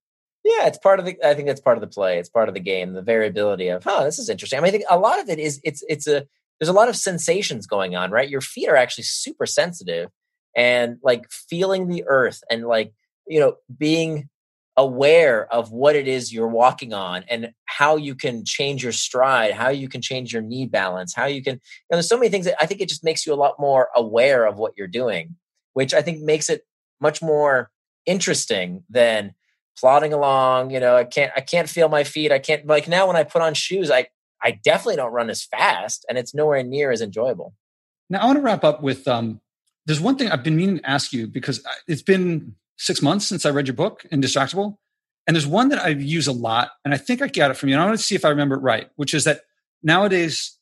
Yeah 0.45 0.67
it's 0.67 0.79
part 0.79 0.99
of 0.99 1.07
the 1.07 1.17
i 1.25 1.35
think 1.35 1.49
that's 1.49 1.61
part 1.61 1.77
of 1.77 1.81
the 1.81 1.87
play 1.87 2.19
it's 2.19 2.29
part 2.29 2.49
of 2.49 2.55
the 2.55 2.61
game 2.61 2.93
the 2.93 3.03
variability 3.03 3.69
of 3.69 3.85
oh 3.87 4.05
this 4.05 4.19
is 4.19 4.29
interesting. 4.29 4.59
I 4.59 4.63
mean 4.63 4.69
i 4.69 4.73
think 4.73 4.85
a 4.91 4.99
lot 4.99 5.21
of 5.21 5.29
it 5.29 5.39
is 5.39 5.61
it's 5.65 5.83
it's 5.89 6.07
a 6.07 6.27
there's 6.59 6.69
a 6.69 6.73
lot 6.73 6.89
of 6.89 6.97
sensations 6.97 7.67
going 7.67 7.97
on 7.97 8.11
right? 8.11 8.29
Your 8.29 8.41
feet 8.41 8.69
are 8.69 8.77
actually 8.77 9.05
super 9.05 9.47
sensitive 9.47 10.11
and 10.55 10.99
like 11.03 11.31
feeling 11.31 11.89
the 11.89 12.05
earth 12.07 12.43
and 12.51 12.67
like 12.67 12.93
you 13.27 13.41
know, 13.41 13.55
being 13.77 14.29
aware 14.77 15.53
of 15.53 15.71
what 15.71 15.95
it 15.97 16.09
is 16.09 16.33
you're 16.33 16.49
walking 16.49 16.95
on 16.95 17.25
and 17.29 17.53
how 17.67 17.97
you 17.97 18.15
can 18.15 18.45
change 18.45 18.83
your 18.83 18.93
stride, 18.93 19.53
how 19.53 19.69
you 19.69 19.89
can 19.89 20.01
change 20.01 20.33
your 20.33 20.41
knee 20.43 20.67
balance, 20.67 21.15
how 21.15 21.27
you 21.27 21.43
can, 21.43 21.55
you 21.55 21.61
know, 21.91 21.97
there's 21.97 22.09
so 22.09 22.17
many 22.17 22.31
things 22.31 22.47
that 22.47 22.57
I 22.61 22.67
think 22.67 22.81
it 22.81 22.89
just 22.89 23.05
makes 23.05 23.27
you 23.27 23.35
a 23.35 23.37
lot 23.37 23.57
more 23.59 23.89
aware 23.95 24.47
of 24.47 24.57
what 24.57 24.73
you're 24.77 24.87
doing, 24.87 25.37
which 25.75 25.93
I 25.93 26.01
think 26.01 26.21
makes 26.23 26.49
it 26.49 26.63
much 27.03 27.21
more 27.21 27.71
interesting 28.07 28.85
than 28.89 29.35
plodding 29.79 30.13
along. 30.13 30.71
You 30.71 30.81
know, 30.81 30.97
I 30.97 31.05
can't, 31.05 31.33
I 31.37 31.41
can't 31.41 31.69
feel 31.69 31.89
my 31.89 32.05
feet. 32.05 32.33
I 32.33 32.39
can't, 32.39 32.67
like 32.67 32.89
now 32.89 33.07
when 33.07 33.17
I 33.17 33.25
put 33.25 33.43
on 33.43 33.55
shoes, 33.55 33.91
I, 33.91 34.07
I 34.43 34.53
definitely 34.53 34.97
don't 34.97 35.13
run 35.13 35.31
as 35.31 35.45
fast 35.45 36.07
and 36.09 36.17
it's 36.17 36.35
nowhere 36.35 36.63
near 36.63 36.91
as 36.91 37.03
enjoyable. 37.03 37.55
Now 38.09 38.21
I 38.21 38.27
want 38.27 38.39
to 38.39 38.43
wrap 38.43 38.65
up 38.65 38.83
with, 38.83 39.07
um, 39.07 39.41
there's 39.87 40.01
one 40.01 40.17
thing 40.17 40.31
I've 40.31 40.45
been 40.45 40.57
meaning 40.57 40.79
to 40.79 40.89
ask 40.89 41.13
you 41.13 41.27
because 41.27 41.65
it's 41.89 42.03
been 42.03 42.55
six 42.77 43.03
months 43.03 43.27
since 43.27 43.45
I 43.45 43.51
read 43.51 43.67
your 43.67 43.75
book, 43.75 44.05
Indistractable. 44.13 44.77
And 45.27 45.37
there's 45.37 45.47
one 45.47 45.69
that 45.69 45.79
I 45.79 45.89
use 45.89 46.27
a 46.27 46.33
lot, 46.33 46.73
and 46.85 46.93
I 46.93 46.97
think 46.97 47.23
I 47.23 47.29
got 47.29 47.53
it 47.53 47.55
from 47.55 47.69
you. 47.69 47.77
And 47.77 47.83
I 47.83 47.87
want 47.87 47.97
to 47.97 48.03
see 48.03 48.17
if 48.17 48.25
I 48.25 48.29
remember 48.29 48.57
it 48.57 48.61
right, 48.61 48.89
which 48.97 49.15
is 49.15 49.23
that 49.25 49.43
nowadays, 49.83 50.59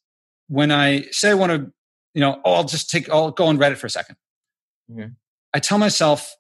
when 0.49 0.71
I 0.71 1.07
say 1.13 1.31
I 1.31 1.35
want 1.35 1.53
to, 1.53 1.73
you 2.13 2.21
know, 2.21 2.41
oh, 2.45 2.55
I'll 2.55 2.65
just 2.65 2.91
take, 2.91 3.09
I'll 3.09 3.31
go 3.31 3.47
on 3.47 3.57
Reddit 3.57 3.79
for 3.79 3.87
a 3.87 3.91
2nd 3.91 4.17
mm-hmm. 4.91 5.07
I 5.55 5.59
tell 5.59 5.79
myself, 5.79 6.37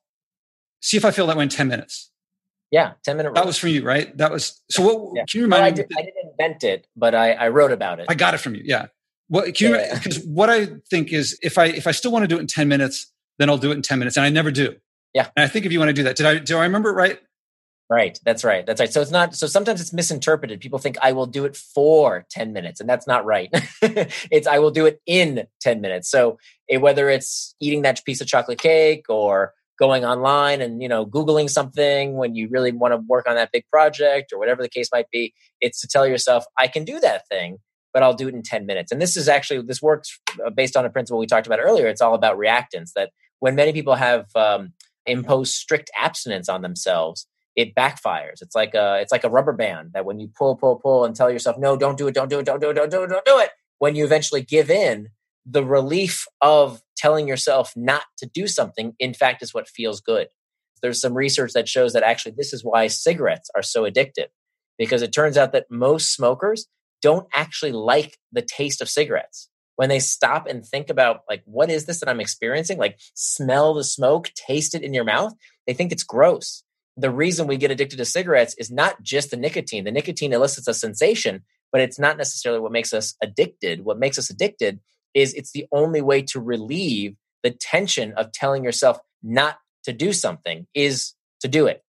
see 0.80 0.96
if 0.96 1.04
I 1.04 1.10
feel 1.10 1.26
that 1.26 1.36
way 1.36 1.44
in 1.44 1.48
10 1.48 1.68
minutes. 1.68 2.10
Yeah, 2.70 2.92
10 3.04 3.16
minute 3.16 3.34
That 3.34 3.46
was 3.46 3.58
from 3.58 3.70
you, 3.70 3.84
right? 3.84 4.16
That 4.16 4.30
was, 4.30 4.62
so 4.70 4.82
what, 4.82 5.12
yeah. 5.16 5.24
can 5.28 5.38
you 5.40 5.44
remind 5.44 5.62
well, 5.62 5.68
I 5.68 5.70
did, 5.72 5.90
me? 5.90 5.96
I 5.98 6.02
didn't 6.02 6.30
invent 6.30 6.64
it, 6.64 6.86
but 6.96 7.14
I, 7.14 7.32
I 7.32 7.48
wrote 7.48 7.72
about 7.72 7.98
it. 7.98 8.06
I 8.08 8.14
got 8.14 8.34
it 8.34 8.38
from 8.38 8.54
you. 8.54 8.62
Yeah. 8.64 8.86
Well, 9.28 9.44
can 9.52 9.72
yeah. 9.72 9.88
you, 9.88 9.94
because 9.94 10.24
what 10.24 10.50
I 10.50 10.68
think 10.88 11.12
is 11.12 11.38
if 11.42 11.58
I, 11.58 11.66
if 11.66 11.86
I 11.86 11.90
still 11.90 12.12
want 12.12 12.22
to 12.22 12.28
do 12.28 12.36
it 12.36 12.40
in 12.40 12.46
10 12.46 12.68
minutes, 12.68 13.12
then 13.38 13.50
I'll 13.50 13.58
do 13.58 13.72
it 13.72 13.74
in 13.74 13.82
10 13.82 13.98
minutes. 13.98 14.16
And 14.16 14.24
I 14.24 14.28
never 14.28 14.50
do. 14.52 14.76
Yeah. 15.14 15.28
And 15.36 15.44
I 15.44 15.48
think 15.48 15.66
if 15.66 15.72
you 15.72 15.78
want 15.78 15.88
to 15.88 15.94
do 15.94 16.04
that, 16.04 16.16
did 16.16 16.26
I 16.26 16.38
do 16.38 16.56
I 16.58 16.62
remember 16.62 16.90
it 16.90 16.94
right? 16.94 17.18
Right. 17.90 18.20
That's 18.24 18.44
right. 18.44 18.64
That's 18.64 18.78
right. 18.78 18.92
So 18.92 19.00
it's 19.00 19.10
not 19.10 19.34
so 19.34 19.48
sometimes 19.48 19.80
it's 19.80 19.92
misinterpreted. 19.92 20.60
People 20.60 20.78
think 20.78 20.96
I 21.02 21.10
will 21.10 21.26
do 21.26 21.44
it 21.44 21.56
for 21.56 22.24
10 22.30 22.52
minutes 22.52 22.80
and 22.80 22.88
that's 22.88 23.08
not 23.08 23.24
right. 23.24 23.50
it's 23.82 24.46
I 24.46 24.60
will 24.60 24.70
do 24.70 24.86
it 24.86 25.00
in 25.06 25.48
10 25.60 25.80
minutes. 25.80 26.08
So 26.08 26.38
it, 26.68 26.80
whether 26.80 27.10
it's 27.10 27.56
eating 27.60 27.82
that 27.82 28.04
piece 28.04 28.20
of 28.20 28.28
chocolate 28.28 28.60
cake 28.60 29.06
or 29.08 29.54
going 29.76 30.04
online 30.04 30.60
and 30.60 30.80
you 30.80 30.88
know 30.88 31.04
googling 31.04 31.50
something 31.50 32.16
when 32.16 32.36
you 32.36 32.48
really 32.48 32.70
want 32.70 32.92
to 32.92 32.98
work 33.08 33.26
on 33.28 33.34
that 33.34 33.50
big 33.52 33.64
project 33.72 34.32
or 34.32 34.38
whatever 34.38 34.62
the 34.62 34.68
case 34.68 34.88
might 34.92 35.10
be, 35.10 35.34
it's 35.60 35.80
to 35.80 35.88
tell 35.88 36.06
yourself 36.06 36.44
I 36.56 36.68
can 36.68 36.84
do 36.84 37.00
that 37.00 37.26
thing 37.26 37.58
but 37.92 38.04
I'll 38.04 38.14
do 38.14 38.28
it 38.28 38.34
in 38.34 38.42
10 38.44 38.66
minutes. 38.66 38.92
And 38.92 39.02
this 39.02 39.16
is 39.16 39.28
actually 39.28 39.62
this 39.62 39.82
works 39.82 40.16
uh, 40.46 40.50
based 40.50 40.76
on 40.76 40.84
a 40.84 40.90
principle 40.90 41.18
we 41.18 41.26
talked 41.26 41.48
about 41.48 41.58
earlier. 41.60 41.88
It's 41.88 42.00
all 42.00 42.14
about 42.14 42.38
reactance 42.38 42.92
that 42.94 43.10
when 43.40 43.56
many 43.56 43.72
people 43.72 43.96
have 43.96 44.26
um, 44.36 44.74
impose 45.06 45.52
strict 45.52 45.90
abstinence 46.00 46.48
on 46.48 46.62
themselves, 46.62 47.26
it 47.60 47.74
backfires. 47.74 48.42
It's 48.42 48.54
like 48.54 48.74
a 48.74 48.98
it's 49.00 49.12
like 49.12 49.24
a 49.24 49.30
rubber 49.30 49.52
band 49.52 49.90
that 49.94 50.04
when 50.04 50.18
you 50.18 50.28
pull, 50.36 50.56
pull, 50.56 50.76
pull, 50.76 51.04
and 51.04 51.14
tell 51.14 51.30
yourself, 51.30 51.56
no, 51.58 51.76
don't 51.76 51.98
do 51.98 52.08
it, 52.08 52.14
don't 52.14 52.30
do 52.30 52.38
it, 52.38 52.46
don't 52.46 52.60
do 52.60 52.70
it, 52.70 52.74
don't 52.74 52.90
do 52.90 53.02
it, 53.02 53.08
don't 53.08 53.24
do 53.24 53.38
it. 53.38 53.50
When 53.78 53.94
you 53.94 54.04
eventually 54.04 54.42
give 54.42 54.70
in, 54.70 55.08
the 55.46 55.64
relief 55.64 56.26
of 56.40 56.82
telling 56.96 57.26
yourself 57.26 57.72
not 57.76 58.02
to 58.18 58.26
do 58.26 58.46
something, 58.46 58.94
in 58.98 59.14
fact, 59.14 59.42
is 59.42 59.54
what 59.54 59.68
feels 59.68 60.00
good. 60.00 60.28
There's 60.82 61.00
some 61.00 61.14
research 61.14 61.52
that 61.52 61.68
shows 61.68 61.92
that 61.92 62.02
actually 62.02 62.34
this 62.36 62.52
is 62.52 62.64
why 62.64 62.86
cigarettes 62.86 63.50
are 63.54 63.62
so 63.62 63.82
addictive, 63.82 64.28
because 64.78 65.02
it 65.02 65.12
turns 65.12 65.36
out 65.36 65.52
that 65.52 65.66
most 65.70 66.14
smokers 66.14 66.66
don't 67.02 67.26
actually 67.34 67.72
like 67.72 68.18
the 68.32 68.42
taste 68.42 68.80
of 68.80 68.88
cigarettes 68.88 69.48
when 69.76 69.88
they 69.88 69.98
stop 69.98 70.46
and 70.46 70.66
think 70.66 70.90
about 70.90 71.20
like 71.26 71.42
what 71.46 71.70
is 71.70 71.86
this 71.86 72.00
that 72.00 72.08
i'm 72.08 72.20
experiencing 72.20 72.76
like 72.76 73.00
smell 73.14 73.72
the 73.72 73.82
smoke 73.82 74.30
taste 74.34 74.74
it 74.74 74.82
in 74.82 74.92
your 74.92 75.04
mouth 75.04 75.32
they 75.66 75.72
think 75.72 75.90
it's 75.90 76.02
gross 76.02 76.62
the 77.00 77.10
reason 77.10 77.46
we 77.46 77.56
get 77.56 77.70
addicted 77.70 77.96
to 77.96 78.04
cigarettes 78.04 78.54
is 78.58 78.70
not 78.70 79.02
just 79.02 79.30
the 79.30 79.36
nicotine. 79.36 79.84
The 79.84 79.92
nicotine 79.92 80.32
elicits 80.32 80.68
a 80.68 80.74
sensation 80.74 81.42
but 81.72 81.80
it's 81.80 81.98
not 81.98 82.16
necessarily 82.16 82.60
what 82.60 82.72
makes 82.72 82.92
us 82.92 83.14
addicted. 83.22 83.84
What 83.84 83.98
makes 83.98 84.18
us 84.18 84.30
addicted 84.30 84.80
is 85.14 85.34
it's 85.34 85.52
the 85.52 85.66
only 85.72 86.00
way 86.00 86.22
to 86.22 86.40
relieve 86.40 87.16
the 87.42 87.50
tension 87.50 88.12
of 88.14 88.32
telling 88.32 88.64
yourself 88.64 88.98
not 89.22 89.58
to 89.84 89.92
do 89.92 90.12
something 90.12 90.66
is 90.74 91.14
to 91.40 91.48
do 91.48 91.66
it 91.66 91.82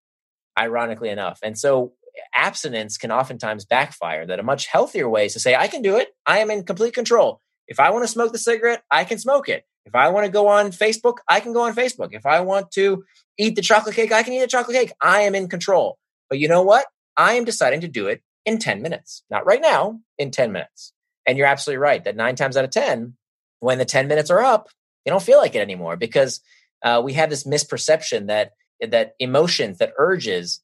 ironically 0.58 1.10
enough. 1.10 1.40
And 1.44 1.58
so 1.58 1.94
abstinence 2.36 2.98
can 2.98 3.12
oftentimes 3.12 3.66
backfire. 3.66 4.26
That 4.26 4.40
a 4.40 4.44
much 4.44 4.68
healthier 4.68 5.10
way 5.10 5.26
is 5.26 5.34
to 5.34 5.40
say 5.40 5.56
i 5.56 5.68
can 5.68 5.82
do 5.82 5.98
it. 5.98 6.10
I 6.26 6.40
am 6.40 6.52
in 6.52 6.64
complete 6.64 6.94
control. 6.94 7.42
If 7.68 7.80
I 7.80 7.90
want 7.92 8.04
to 8.04 8.08
smoke 8.08 8.32
the 8.32 8.38
cigarette, 8.38 8.84
I 8.92 9.04
can 9.04 9.18
smoke 9.18 9.50
it. 9.50 9.66
If 9.86 9.96
I 9.96 10.10
want 10.10 10.26
to 10.26 10.32
go 10.32 10.48
on 10.48 10.72
Facebook, 10.72 11.18
I 11.28 11.40
can 11.40 11.54
go 11.54 11.64
on 11.64 11.76
Facebook. 11.76 12.10
If 12.12 12.26
I 12.26 12.42
want 12.42 12.72
to 12.72 13.04
eat 13.38 13.56
the 13.56 13.62
chocolate 13.62 13.96
cake, 13.96 14.12
I 14.12 14.24
can 14.24 14.34
eat 14.34 14.42
the 14.42 14.48
chocolate 14.48 14.78
cake. 14.78 14.94
I 15.02 15.22
am 15.22 15.36
in 15.36 15.48
control. 15.48 15.98
But 16.30 16.40
you 16.40 16.48
know 16.48 16.62
what? 16.62 16.86
I 17.18 17.34
am 17.34 17.46
deciding 17.46 17.82
to 17.82 17.88
do 17.88 18.08
it 18.08 18.22
in 18.46 18.60
10 18.60 18.82
minutes. 18.82 19.24
Not 19.30 19.46
right 19.46 19.62
now, 19.62 20.00
in 20.18 20.32
10 20.32 20.52
minutes. 20.52 20.94
And 21.26 21.38
you're 21.38 21.48
absolutely 21.48 21.80
right 21.80 22.04
that 22.04 22.16
nine 22.16 22.36
times 22.36 22.58
out 22.58 22.64
of 22.64 22.72
10, 22.72 23.16
when 23.60 23.78
the 23.78 23.86
10 23.86 24.08
minutes 24.08 24.30
are 24.30 24.42
up, 24.42 24.70
you 25.06 25.12
don't 25.12 25.24
feel 25.24 25.38
like 25.40 25.56
it 25.56 25.62
anymore 25.62 25.98
because 25.98 26.42
uh, 26.84 27.02
we 27.04 27.14
have 27.14 27.30
this 27.30 27.46
misperception 27.46 28.28
that 28.28 28.52
that 28.90 29.14
emotions, 29.20 29.78
that 29.78 29.94
urges 29.98 30.62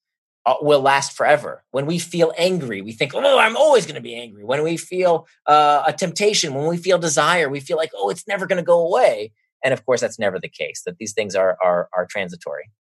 uh, 0.47 0.55
will 0.61 0.79
last 0.79 1.11
forever. 1.11 1.63
When 1.71 1.85
we 1.85 1.99
feel 1.99 2.31
angry, 2.37 2.81
we 2.81 2.93
think, 2.93 3.13
oh, 3.13 3.37
I'm 3.37 3.57
always 3.57 3.85
going 3.85 3.95
to 3.95 4.01
be 4.01 4.15
angry. 4.15 4.45
When 4.45 4.63
we 4.63 4.77
feel 4.77 5.27
uh, 5.45 5.83
a 5.85 5.91
temptation, 5.91 6.53
when 6.53 6.67
we 6.67 6.77
feel 6.77 6.97
desire, 6.97 7.49
we 7.49 7.59
feel 7.59 7.75
like, 7.75 7.91
oh, 7.93 8.09
it's 8.09 8.25
never 8.27 8.47
going 8.47 8.57
to 8.57 8.63
go 8.63 8.79
away. 8.79 9.33
And 9.61 9.73
of 9.73 9.85
course, 9.85 9.99
that's 9.99 10.17
never 10.17 10.39
the 10.39 10.47
case. 10.47 10.83
That 10.85 10.97
these 10.99 11.11
things 11.11 11.35
are 11.35 11.57
are, 11.61 11.89
are 11.93 12.05
transitory. 12.05 12.71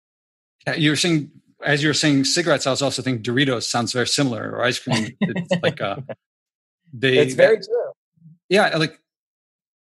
You 0.77 0.91
were 0.91 0.97
saying, 0.97 1.31
as 1.65 1.83
you 1.83 1.89
were 1.89 1.95
saying 1.95 2.25
cigarettes, 2.25 2.67
I 2.67 2.71
was 2.71 2.83
also 2.83 3.03
thinking 3.03 3.25
Doritos 3.25 3.65
sounds 3.65 3.93
very 3.93 4.07
similar, 4.07 4.53
or 4.53 4.63
ice 4.63 4.79
cream. 4.79 5.17
It's 5.21 5.63
like 5.63 5.81
uh, 5.81 5.97
they. 6.93 7.19
It's 7.19 7.35
very 7.35 7.57
true. 7.57 7.93
Yeah, 8.49 8.77
like 8.77 9.01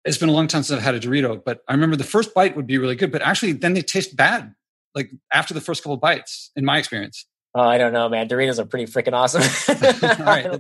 it's 0.04 0.18
been 0.18 0.30
a 0.30 0.34
long 0.34 0.48
time 0.48 0.64
since 0.64 0.78
I've 0.78 0.84
had 0.84 0.96
a 0.96 1.00
Dorito, 1.00 1.42
but 1.44 1.62
I 1.68 1.74
remember 1.74 1.96
the 1.96 2.04
first 2.04 2.34
bite 2.34 2.56
would 2.56 2.68
be 2.68 2.78
really 2.78 2.96
good, 2.96 3.12
but 3.12 3.22
actually 3.22 3.54
then 3.54 3.74
they 3.74 3.82
taste 3.82 4.18
bad. 4.18 4.54
Like 4.96 5.12
after 5.32 5.54
the 5.54 5.62
first 5.62 5.84
couple 5.84 5.98
bites, 5.98 6.52
in 6.56 6.66
my 6.66 6.80
experience. 6.80 7.26
Oh, 7.56 7.62
I 7.62 7.78
don't 7.78 7.94
know, 7.94 8.10
man. 8.10 8.28
Doritos 8.28 8.60
are 8.60 8.66
pretty 8.66 8.92
freaking 8.92 9.14
awesome. 9.14 9.42
I, 9.68 10.60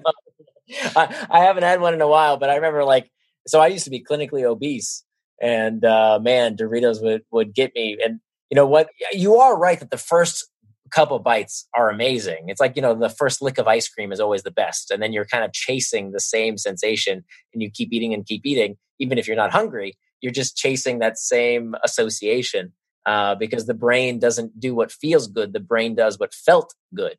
I, 0.95 1.27
I, 1.29 1.39
haven't 1.41 1.63
had 1.63 1.81
one 1.81 1.93
in 1.93 2.01
a 2.01 2.07
while, 2.07 2.37
but 2.37 2.49
I 2.49 2.55
remember 2.55 2.83
like, 2.83 3.11
so 3.47 3.59
I 3.59 3.67
used 3.67 3.83
to 3.85 3.91
be 3.91 4.03
clinically 4.03 4.43
obese, 4.43 5.03
and 5.41 5.83
uh, 5.85 6.19
man, 6.21 6.57
Doritos 6.57 7.01
would 7.01 7.23
would 7.31 7.53
get 7.53 7.73
me. 7.75 7.97
And 8.03 8.19
you 8.49 8.55
know 8.55 8.65
what? 8.65 8.89
You 9.11 9.37
are 9.37 9.57
right 9.57 9.79
that 9.79 9.91
the 9.91 9.97
first 9.97 10.47
couple 10.91 11.19
bites 11.19 11.67
are 11.75 11.89
amazing. 11.89 12.45
It's 12.47 12.59
like 12.59 12.75
you 12.75 12.81
know 12.81 12.95
the 12.95 13.09
first 13.09 13.41
lick 13.41 13.57
of 13.57 13.67
ice 13.67 13.87
cream 13.87 14.11
is 14.11 14.19
always 14.19 14.43
the 14.43 14.51
best, 14.51 14.91
and 14.91 15.01
then 15.01 15.13
you're 15.13 15.25
kind 15.25 15.43
of 15.43 15.53
chasing 15.53 16.11
the 16.11 16.19
same 16.19 16.57
sensation, 16.57 17.23
and 17.53 17.61
you 17.61 17.69
keep 17.71 17.93
eating 17.93 18.13
and 18.13 18.25
keep 18.25 18.45
eating, 18.45 18.77
even 18.99 19.17
if 19.17 19.27
you're 19.27 19.37
not 19.37 19.51
hungry. 19.51 19.93
You're 20.21 20.33
just 20.33 20.57
chasing 20.57 20.99
that 20.99 21.17
same 21.17 21.75
association 21.83 22.73
uh, 23.06 23.36
because 23.36 23.66
the 23.66 23.74
brain 23.74 24.20
doesn't 24.20 24.60
do 24.60 24.76
what 24.76 24.91
feels 24.91 25.28
good. 25.28 25.54
The 25.54 25.60
brain 25.60 25.95
does 25.95 26.20
what 26.20 26.34
felt 26.34 26.74
good. 26.93 27.18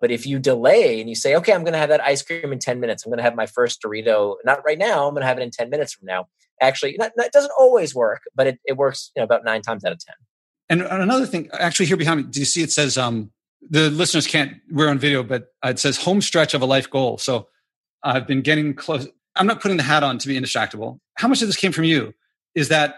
But 0.00 0.10
if 0.10 0.26
you 0.26 0.40
delay 0.40 1.00
and 1.00 1.08
you 1.08 1.14
say, 1.14 1.36
okay, 1.36 1.52
I'm 1.52 1.62
going 1.62 1.74
to 1.74 1.78
have 1.78 1.88
that 1.90 2.02
ice 2.02 2.22
cream 2.22 2.52
in 2.52 2.58
10 2.58 2.80
minutes, 2.80 3.06
I'm 3.06 3.10
going 3.10 3.18
to 3.18 3.22
have 3.22 3.36
my 3.36 3.46
first 3.46 3.80
Dorito, 3.80 4.34
not 4.44 4.64
right 4.66 4.78
now, 4.78 5.06
I'm 5.06 5.14
going 5.14 5.22
to 5.22 5.28
have 5.28 5.38
it 5.38 5.42
in 5.42 5.50
10 5.50 5.70
minutes 5.70 5.94
from 5.94 6.06
now. 6.06 6.26
Actually, 6.60 6.96
not, 6.98 7.12
it 7.16 7.32
doesn't 7.32 7.52
always 7.58 7.94
work, 7.94 8.22
but 8.34 8.48
it, 8.48 8.58
it 8.64 8.76
works 8.76 9.12
you 9.14 9.20
know, 9.20 9.24
about 9.24 9.44
nine 9.44 9.62
times 9.62 9.84
out 9.84 9.92
of 9.92 9.98
10. 10.04 10.14
And 10.68 10.82
another 10.82 11.26
thing, 11.26 11.48
actually, 11.52 11.86
here 11.86 11.96
behind 11.96 12.18
me, 12.18 12.26
do 12.30 12.40
you 12.40 12.46
see 12.46 12.62
it 12.62 12.72
says, 12.72 12.98
um, 12.98 13.30
the 13.70 13.90
listeners 13.90 14.26
can't, 14.26 14.54
we're 14.72 14.88
on 14.88 14.98
video, 14.98 15.22
but 15.22 15.46
it 15.64 15.78
says 15.78 15.98
home 15.98 16.20
stretch 16.20 16.52
of 16.54 16.62
a 16.62 16.66
life 16.66 16.90
goal. 16.90 17.18
So 17.18 17.48
I've 18.02 18.26
been 18.26 18.42
getting 18.42 18.74
close. 18.74 19.06
I'm 19.36 19.46
not 19.46 19.60
putting 19.60 19.76
the 19.76 19.84
hat 19.84 20.02
on 20.02 20.18
to 20.18 20.28
be 20.28 20.38
indistractable. 20.38 20.98
How 21.14 21.28
much 21.28 21.42
of 21.42 21.48
this 21.48 21.56
came 21.56 21.70
from 21.70 21.84
you? 21.84 22.12
Is 22.56 22.68
that 22.68 22.96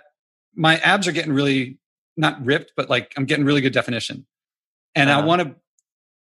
my 0.55 0.79
abs 0.79 1.07
are 1.07 1.13
getting 1.13 1.33
really 1.33 1.79
not 2.17 2.45
ripped, 2.45 2.73
but 2.77 2.89
like 2.89 3.13
I'm 3.17 3.25
getting 3.25 3.45
really 3.45 3.61
good 3.61 3.73
definition. 3.73 4.27
And 4.95 5.11
uh-huh. 5.11 5.21
I 5.21 5.25
want 5.25 5.43
to, 5.43 5.55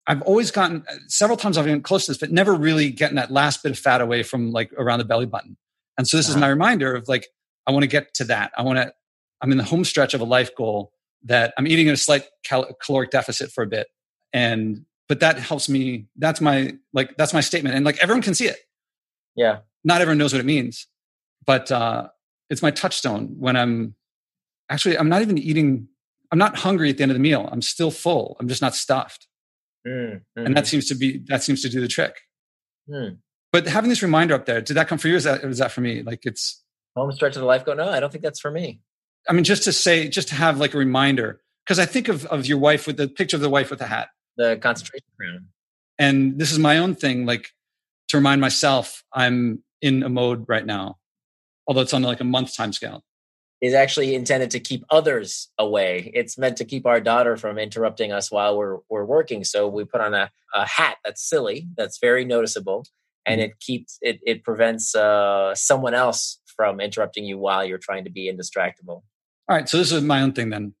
I've 0.06 0.22
always 0.22 0.50
gotten 0.50 0.84
several 1.06 1.36
times 1.36 1.58
I've 1.58 1.64
been 1.64 1.82
close 1.82 2.06
to 2.06 2.12
this, 2.12 2.18
but 2.18 2.30
never 2.30 2.54
really 2.54 2.90
getting 2.90 3.16
that 3.16 3.30
last 3.30 3.62
bit 3.62 3.72
of 3.72 3.78
fat 3.78 4.00
away 4.00 4.22
from 4.22 4.52
like 4.52 4.72
around 4.74 4.98
the 4.98 5.04
belly 5.04 5.26
button. 5.26 5.56
And 5.96 6.06
so 6.06 6.16
this 6.16 6.28
uh-huh. 6.28 6.36
is 6.36 6.40
my 6.40 6.48
reminder 6.48 6.94
of 6.94 7.08
like, 7.08 7.28
I 7.66 7.72
want 7.72 7.82
to 7.82 7.88
get 7.88 8.14
to 8.14 8.24
that. 8.24 8.52
I 8.56 8.62
want 8.62 8.78
to, 8.78 8.92
I'm 9.40 9.52
in 9.52 9.58
the 9.58 9.64
home 9.64 9.84
stretch 9.84 10.14
of 10.14 10.20
a 10.20 10.24
life 10.24 10.54
goal 10.56 10.92
that 11.24 11.52
I'm 11.58 11.66
eating 11.66 11.88
at 11.88 11.94
a 11.94 11.98
slight 11.98 12.24
cal- 12.44 12.72
caloric 12.82 13.10
deficit 13.10 13.50
for 13.52 13.62
a 13.62 13.66
bit. 13.66 13.88
And, 14.32 14.84
but 15.08 15.20
that 15.20 15.38
helps 15.38 15.68
me. 15.68 16.06
That's 16.16 16.40
my, 16.40 16.76
like, 16.92 17.16
that's 17.16 17.32
my 17.32 17.40
statement. 17.40 17.74
And 17.74 17.84
like 17.84 17.98
everyone 18.02 18.22
can 18.22 18.34
see 18.34 18.46
it. 18.46 18.58
Yeah. 19.36 19.58
Not 19.84 20.00
everyone 20.00 20.18
knows 20.18 20.32
what 20.32 20.40
it 20.40 20.46
means, 20.46 20.86
but, 21.46 21.72
uh, 21.72 22.08
it's 22.50 22.62
my 22.62 22.70
touchstone 22.70 23.36
when 23.38 23.56
I'm 23.56 23.94
actually 24.70 24.98
i'm 24.98 25.08
not 25.08 25.22
even 25.22 25.38
eating 25.38 25.88
i'm 26.30 26.38
not 26.38 26.56
hungry 26.56 26.90
at 26.90 26.96
the 26.96 27.02
end 27.02 27.10
of 27.10 27.16
the 27.16 27.22
meal 27.22 27.48
i'm 27.52 27.62
still 27.62 27.90
full 27.90 28.36
i'm 28.40 28.48
just 28.48 28.62
not 28.62 28.74
stuffed 28.74 29.26
mm-hmm. 29.86 30.46
and 30.46 30.56
that 30.56 30.66
seems 30.66 30.86
to 30.86 30.94
be 30.94 31.22
that 31.26 31.42
seems 31.42 31.62
to 31.62 31.68
do 31.68 31.80
the 31.80 31.88
trick 31.88 32.20
mm. 32.88 33.16
but 33.52 33.66
having 33.66 33.88
this 33.88 34.02
reminder 34.02 34.34
up 34.34 34.46
there 34.46 34.60
did 34.60 34.74
that 34.74 34.88
come 34.88 34.98
for 34.98 35.08
you 35.08 35.14
or 35.14 35.18
is 35.18 35.24
that, 35.24 35.42
is 35.44 35.58
that 35.58 35.72
for 35.72 35.80
me 35.80 36.02
like 36.02 36.24
it's 36.24 36.62
home 36.96 37.12
stretch 37.12 37.36
of 37.36 37.40
the 37.40 37.46
life 37.46 37.64
go 37.64 37.74
no 37.74 37.88
i 37.88 38.00
don't 38.00 38.10
think 38.10 38.22
that's 38.22 38.40
for 38.40 38.50
me 38.50 38.80
i 39.28 39.32
mean 39.32 39.44
just 39.44 39.64
to 39.64 39.72
say 39.72 40.08
just 40.08 40.28
to 40.28 40.34
have 40.34 40.58
like 40.58 40.74
a 40.74 40.78
reminder 40.78 41.40
because 41.68 41.78
I 41.78 41.84
think 41.84 42.08
of, 42.08 42.24
of 42.26 42.46
your 42.46 42.56
wife 42.56 42.86
with 42.86 42.96
the 42.96 43.06
picture 43.06 43.36
of 43.36 43.42
the 43.42 43.50
wife 43.50 43.68
with 43.68 43.78
the 43.78 43.86
hat. 43.86 44.08
The 44.38 44.56
concentration 44.56 45.06
crown. 45.18 45.48
And 45.98 46.38
this 46.38 46.50
is 46.50 46.58
my 46.58 46.78
own 46.78 46.94
thing, 46.94 47.26
like 47.26 47.50
to 48.08 48.16
remind 48.16 48.40
myself 48.40 49.04
I'm 49.12 49.62
in 49.82 50.02
a 50.02 50.08
mode 50.08 50.46
right 50.48 50.64
now, 50.64 50.96
although 51.66 51.82
it's 51.82 51.92
on 51.92 52.02
like 52.02 52.20
a 52.20 52.24
month 52.24 52.56
time 52.56 52.72
scale. 52.72 53.04
Is 53.60 53.74
actually 53.74 54.14
intended 54.14 54.52
to 54.52 54.60
keep 54.60 54.84
others 54.88 55.48
away. 55.58 56.12
It's 56.14 56.38
meant 56.38 56.56
to 56.58 56.64
keep 56.64 56.86
our 56.86 57.00
daughter 57.00 57.36
from 57.36 57.58
interrupting 57.58 58.12
us 58.12 58.30
while 58.30 58.56
we're 58.56 58.78
we're 58.88 59.04
working. 59.04 59.42
So 59.42 59.66
we 59.66 59.84
put 59.84 60.00
on 60.00 60.14
a, 60.14 60.30
a 60.54 60.64
hat 60.64 60.98
that's 61.04 61.28
silly, 61.28 61.66
that's 61.76 61.98
very 61.98 62.24
noticeable, 62.24 62.86
and 63.26 63.40
mm-hmm. 63.40 63.50
it 63.50 63.60
keeps 63.60 63.98
it 64.00 64.20
it 64.24 64.44
prevents 64.44 64.94
uh, 64.94 65.56
someone 65.56 65.94
else 65.94 66.38
from 66.56 66.80
interrupting 66.80 67.24
you 67.24 67.36
while 67.36 67.64
you're 67.64 67.78
trying 67.78 68.04
to 68.04 68.10
be 68.10 68.32
indistractable. 68.32 69.02
All 69.48 69.56
right, 69.56 69.68
so 69.68 69.78
this 69.78 69.90
is 69.90 70.02
my 70.02 70.22
own 70.22 70.32
thing 70.32 70.50
then. 70.50 70.74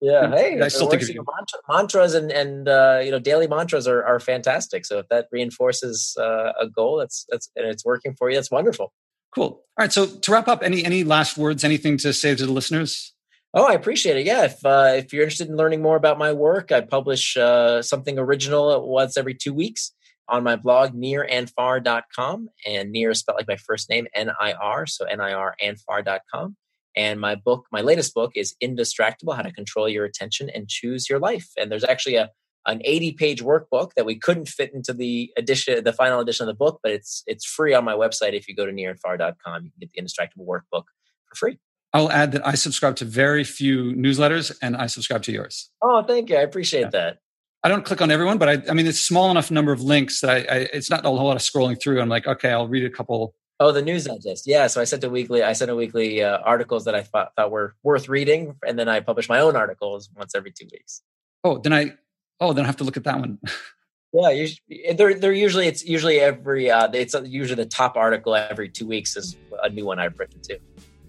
Yeah, 0.00 0.30
hey, 0.34 0.60
I 0.60 0.68
still 0.68 0.88
think 0.88 1.02
of 1.02 1.08
you. 1.08 1.24
Mantra, 1.24 1.58
mantras 1.68 2.14
and 2.14 2.30
and 2.30 2.68
uh, 2.68 3.00
you 3.04 3.10
know 3.10 3.18
daily 3.18 3.46
mantras 3.46 3.86
are 3.86 4.04
are 4.04 4.20
fantastic. 4.20 4.84
So 4.84 4.98
if 4.98 5.08
that 5.08 5.28
reinforces 5.30 6.16
uh, 6.18 6.52
a 6.60 6.68
goal, 6.68 6.98
that's 6.98 7.26
that's 7.28 7.50
and 7.56 7.66
it's 7.66 7.84
working 7.84 8.14
for 8.14 8.30
you, 8.30 8.36
that's 8.36 8.50
wonderful. 8.50 8.92
Cool. 9.34 9.46
All 9.46 9.62
right. 9.78 9.92
So 9.92 10.06
to 10.06 10.32
wrap 10.32 10.48
up, 10.48 10.62
any 10.62 10.84
any 10.84 11.04
last 11.04 11.36
words? 11.36 11.64
Anything 11.64 11.98
to 11.98 12.12
say 12.12 12.34
to 12.34 12.46
the 12.46 12.52
listeners? 12.52 13.12
Oh, 13.54 13.64
I 13.64 13.72
appreciate 13.72 14.16
it. 14.16 14.26
Yeah, 14.26 14.44
if 14.44 14.64
uh, 14.64 14.92
if 14.96 15.12
you're 15.12 15.22
interested 15.22 15.48
in 15.48 15.56
learning 15.56 15.82
more 15.82 15.96
about 15.96 16.18
my 16.18 16.32
work, 16.32 16.72
I 16.72 16.80
publish 16.80 17.36
uh, 17.36 17.82
something 17.82 18.18
original 18.18 18.88
once 18.88 19.16
every 19.16 19.34
two 19.34 19.54
weeks 19.54 19.92
on 20.28 20.42
my 20.42 20.56
blog 20.56 20.92
nirandfar.com 20.92 22.48
and 22.66 22.90
near 22.90 23.10
is 23.10 23.20
spelled 23.20 23.36
like 23.38 23.46
my 23.46 23.56
first 23.56 23.88
name 23.88 24.08
n-i-r 24.12 24.84
so 24.84 25.04
n-i-r 25.04 25.54
and 25.62 25.80
far.com 25.82 26.56
and 26.96 27.20
my 27.20 27.34
book, 27.34 27.66
my 27.70 27.82
latest 27.82 28.14
book 28.14 28.32
is 28.34 28.56
Indistractable 28.62 29.36
How 29.36 29.42
to 29.42 29.52
Control 29.52 29.88
Your 29.88 30.06
Attention 30.06 30.48
and 30.48 30.66
Choose 30.66 31.10
Your 31.10 31.18
Life. 31.18 31.50
And 31.58 31.70
there's 31.70 31.84
actually 31.84 32.16
a 32.16 32.30
an 32.66 32.80
80 32.84 33.12
page 33.12 33.42
workbook 33.42 33.92
that 33.94 34.04
we 34.04 34.16
couldn't 34.16 34.48
fit 34.48 34.72
into 34.74 34.92
the 34.92 35.32
edition 35.36 35.82
the 35.84 35.92
final 35.92 36.20
edition 36.20 36.48
of 36.48 36.54
the 36.54 36.58
book, 36.58 36.80
but 36.82 36.92
it's 36.92 37.22
it's 37.26 37.44
free 37.44 37.74
on 37.74 37.84
my 37.84 37.94
website. 37.94 38.34
If 38.34 38.48
you 38.48 38.54
go 38.54 38.66
to 38.66 38.72
nirandfar.com, 38.72 39.64
you 39.64 39.70
can 39.70 39.80
get 39.80 39.92
the 39.92 40.02
Indistractable 40.02 40.46
workbook 40.46 40.84
for 41.26 41.34
free. 41.34 41.58
I'll 41.92 42.10
add 42.10 42.32
that 42.32 42.46
I 42.46 42.54
subscribe 42.54 42.96
to 42.96 43.04
very 43.04 43.44
few 43.44 43.92
newsletters 43.94 44.54
and 44.60 44.76
I 44.76 44.86
subscribe 44.86 45.22
to 45.24 45.32
yours. 45.32 45.70
Oh, 45.80 46.02
thank 46.02 46.28
you. 46.28 46.36
I 46.36 46.40
appreciate 46.40 46.82
yeah. 46.82 46.90
that. 46.90 47.18
I 47.62 47.68
don't 47.68 47.84
click 47.84 48.02
on 48.02 48.10
everyone, 48.10 48.38
but 48.38 48.48
I, 48.48 48.70
I 48.70 48.74
mean, 48.74 48.86
it's 48.86 49.00
small 49.00 49.30
enough 49.30 49.50
number 49.50 49.72
of 49.72 49.80
links 49.80 50.20
that 50.20 50.30
I, 50.30 50.36
I, 50.36 50.56
it's 50.72 50.90
not 50.90 51.04
a 51.04 51.08
whole 51.08 51.26
lot 51.26 51.36
of 51.36 51.42
scrolling 51.42 51.80
through. 51.80 52.00
I'm 52.00 52.08
like, 52.08 52.26
okay, 52.26 52.50
I'll 52.50 52.68
read 52.68 52.84
a 52.84 52.90
couple 52.90 53.34
Oh, 53.58 53.72
the 53.72 53.82
news 53.82 54.04
digest. 54.04 54.46
Yeah, 54.46 54.66
so 54.66 54.82
I 54.82 54.84
sent 54.84 55.02
a 55.04 55.08
weekly. 55.08 55.42
I 55.42 55.54
sent 55.54 55.70
a 55.70 55.74
weekly 55.74 56.22
uh, 56.22 56.38
articles 56.38 56.84
that 56.84 56.94
I 56.94 57.02
thought, 57.02 57.32
thought 57.36 57.50
were 57.50 57.74
worth 57.82 58.08
reading, 58.08 58.56
and 58.66 58.78
then 58.78 58.88
I 58.88 59.00
publish 59.00 59.28
my 59.30 59.40
own 59.40 59.56
articles 59.56 60.10
once 60.14 60.34
every 60.34 60.52
two 60.52 60.66
weeks. 60.70 61.02
Oh, 61.42 61.58
then 61.58 61.72
I. 61.72 61.94
Oh, 62.40 62.52
then 62.52 62.64
I 62.64 62.66
have 62.66 62.76
to 62.76 62.84
look 62.84 62.96
at 62.96 63.04
that 63.04 63.18
one. 63.18 63.38
yeah, 64.12 64.46
they're 64.94 65.14
they're 65.14 65.32
usually 65.32 65.66
it's 65.66 65.84
usually 65.84 66.20
every 66.20 66.70
uh, 66.70 66.88
it's 66.92 67.14
usually 67.24 67.62
the 67.62 67.68
top 67.68 67.96
article 67.96 68.34
every 68.34 68.68
two 68.68 68.86
weeks 68.86 69.16
is 69.16 69.36
a 69.62 69.70
new 69.70 69.84
one 69.84 69.98
I've 69.98 70.18
written 70.18 70.40
too. 70.40 70.58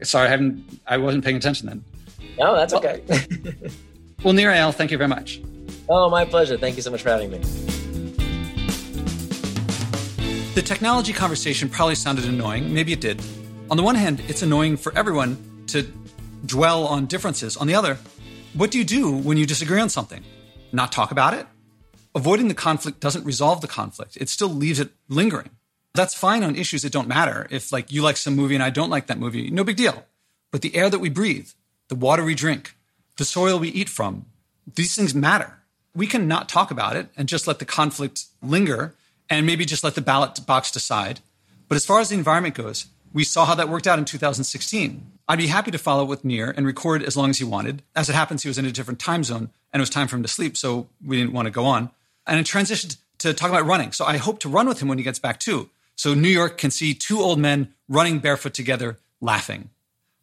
Sorry, 0.03 0.28
I 0.28 0.30
haven't. 0.30 0.82
I 0.86 0.97
wasn't 0.97 1.23
paying 1.23 1.38
attention 1.38 1.67
then. 1.67 1.84
No, 2.38 2.55
that's 2.55 2.73
well, 2.73 2.84
okay. 2.86 3.03
well, 4.23 4.34
Nir 4.34 4.51
Eyal, 4.51 4.73
thank 4.73 4.91
you 4.91 4.97
very 4.97 5.07
much. 5.07 5.41
Oh, 5.89 6.09
my 6.09 6.25
pleasure. 6.25 6.57
Thank 6.57 6.75
you 6.75 6.82
so 6.82 6.91
much 6.91 7.01
for 7.01 7.09
having 7.09 7.32
me. 7.32 7.39
The 10.53 10.61
technology 10.61 11.13
conversation 11.13 11.69
probably 11.69 11.95
sounded 11.95 12.25
annoying. 12.25 12.73
Maybe 12.73 12.91
it 12.91 13.01
did. 13.01 13.21
On 13.71 13.78
the 13.78 13.84
one 13.84 13.95
hand, 13.95 14.21
it's 14.28 14.41
annoying 14.41 14.78
for 14.78 14.95
everyone 14.97 15.63
to 15.67 15.84
dwell 16.45 16.86
on 16.86 17.05
differences. 17.05 17.57
On 17.57 17.67
the 17.67 17.75
other, 17.75 17.97
what 18.53 18.71
do 18.71 18.78
you 18.78 18.84
do 18.84 19.11
when 19.11 19.38
you 19.38 19.45
disagree 19.45 19.80
on 19.80 19.89
something? 19.89 20.23
Not 20.72 20.91
talk 20.91 21.11
about 21.11 21.34
it? 21.34 21.47
Avoiding 22.15 22.47
the 22.47 22.53
conflict 22.53 22.99
doesn't 22.99 23.26
resolve 23.26 23.61
the 23.61 23.68
conflict. 23.68 24.18
It 24.18 24.30
still 24.30 24.49
leaves 24.49 24.80
it 24.80 24.91
lingering. 25.07 25.51
That's 25.93 26.13
fine 26.13 26.43
on 26.43 26.55
issues 26.55 26.82
that 26.82 26.91
don't 26.91 27.07
matter. 27.07 27.47
If 27.49 27.72
like 27.72 27.91
you 27.91 28.01
like 28.01 28.18
some 28.18 28.36
movie 28.36 28.55
and 28.55 28.63
I 28.63 28.70
don't 28.70 28.89
like 28.89 29.07
that 29.07 29.20
movie, 29.20 29.49
no 29.49 29.63
big 29.63 29.78
deal. 29.78 30.05
But 30.51 30.61
the 30.61 30.76
air 30.76 30.89
that 30.89 30.99
we 30.99 31.09
breathe, 31.09 31.49
the 31.89 31.95
water 31.95 32.24
we 32.24 32.36
drink, 32.36 32.76
the 33.18 33.26
soil 33.26 33.59
we 33.59 33.70
eat 33.70 33.89
from, 33.89 34.26
these 34.76 34.95
things 34.95 35.15
matter. 35.15 35.59
We 35.95 36.07
can 36.07 36.28
not 36.28 36.49
talk 36.49 36.70
about 36.70 36.95
it 36.95 37.09
and 37.18 37.28
just 37.28 37.47
let 37.47 37.59
the 37.59 37.65
conflict 37.65 38.26
linger 38.41 38.93
and 39.30 39.45
maybe 39.45 39.65
just 39.65 39.84
let 39.84 39.95
the 39.95 40.01
ballot 40.01 40.45
box 40.45 40.72
decide. 40.72 41.20
But 41.68 41.76
as 41.76 41.86
far 41.86 41.99
as 41.99 42.09
the 42.09 42.15
environment 42.15 42.55
goes, 42.55 42.88
we 43.13 43.24
saw 43.24 43.45
how 43.45 43.55
that 43.55 43.70
worked 43.70 43.88
out 43.88 43.99
in 43.99 44.05
2016. 44.05 45.16
I'd 45.30 45.38
be 45.38 45.47
happy 45.47 45.71
to 45.71 45.78
follow 45.78 46.05
with 46.05 46.23
Nir 46.23 46.53
and 46.55 46.65
record 46.65 47.03
as 47.03 47.17
long 47.17 47.30
as 47.30 47.38
he 47.38 47.43
wanted. 47.43 47.84
As 47.95 48.09
it 48.09 48.15
happens, 48.15 48.43
he 48.43 48.47
was 48.47 48.57
in 48.57 48.65
a 48.65 48.71
different 48.71 48.99
time 48.99 49.23
zone 49.23 49.49
and 49.73 49.80
it 49.80 49.82
was 49.82 49.89
time 49.89 50.07
for 50.07 50.15
him 50.15 50.23
to 50.23 50.30
sleep, 50.30 50.55
so 50.55 50.88
we 51.05 51.17
didn't 51.17 51.34
want 51.34 51.47
to 51.47 51.51
go 51.51 51.65
on. 51.65 51.89
And 52.25 52.39
it 52.39 52.45
transitioned 52.45 52.97
to 53.19 53.34
talk 53.34 53.49
about 53.49 53.65
running. 53.65 53.91
So 53.91 54.05
I 54.05 54.17
hope 54.17 54.39
to 54.39 54.49
run 54.49 54.67
with 54.67 54.82
him 54.82 54.88
when 54.88 54.97
he 54.97 55.03
gets 55.03 55.19
back 55.19 55.39
too. 55.39 55.69
So 55.95 56.13
New 56.13 56.30
York 56.30 56.57
can 56.57 56.71
see 56.71 56.93
two 56.93 57.19
old 57.19 57.39
men 57.39 57.73
running 57.89 58.19
barefoot 58.19 58.53
together, 58.53 58.99
laughing. 59.19 59.69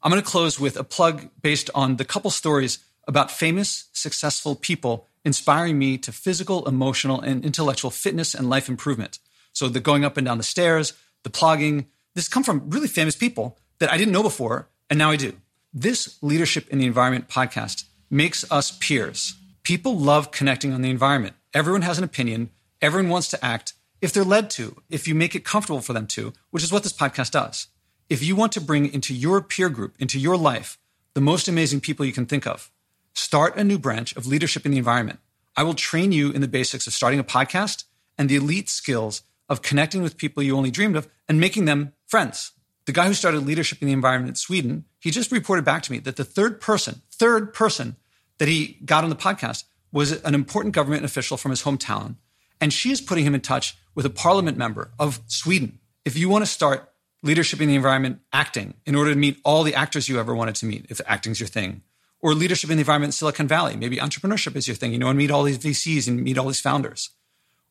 I'm 0.02 0.10
going 0.10 0.22
to 0.22 0.28
close 0.28 0.60
with 0.60 0.76
a 0.76 0.84
plug 0.84 1.28
based 1.42 1.70
on 1.74 1.96
the 1.96 2.04
couple 2.04 2.30
stories 2.30 2.78
about 3.06 3.30
famous, 3.30 3.86
successful 3.92 4.54
people 4.54 5.06
inspiring 5.24 5.78
me 5.78 5.98
to 5.98 6.12
physical, 6.12 6.66
emotional, 6.68 7.20
and 7.20 7.44
intellectual 7.44 7.90
fitness 7.90 8.34
and 8.34 8.48
life 8.48 8.68
improvement. 8.68 9.18
So 9.52 9.68
the 9.68 9.80
going 9.80 10.04
up 10.04 10.16
and 10.16 10.26
down 10.26 10.38
the 10.38 10.44
stairs, 10.44 10.92
the 11.22 11.30
plogging, 11.30 11.86
this 12.14 12.28
come 12.28 12.44
from 12.44 12.70
really 12.70 12.88
famous 12.88 13.16
people 13.16 13.58
that 13.78 13.90
I 13.90 13.96
didn't 13.96 14.12
know 14.12 14.22
before, 14.22 14.68
and 14.88 14.98
now 14.98 15.10
I 15.10 15.16
do. 15.16 15.34
This 15.72 16.18
Leadership 16.22 16.68
in 16.68 16.78
the 16.78 16.86
Environment 16.86 17.28
podcast 17.28 17.84
makes 18.10 18.50
us 18.50 18.76
peers. 18.78 19.34
People 19.62 19.98
love 19.98 20.30
connecting 20.30 20.72
on 20.72 20.82
the 20.82 20.90
environment. 20.90 21.34
Everyone 21.52 21.82
has 21.82 21.98
an 21.98 22.04
opinion. 22.04 22.50
Everyone 22.80 23.10
wants 23.10 23.28
to 23.28 23.44
act 23.44 23.74
if 24.00 24.12
they're 24.12 24.24
led 24.24 24.50
to, 24.50 24.76
if 24.90 25.08
you 25.08 25.14
make 25.14 25.34
it 25.34 25.44
comfortable 25.44 25.80
for 25.80 25.94
them 25.94 26.06
to, 26.08 26.32
which 26.50 26.62
is 26.62 26.72
what 26.72 26.82
this 26.82 26.92
podcast 26.92 27.30
does. 27.30 27.68
If 28.10 28.22
you 28.22 28.36
want 28.36 28.52
to 28.52 28.60
bring 28.60 28.92
into 28.92 29.14
your 29.14 29.40
peer 29.40 29.70
group, 29.70 29.94
into 29.98 30.20
your 30.20 30.36
life, 30.36 30.78
the 31.14 31.20
most 31.20 31.48
amazing 31.48 31.80
people 31.80 32.04
you 32.04 32.12
can 32.12 32.26
think 32.26 32.46
of, 32.46 32.70
Start 33.14 33.56
a 33.56 33.62
new 33.62 33.78
branch 33.78 34.14
of 34.16 34.26
leadership 34.26 34.66
in 34.66 34.72
the 34.72 34.78
environment. 34.78 35.20
I 35.56 35.62
will 35.62 35.74
train 35.74 36.10
you 36.10 36.32
in 36.32 36.40
the 36.40 36.48
basics 36.48 36.88
of 36.88 36.92
starting 36.92 37.20
a 37.20 37.24
podcast 37.24 37.84
and 38.18 38.28
the 38.28 38.34
elite 38.34 38.68
skills 38.68 39.22
of 39.48 39.62
connecting 39.62 40.02
with 40.02 40.16
people 40.16 40.42
you 40.42 40.56
only 40.56 40.72
dreamed 40.72 40.96
of 40.96 41.08
and 41.28 41.38
making 41.38 41.64
them 41.64 41.92
friends. 42.06 42.50
The 42.86 42.92
guy 42.92 43.06
who 43.06 43.14
started 43.14 43.46
leadership 43.46 43.80
in 43.80 43.86
the 43.86 43.94
environment 43.94 44.30
in 44.30 44.34
Sweden, 44.34 44.84
he 45.00 45.10
just 45.10 45.32
reported 45.32 45.64
back 45.64 45.82
to 45.84 45.92
me 45.92 45.98
that 46.00 46.16
the 46.16 46.24
third 46.24 46.60
person, 46.60 47.00
third 47.10 47.54
person 47.54 47.96
that 48.38 48.48
he 48.48 48.78
got 48.84 49.04
on 49.04 49.10
the 49.10 49.16
podcast 49.16 49.64
was 49.90 50.12
an 50.22 50.34
important 50.34 50.74
government 50.74 51.04
official 51.04 51.36
from 51.36 51.50
his 51.50 51.62
hometown. 51.62 52.16
And 52.60 52.72
she 52.72 52.90
is 52.90 53.00
putting 53.00 53.24
him 53.24 53.34
in 53.34 53.40
touch 53.40 53.76
with 53.94 54.04
a 54.04 54.10
parliament 54.10 54.58
member 54.58 54.90
of 54.98 55.20
Sweden. 55.28 55.78
If 56.04 56.16
you 56.18 56.28
want 56.28 56.44
to 56.44 56.50
start 56.50 56.92
leadership 57.22 57.60
in 57.60 57.68
the 57.68 57.74
environment 57.74 58.20
acting 58.32 58.74
in 58.84 58.94
order 58.94 59.10
to 59.12 59.18
meet 59.18 59.40
all 59.44 59.62
the 59.62 59.74
actors 59.74 60.08
you 60.08 60.20
ever 60.20 60.34
wanted 60.34 60.56
to 60.56 60.66
meet, 60.66 60.86
if 60.90 61.00
acting's 61.06 61.40
your 61.40 61.46
thing, 61.46 61.82
or 62.20 62.34
leadership 62.34 62.70
in 62.70 62.76
the 62.76 62.82
environment 62.82 63.08
in 63.08 63.12
Silicon 63.12 63.48
Valley. 63.48 63.76
Maybe 63.76 63.96
entrepreneurship 63.96 64.56
is 64.56 64.68
your 64.68 64.74
thing, 64.74 64.92
you 64.92 64.98
know, 64.98 65.08
and 65.08 65.18
meet 65.18 65.30
all 65.30 65.42
these 65.42 65.58
VCs 65.58 66.06
and 66.06 66.22
meet 66.22 66.36
all 66.36 66.46
these 66.46 66.60
founders. 66.60 67.10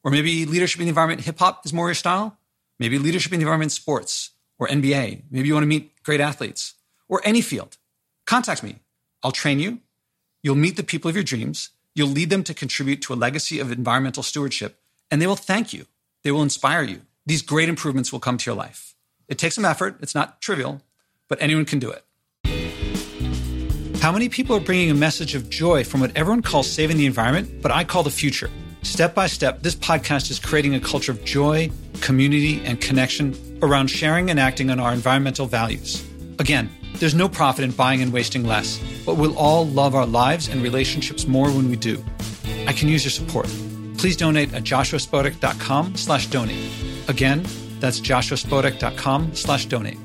Or 0.03 0.11
maybe 0.11 0.45
leadership 0.45 0.80
in 0.80 0.86
the 0.86 0.89
environment, 0.89 1.22
hip 1.22 1.39
hop 1.39 1.66
is 1.66 1.74
more 1.74 1.88
your 1.88 1.95
style. 1.95 2.38
Maybe 2.80 2.97
leadership 2.97 3.32
in 3.32 3.39
the 3.39 3.43
environment, 3.43 3.72
sports 3.72 4.32
or 4.64 4.68
NBA. 4.68 5.24
Maybe 5.30 5.47
you 5.47 5.53
want 5.53 5.64
to 5.64 5.68
meet 5.68 5.91
great 6.03 6.22
athletes 6.22 6.76
or 7.09 7.22
any 7.26 7.41
field. 7.41 7.78
Contact 8.26 8.64
me. 8.64 8.78
I'll 9.22 9.32
train 9.32 9.59
you. 9.59 9.80
You'll 10.41 10.55
meet 10.55 10.78
the 10.78 10.84
people 10.84 11.09
of 11.09 11.16
your 11.16 11.24
dreams. 11.24 11.70
You'll 11.95 12.09
lead 12.09 12.30
them 12.30 12.43
to 12.45 12.53
contribute 12.53 13.01
to 13.03 13.14
a 13.14 13.16
legacy 13.16 13.59
of 13.59 13.72
environmental 13.72 14.24
stewardship, 14.24 14.80
and 15.11 15.22
they 15.22 15.28
will 15.28 15.36
thank 15.36 15.74
you. 15.74 15.86
They 16.24 16.32
will 16.32 16.41
inspire 16.41 16.84
you. 16.84 17.01
These 17.26 17.41
great 17.41 17.70
improvements 17.70 18.11
will 18.11 18.20
come 18.22 18.38
to 18.38 18.49
your 18.49 18.55
life. 18.55 18.95
It 19.28 19.38
takes 19.38 19.55
some 19.55 19.66
effort. 19.66 19.97
It's 20.01 20.16
not 20.16 20.41
trivial, 20.41 20.82
but 21.28 21.41
anyone 21.41 21.66
can 21.66 21.80
do 21.80 21.91
it. 21.91 22.05
How 24.01 24.11
many 24.11 24.28
people 24.30 24.55
are 24.55 24.61
bringing 24.61 24.91
a 24.91 24.95
message 24.95 25.36
of 25.36 25.49
joy 25.49 25.84
from 25.84 26.01
what 26.01 26.16
everyone 26.16 26.41
calls 26.41 26.70
saving 26.70 26.97
the 26.97 27.05
environment, 27.05 27.61
but 27.61 27.72
I 27.72 27.84
call 27.84 28.03
the 28.03 28.11
future? 28.11 28.49
Step 28.82 29.14
by 29.14 29.28
step, 29.28 29.61
this 29.61 29.76
podcast 29.76 30.30
is 30.30 30.39
creating 30.39 30.76
a 30.76 30.80
culture 30.80 31.11
of 31.11 31.24
joy, 31.24 31.72
community, 32.01 32.61
and 32.66 32.82
connection 32.82 33.34
around 33.64 33.88
sharing 33.88 34.30
and 34.30 34.39
acting 34.39 34.70
on 34.70 34.80
our 34.80 34.93
environmental 34.93 35.45
values. 35.45 36.05
Again, 36.39 36.70
there's 36.95 37.16
no 37.16 37.28
profit 37.28 37.64
in 37.64 37.72
buying 37.72 38.01
and 38.01 38.14
wasting 38.14 38.43
less, 38.43 38.80
but 39.05 39.16
we'll 39.16 39.38
all 39.38 39.66
love 39.66 39.95
our 39.95 40.05
lives 40.05 40.47
and 40.47 40.61
relationships 40.61 41.28
more 41.28 41.47
when 41.51 41.70
we 41.70 41.76
do. 41.76 42.03
I 42.68 42.74
can 42.74 42.88
use 42.88 43.03
your 43.03 43.11
support. 43.11 43.47
Please 43.97 44.18
donate 44.18 44.53
at 44.53 44.64
joshuaspodek.com 44.64 45.95
slash 45.95 46.28
donate. 46.28 46.72
Again, 47.07 47.45
that's 47.80 47.99
joshuaspodek.com 47.99 49.36
slash 49.36 49.66
donate. 49.66 49.97